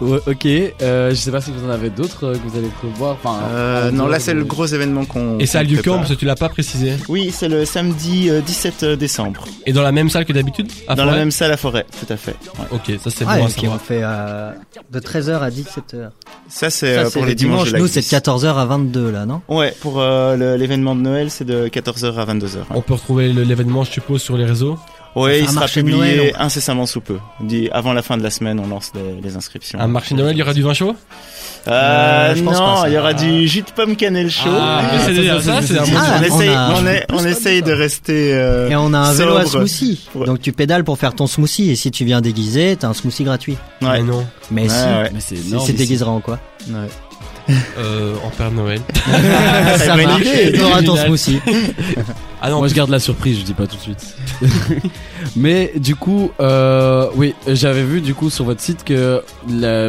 Ouais, 0.00 0.18
ok, 0.26 0.46
euh, 0.82 1.10
je 1.10 1.14
sais 1.16 1.30
pas 1.32 1.40
si 1.40 1.50
vous 1.50 1.66
en 1.66 1.70
avez 1.70 1.90
d'autres 1.90 2.24
euh, 2.28 2.32
que 2.34 2.48
vous 2.48 2.56
allez 2.56 2.68
prévoir. 2.68 3.16
Enfin, 3.22 3.40
Euh, 3.50 3.90
non, 3.90 4.06
là 4.06 4.20
c'est 4.20 4.34
le 4.34 4.44
gros 4.44 4.66
événement 4.66 5.04
qu'on. 5.04 5.38
Et 5.40 5.46
ça 5.46 5.58
a 5.60 5.62
lieu 5.64 5.80
quand. 5.82 5.96
Parce 5.98 6.10
que 6.10 6.14
tu 6.14 6.24
l'as 6.26 6.36
pas 6.36 6.48
précisé. 6.48 6.92
Oui, 7.08 7.30
c'est 7.34 7.48
le 7.48 7.64
samedi 7.64 8.30
euh, 8.30 8.40
17 8.40 8.84
décembre. 8.84 9.44
Et 9.66 9.72
dans 9.72 9.82
la 9.82 9.90
même 9.92 10.10
salle 10.10 10.24
que 10.24 10.32
d'habitude 10.32 10.70
Dans 10.94 11.04
la 11.04 11.12
même 11.16 11.30
salle 11.30 11.50
à 11.52 11.56
forêt, 11.56 11.86
tout 12.00 12.12
à 12.12 12.16
fait. 12.16 12.36
Ouais. 12.58 12.66
Ok, 12.70 12.92
ça 13.02 13.10
c'est 13.10 13.24
Ouais, 13.24 13.38
bon 13.38 13.46
à 13.46 13.48
et 13.48 13.52
puis 13.52 13.68
on 13.68 13.78
fait 13.78 14.00
euh, 14.02 14.52
de 14.92 15.00
13h 15.00 15.40
à 15.40 15.50
17h. 15.50 16.10
Ça 16.48 16.70
c'est 16.70 16.94
Ça, 16.94 17.00
euh, 17.00 17.04
c'est 17.06 17.12
pour 17.14 17.22
le 17.22 17.28
les 17.28 17.34
dimanches 17.34 17.72
Nous, 17.74 17.86
c'est 17.88 18.00
de 18.00 18.06
glisse. 18.06 18.12
14h 18.12 18.56
à 18.56 18.64
22 18.64 19.10
là, 19.10 19.26
non? 19.26 19.40
Ouais, 19.48 19.74
pour 19.80 20.00
euh, 20.00 20.56
l'événement 20.56 20.94
de 20.94 21.00
Noël, 21.00 21.30
c'est 21.30 21.44
de 21.44 21.66
14h 21.68 22.14
à 22.16 22.24
22h. 22.26 22.58
On 22.70 22.80
peut 22.80 22.94
retrouver 22.94 23.32
l'événement, 23.32 23.84
je 23.84 23.90
suppose, 23.92 24.22
sur 24.22 24.36
les 24.36 24.44
réseaux? 24.44 24.78
Ouais, 25.16 25.40
il 25.40 25.48
sera 25.48 25.66
publié 25.66 26.16
Noël, 26.16 26.32
incessamment 26.38 26.86
sous 26.86 27.00
peu. 27.00 27.18
Dit 27.40 27.68
avant 27.72 27.92
la 27.92 28.02
fin 28.02 28.16
de 28.16 28.22
la 28.22 28.30
semaine, 28.30 28.60
on 28.60 28.66
lance 28.68 28.92
les, 28.94 29.20
les 29.20 29.36
inscriptions. 29.36 29.80
Un 29.80 29.88
marché 29.88 30.14
de 30.14 30.20
Noël, 30.20 30.36
il 30.36 30.38
y 30.38 30.42
aura 30.42 30.54
du 30.54 30.62
vin 30.62 30.74
chaud? 30.74 30.94
Euh, 31.66 31.70
Euh, 31.70 32.34
je 32.34 32.42
pense 32.42 32.54
non, 32.58 32.74
pas, 32.82 32.84
il 32.88 32.94
y 32.94 32.98
aura 32.98 33.12
du 33.14 33.46
jus 33.48 33.62
de 33.62 33.70
pomme 33.74 33.96
cannelle 33.96 34.30
chaud. 34.30 34.48
Ah, 34.50 34.82
mais 34.92 34.98
c'est 35.04 35.14
déjà 35.14 35.40
ça, 35.40 35.60
c'est 35.60 35.76
un 35.78 35.82
bon 35.82 35.90
Ah, 35.96 36.16
on 36.18 36.22
essaye, 36.22 36.48
on 36.50 36.52
a- 36.54 36.74
on, 36.80 36.86
est- 36.86 37.06
on 37.12 37.24
essaye 37.26 37.62
de 37.62 37.72
rester. 37.72 38.32
euh, 38.34 38.68
Et 38.70 38.76
on 38.76 38.92
a 38.94 38.98
un 38.98 39.12
vélo 39.12 39.36
à 39.36 39.44
smoothie. 39.44 40.08
Ouais. 40.14 40.26
Donc 40.26 40.40
tu 40.40 40.52
pédales 40.52 40.84
pour 40.84 40.98
faire 40.98 41.14
ton 41.14 41.26
smoothie 41.26 41.70
et 41.70 41.76
si 41.76 41.90
tu 41.90 42.04
viens 42.04 42.20
déguisé, 42.20 42.76
t'as 42.78 42.88
un 42.88 42.94
smoothie 42.94 43.24
gratuit. 43.24 43.56
Ouais. 43.82 43.88
Mais 43.98 44.02
non. 44.02 44.26
Mais 44.50 44.62
Ouais, 44.62 44.68
si, 44.68 44.74
ouais. 44.84 45.10
Mais 45.12 45.20
c'est 45.66 45.72
déguisera 45.74 46.10
en 46.10 46.20
quoi 46.20 46.38
Ouais. 46.68 46.74
Euh, 47.78 48.14
en 48.24 48.30
Père 48.30 48.50
Noël. 48.50 48.80
Ça 49.78 49.96
idée. 50.20 50.52
t'auras 50.58 50.82
ton 50.82 50.96
smoothie. 50.96 51.40
Ah 52.40 52.50
non, 52.50 52.58
Moi 52.58 52.68
je 52.68 52.74
garde 52.74 52.90
la 52.90 53.00
surprise, 53.00 53.38
je 53.38 53.44
dis 53.44 53.54
pas 53.54 53.66
tout 53.66 53.76
de 53.76 53.80
suite. 53.80 54.14
Mais 55.36 55.72
du 55.76 55.96
coup, 55.96 56.30
euh, 56.40 57.08
oui, 57.16 57.34
j'avais 57.48 57.82
vu 57.82 58.00
du 58.00 58.14
coup 58.14 58.30
sur 58.30 58.44
votre 58.44 58.60
site 58.60 58.84
que 58.84 59.22
la- 59.48 59.88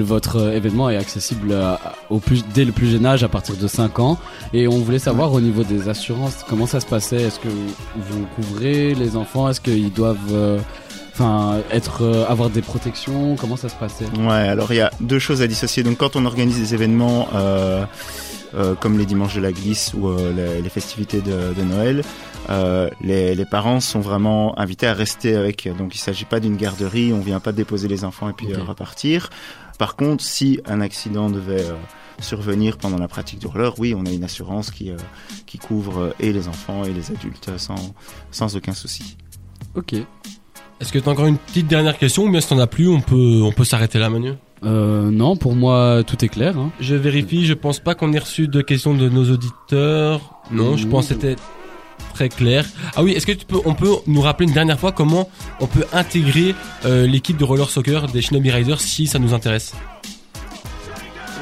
votre 0.00 0.52
événement 0.54 0.88
est 0.90 0.96
accessible 0.96 1.52
à- 1.52 1.78
au 2.10 2.18
plus, 2.18 2.44
dès 2.54 2.64
le 2.64 2.72
plus 2.72 2.90
jeune 2.90 3.06
âge, 3.06 3.22
à 3.22 3.28
partir 3.28 3.54
de 3.56 3.66
5 3.68 3.98
ans. 3.98 4.18
Et 4.52 4.66
on 4.66 4.78
voulait 4.78 4.98
savoir 4.98 5.32
au 5.32 5.40
niveau 5.40 5.62
des 5.62 5.88
assurances, 5.88 6.38
comment 6.48 6.66
ça 6.66 6.80
se 6.80 6.86
passait? 6.86 7.22
Est-ce 7.22 7.38
que 7.38 7.48
vous 7.48 8.26
couvrez 8.34 8.94
les 8.94 9.16
enfants? 9.16 9.48
Est-ce 9.48 9.60
qu'ils 9.60 9.92
doivent, 9.92 10.16
euh, 10.32 10.58
enfin, 11.14 11.60
être, 11.70 12.02
euh, 12.02 12.26
avoir 12.26 12.50
des 12.50 12.60
protections 12.62 13.36
Comment 13.36 13.56
ça 13.56 13.68
se 13.68 13.76
passait? 13.76 14.04
Ouais, 14.18 14.32
alors 14.32 14.72
il 14.72 14.76
y 14.76 14.80
a 14.80 14.90
deux 15.00 15.18
choses 15.18 15.40
à 15.42 15.46
dissocier. 15.46 15.82
Donc 15.82 15.96
quand 15.98 16.16
on 16.16 16.26
organise 16.26 16.58
des 16.58 16.74
événements 16.74 17.28
euh, 17.34 17.84
euh, 18.54 18.74
comme 18.74 18.98
les 18.98 19.06
dimanches 19.06 19.34
de 19.34 19.40
la 19.40 19.52
glisse 19.52 19.94
ou 19.94 20.12
les, 20.36 20.60
les 20.60 20.68
festivités 20.68 21.20
de, 21.20 21.54
de 21.54 21.62
Noël, 21.62 22.02
les, 23.00 23.34
les 23.34 23.44
parents 23.46 23.80
sont 23.80 24.00
vraiment 24.00 24.58
invités 24.58 24.86
à 24.86 24.92
rester 24.94 25.34
avec. 25.34 25.68
Donc 25.78 25.94
il 25.94 25.98
s'agit 25.98 26.24
pas 26.26 26.40
d'une 26.40 26.56
garderie, 26.56 27.12
on 27.12 27.20
vient 27.20 27.40
pas 27.40 27.52
déposer 27.52 27.88
les 27.88 28.04
enfants 28.04 28.28
et 28.28 28.32
puis 28.32 28.46
Ok. 28.48 28.58
euh, 28.58 28.62
repartir. 28.62 29.30
Par 29.78 29.96
contre, 29.96 30.22
si 30.22 30.60
un 30.66 30.80
accident 30.80 31.30
devait 31.30 31.64
survenir 32.20 32.76
pendant 32.78 32.98
la 32.98 33.08
pratique 33.08 33.40
du 33.40 33.48
roller, 33.48 33.72
oui, 33.80 33.92
on 33.96 34.06
a 34.06 34.10
une 34.10 34.22
assurance 34.22 34.70
qui, 34.70 34.90
euh, 34.90 34.96
qui 35.46 35.58
couvre 35.58 35.98
euh, 36.00 36.10
et 36.20 36.32
les 36.32 36.46
enfants 36.46 36.84
et 36.84 36.92
les 36.92 37.10
adultes 37.10 37.50
sans, 37.56 37.92
sans 38.30 38.54
aucun 38.54 38.72
souci. 38.72 39.16
Ok. 39.74 39.94
Est-ce 40.80 40.92
que 40.92 40.98
t'as 40.98 41.10
encore 41.10 41.26
une 41.26 41.38
petite 41.38 41.66
dernière 41.66 41.98
question 41.98 42.24
ou 42.24 42.30
bien 42.30 42.40
si 42.40 42.48
t'en 42.48 42.58
as 42.58 42.66
plus, 42.66 42.88
on 42.88 43.00
peut, 43.00 43.40
on 43.42 43.52
peut 43.52 43.64
s'arrêter 43.64 43.98
là, 43.98 44.10
Manu? 44.10 44.32
Euh, 44.64 45.10
non, 45.10 45.36
pour 45.36 45.54
moi 45.54 46.02
tout 46.06 46.24
est 46.24 46.28
clair. 46.28 46.56
Hein. 46.56 46.70
Je 46.80 46.94
vérifie, 46.94 47.44
je 47.44 47.54
pense 47.54 47.80
pas 47.80 47.94
qu'on 47.94 48.12
ait 48.12 48.18
reçu 48.18 48.48
de 48.48 48.62
questions 48.62 48.94
de 48.94 49.08
nos 49.08 49.30
auditeurs. 49.30 50.20
Non, 50.50 50.76
je 50.76 50.86
pense 50.86 51.08
que 51.08 51.14
c'était 51.14 51.36
très 52.14 52.28
clair. 52.28 52.64
Ah 52.96 53.02
oui, 53.02 53.12
est-ce 53.12 53.26
que 53.26 53.32
tu 53.32 53.44
peux, 53.44 53.58
on 53.64 53.74
peut 53.74 53.90
nous 54.06 54.20
rappeler 54.20 54.46
une 54.48 54.54
dernière 54.54 54.78
fois 54.78 54.92
comment 54.92 55.28
on 55.60 55.66
peut 55.66 55.84
intégrer 55.92 56.54
euh, 56.84 57.06
l'équipe 57.06 57.36
de 57.36 57.44
roller 57.44 57.68
soccer 57.68 58.06
des 58.08 58.22
Shinobi 58.22 58.50
Riders 58.50 58.80
si 58.80 59.06
ça 59.06 59.18
nous 59.18 59.34
intéresse? 59.34 59.74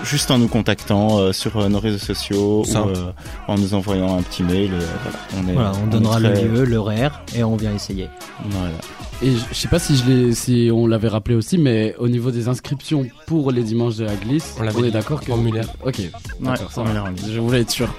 Juste 0.05 0.31
en 0.31 0.39
nous 0.39 0.49
contactant 0.49 1.19
euh, 1.19 1.33
sur 1.33 1.57
euh, 1.59 1.69
nos 1.69 1.79
réseaux 1.79 1.99
sociaux 1.99 2.65
ou 2.67 2.77
euh, 2.77 3.13
en 3.47 3.57
nous 3.57 3.75
envoyant 3.75 4.19
un 4.19 4.23
petit 4.23 4.43
mail. 4.43 4.71
euh, 4.75 4.81
voilà, 5.03 5.19
on, 5.37 5.49
est, 5.49 5.53
Voilà, 5.55 5.73
on 5.83 5.87
donnera 5.87 6.19
très- 6.19 6.43
le 6.43 6.49
lieu, 6.49 6.65
l'horaire 6.65 7.23
et 7.37 7.45
on 7.45 7.57
vient 7.57 7.73
essayer. 7.73 8.09
Voilà. 8.47 8.75
Et 9.23 9.31
je, 9.31 9.39
je 9.51 9.55
sais 9.55 9.69
pas 9.69 9.79
si 9.79 9.97
je 9.97 10.05
l'ai, 10.11 10.35
si 10.35 10.71
on 10.75 10.89
l'avait 10.89 11.07
rappelé 11.09 11.37
aussi, 11.37 11.57
mais 11.57 11.95
au 12.01 12.09
niveau 12.09 12.33
des 12.33 12.49
inscriptions 12.49 13.07
pour 13.27 13.53
les 13.53 13.63
dimanches 13.63 13.97
de 13.97 14.05
la 14.05 14.17
glisse, 14.17 14.57
On 14.59 14.65
l'avait 14.65 14.89
est 14.89 14.91
d'accord 14.91 15.21
que 15.21 15.27
formulaire. 15.27 15.69
Ok, 15.87 16.01
on 16.43 16.51
l'a 16.93 17.03
rendu. 17.03 17.23
Je 17.33 17.39
voulais 17.39 17.61
être 17.61 17.71
sûr. 17.71 17.95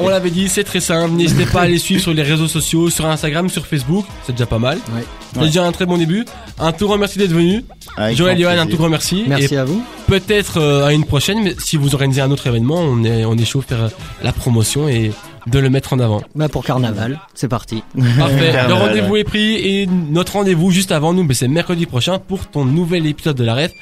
On 0.00 0.08
l'avait 0.08 0.30
dit, 0.30 0.48
c'est 0.48 0.62
très 0.64 0.80
simple. 0.80 1.12
N'hésitez 1.14 1.44
pas 1.46 1.62
à 1.62 1.66
les 1.66 1.78
suivre 1.78 2.00
sur 2.00 2.14
les 2.14 2.22
réseaux 2.22 2.46
sociaux, 2.46 2.88
sur 2.88 3.06
Instagram, 3.06 3.48
sur 3.48 3.66
Facebook. 3.66 4.06
C'est 4.24 4.32
déjà 4.32 4.46
pas 4.46 4.58
mal. 4.60 4.78
Ouais. 4.94 5.02
C'est 5.32 5.38
Ouais. 5.40 5.46
déjà 5.46 5.64
un 5.64 5.72
très 5.72 5.86
bon 5.86 5.98
début. 5.98 6.24
Un 6.58 6.72
tout 6.72 6.86
grand 6.86 6.98
merci 6.98 7.18
d'être 7.18 7.32
venu. 7.32 7.64
Avec 7.96 8.16
Joël, 8.16 8.38
Johan, 8.38 8.58
un 8.58 8.66
tout 8.66 8.76
grand 8.76 8.88
merci. 8.88 9.24
Merci 9.26 9.54
Et 9.54 9.58
à 9.58 9.64
vous. 9.64 9.82
peut-être 10.06 10.58
euh, 10.60 10.86
à 10.86 10.92
une 10.92 11.04
prochaine, 11.04 11.42
mais 11.42 11.54
si 11.58 11.76
vous 11.76 11.94
organisez 11.94 12.20
un 12.20 12.30
autre 12.30 12.46
événement, 12.46 12.76
on 12.80 13.02
est, 13.02 13.24
on 13.24 13.36
est 13.36 13.44
chaud 13.44 13.60
de 13.60 13.64
faire 13.64 13.84
euh, 13.84 13.88
la 14.22 14.32
promotion 14.32 14.88
et 14.88 15.10
de 15.48 15.58
le 15.58 15.68
mettre 15.70 15.92
en 15.94 15.98
avant. 15.98 16.22
Bah 16.36 16.48
pour 16.48 16.64
carnaval, 16.64 17.18
c'est 17.34 17.48
parti. 17.48 17.82
Parfait. 18.18 18.52
Le 18.68 18.74
rendez-vous 18.74 19.16
est 19.16 19.24
pris 19.24 19.54
et 19.54 19.86
notre 19.86 20.34
rendez-vous 20.34 20.70
juste 20.70 20.92
avant 20.92 21.12
nous, 21.12 21.24
ben, 21.24 21.34
c'est 21.34 21.48
mercredi 21.48 21.86
prochain 21.86 22.18
pour 22.18 22.46
ton 22.48 22.64
nouvel 22.64 23.04
épisode 23.06 23.36
de 23.36 23.44
la 23.44 23.54
ref. 23.54 23.72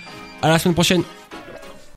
À 0.42 0.48
la 0.48 0.58
semaine 0.58 0.74
prochaine. 0.74 1.02